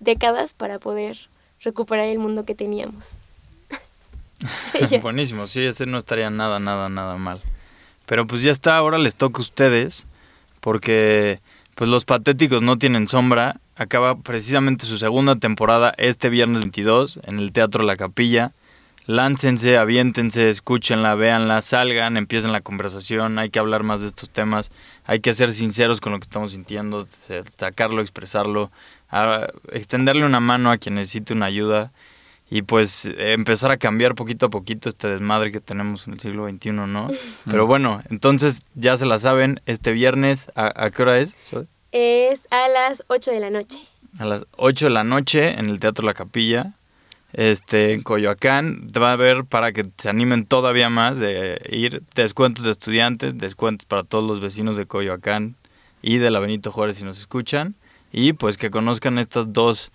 décadas 0.00 0.54
para 0.54 0.78
poder 0.78 1.28
recuperar 1.60 2.06
el 2.06 2.18
mundo 2.18 2.44
que 2.44 2.54
teníamos. 2.54 3.06
Buenísimo, 5.02 5.46
sí, 5.46 5.60
ese 5.62 5.86
no 5.86 5.98
estaría 5.98 6.30
nada, 6.30 6.58
nada, 6.58 6.88
nada 6.88 7.16
mal. 7.16 7.40
Pero 8.06 8.26
pues 8.26 8.42
ya 8.42 8.52
está, 8.52 8.76
ahora 8.76 8.98
les 8.98 9.16
toca 9.16 9.38
a 9.38 9.42
ustedes, 9.42 10.06
porque 10.60 11.40
pues 11.74 11.90
los 11.90 12.04
patéticos 12.04 12.62
no 12.62 12.78
tienen 12.78 13.08
sombra. 13.08 13.60
Acaba 13.76 14.16
precisamente 14.16 14.86
su 14.86 14.98
segunda 14.98 15.36
temporada 15.36 15.94
este 15.98 16.28
viernes 16.28 16.60
22 16.60 17.20
en 17.24 17.38
el 17.38 17.52
Teatro 17.52 17.82
La 17.82 17.96
Capilla. 17.96 18.52
Láncense, 19.06 19.76
aviéntense, 19.76 20.48
escúchenla, 20.48 21.14
véanla, 21.14 21.60
salgan, 21.60 22.16
empiecen 22.16 22.52
la 22.52 22.62
conversación. 22.62 23.38
Hay 23.38 23.50
que 23.50 23.58
hablar 23.58 23.82
más 23.82 24.00
de 24.00 24.06
estos 24.06 24.30
temas. 24.30 24.70
Hay 25.04 25.20
que 25.20 25.34
ser 25.34 25.52
sinceros 25.52 26.00
con 26.00 26.12
lo 26.12 26.18
que 26.18 26.24
estamos 26.24 26.52
sintiendo, 26.52 27.06
sacarlo, 27.58 28.00
expresarlo, 28.00 28.70
extenderle 29.72 30.24
una 30.24 30.40
mano 30.40 30.70
a 30.70 30.78
quien 30.78 30.94
necesite 30.94 31.34
una 31.34 31.46
ayuda 31.46 31.92
y 32.54 32.62
pues 32.62 33.10
empezar 33.18 33.72
a 33.72 33.78
cambiar 33.78 34.14
poquito 34.14 34.46
a 34.46 34.48
poquito 34.48 34.88
este 34.88 35.08
desmadre 35.08 35.50
que 35.50 35.58
tenemos 35.58 36.06
en 36.06 36.12
el 36.12 36.20
siglo 36.20 36.48
XXI, 36.48 36.70
¿no? 36.70 37.08
Pero 37.50 37.66
bueno, 37.66 38.00
entonces 38.10 38.62
ya 38.76 38.96
se 38.96 39.06
la 39.06 39.18
saben, 39.18 39.60
este 39.66 39.90
viernes, 39.90 40.52
¿a, 40.54 40.84
a 40.84 40.92
qué 40.92 41.02
hora 41.02 41.18
es? 41.18 41.34
Es 41.90 42.46
a 42.52 42.68
las 42.68 43.02
8 43.08 43.32
de 43.32 43.40
la 43.40 43.50
noche. 43.50 43.80
A 44.20 44.24
las 44.24 44.46
8 44.56 44.84
de 44.84 44.90
la 44.92 45.02
noche 45.02 45.58
en 45.58 45.68
el 45.68 45.80
Teatro 45.80 46.06
La 46.06 46.14
Capilla, 46.14 46.74
este, 47.32 47.92
en 47.92 48.02
Coyoacán. 48.02 48.86
Va 48.96 49.10
a 49.10 49.14
haber 49.14 49.46
para 49.46 49.72
que 49.72 49.86
se 49.98 50.08
animen 50.08 50.46
todavía 50.46 50.88
más 50.90 51.18
de 51.18 51.60
ir 51.68 52.04
descuentos 52.14 52.64
de 52.64 52.70
estudiantes, 52.70 53.36
descuentos 53.36 53.86
para 53.86 54.04
todos 54.04 54.22
los 54.22 54.38
vecinos 54.38 54.76
de 54.76 54.86
Coyoacán 54.86 55.56
y 56.02 56.18
de 56.18 56.30
la 56.30 56.38
Benito 56.38 56.70
Juárez 56.70 56.98
si 56.98 57.04
nos 57.04 57.18
escuchan. 57.18 57.74
Y 58.12 58.34
pues 58.34 58.58
que 58.58 58.70
conozcan 58.70 59.18
estas 59.18 59.52
dos 59.52 59.90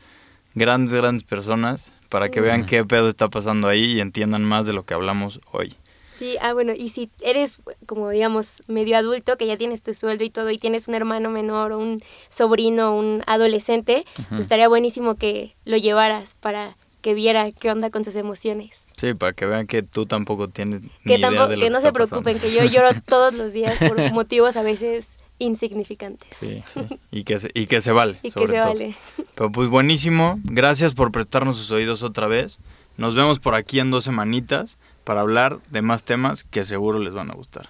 grandes, 0.56 0.94
grandes 0.94 1.24
personas 1.24 1.94
para 2.10 2.30
que 2.30 2.42
vean 2.42 2.66
qué 2.66 2.84
pedo 2.86 3.08
está 3.08 3.30
pasando 3.30 3.68
ahí 3.68 3.94
y 3.94 4.00
entiendan 4.02 4.44
más 4.44 4.66
de 4.66 4.74
lo 4.74 4.84
que 4.84 4.94
hablamos 4.94 5.40
hoy. 5.52 5.76
Sí, 6.18 6.36
ah, 6.42 6.52
bueno, 6.52 6.74
y 6.76 6.90
si 6.90 7.10
eres 7.22 7.62
como 7.86 8.10
digamos 8.10 8.62
medio 8.68 8.98
adulto, 8.98 9.38
que 9.38 9.48
ya 9.48 9.56
tienes 9.56 9.84
tu 9.84 9.94
sueldo 9.94 10.26
y 10.26 10.30
todo, 10.30 10.50
y 10.52 10.58
tienes 10.58 10.90
un 10.90 10.96
hermano 10.96 11.30
menor 11.30 11.72
o 11.72 11.78
un 11.80 12.04
sobrino, 12.28 12.94
un 12.94 13.24
adolescente, 13.26 14.04
pues 14.28 14.42
estaría 14.42 14.68
buenísimo 14.68 15.16
que 15.16 15.56
lo 15.64 15.78
llevaras 15.78 16.36
para 16.36 16.76
que 17.02 17.14
viera 17.14 17.50
qué 17.54 17.72
onda 17.72 17.90
con 17.90 18.04
sus 18.04 18.18
emociones. 18.18 18.86
Sí, 18.98 19.14
para 19.14 19.32
que 19.32 19.46
vean 19.46 19.66
que 19.68 19.82
tú 19.82 20.06
tampoco 20.06 20.50
tienes 20.50 20.82
ni 20.82 20.90
Que, 21.06 21.16
idea 21.16 21.30
tampoco, 21.30 21.48
de 21.48 21.56
lo 21.56 21.62
que 21.62 21.66
que 21.68 21.70
no 21.70 21.80
se 21.80 21.94
preocupen, 21.94 22.38
pasando. 22.38 22.42
que 22.42 22.52
yo 22.54 22.66
lloro 22.70 22.90
todos 23.08 23.34
los 23.34 23.54
días 23.54 23.78
por 23.80 24.12
motivos 24.12 24.58
a 24.58 24.64
veces 24.64 25.16
insignificantes. 25.40 26.38
Sí, 26.38 26.62
sí. 26.74 27.00
Y 27.12 27.24
que 27.24 27.40
se, 27.40 27.50
y 27.54 27.66
que 27.66 27.82
se 27.82 27.92
vale. 27.92 28.20
Y 28.22 28.32
que 28.32 28.48
se 28.48 28.54
todo. 28.54 28.66
vale. 28.66 28.94
Pero 29.36 29.52
pues 29.52 29.70
buenísimo. 29.70 30.40
Gracias 30.44 30.94
por 30.94 31.12
prestarnos 31.12 31.58
sus 31.58 31.72
oídos 31.72 32.04
otra 32.04 32.28
vez. 32.28 32.60
Nos 32.98 33.16
vemos 33.16 33.40
por 33.40 33.56
aquí 33.56 33.80
en 33.80 33.92
dos 33.92 34.04
semanitas 34.04 34.78
para 35.04 35.22
hablar 35.22 35.60
de 35.70 35.82
más 35.82 36.04
temas 36.04 36.44
que 36.44 36.64
seguro 36.64 37.00
les 37.00 37.14
van 37.14 37.32
a 37.32 37.34
gustar. 37.34 37.70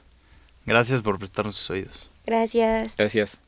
Gracias 0.65 1.01
por 1.01 1.17
prestarnos 1.19 1.55
sus 1.55 1.69
oídos. 1.69 2.09
Gracias. 2.25 2.95
Gracias. 2.97 3.41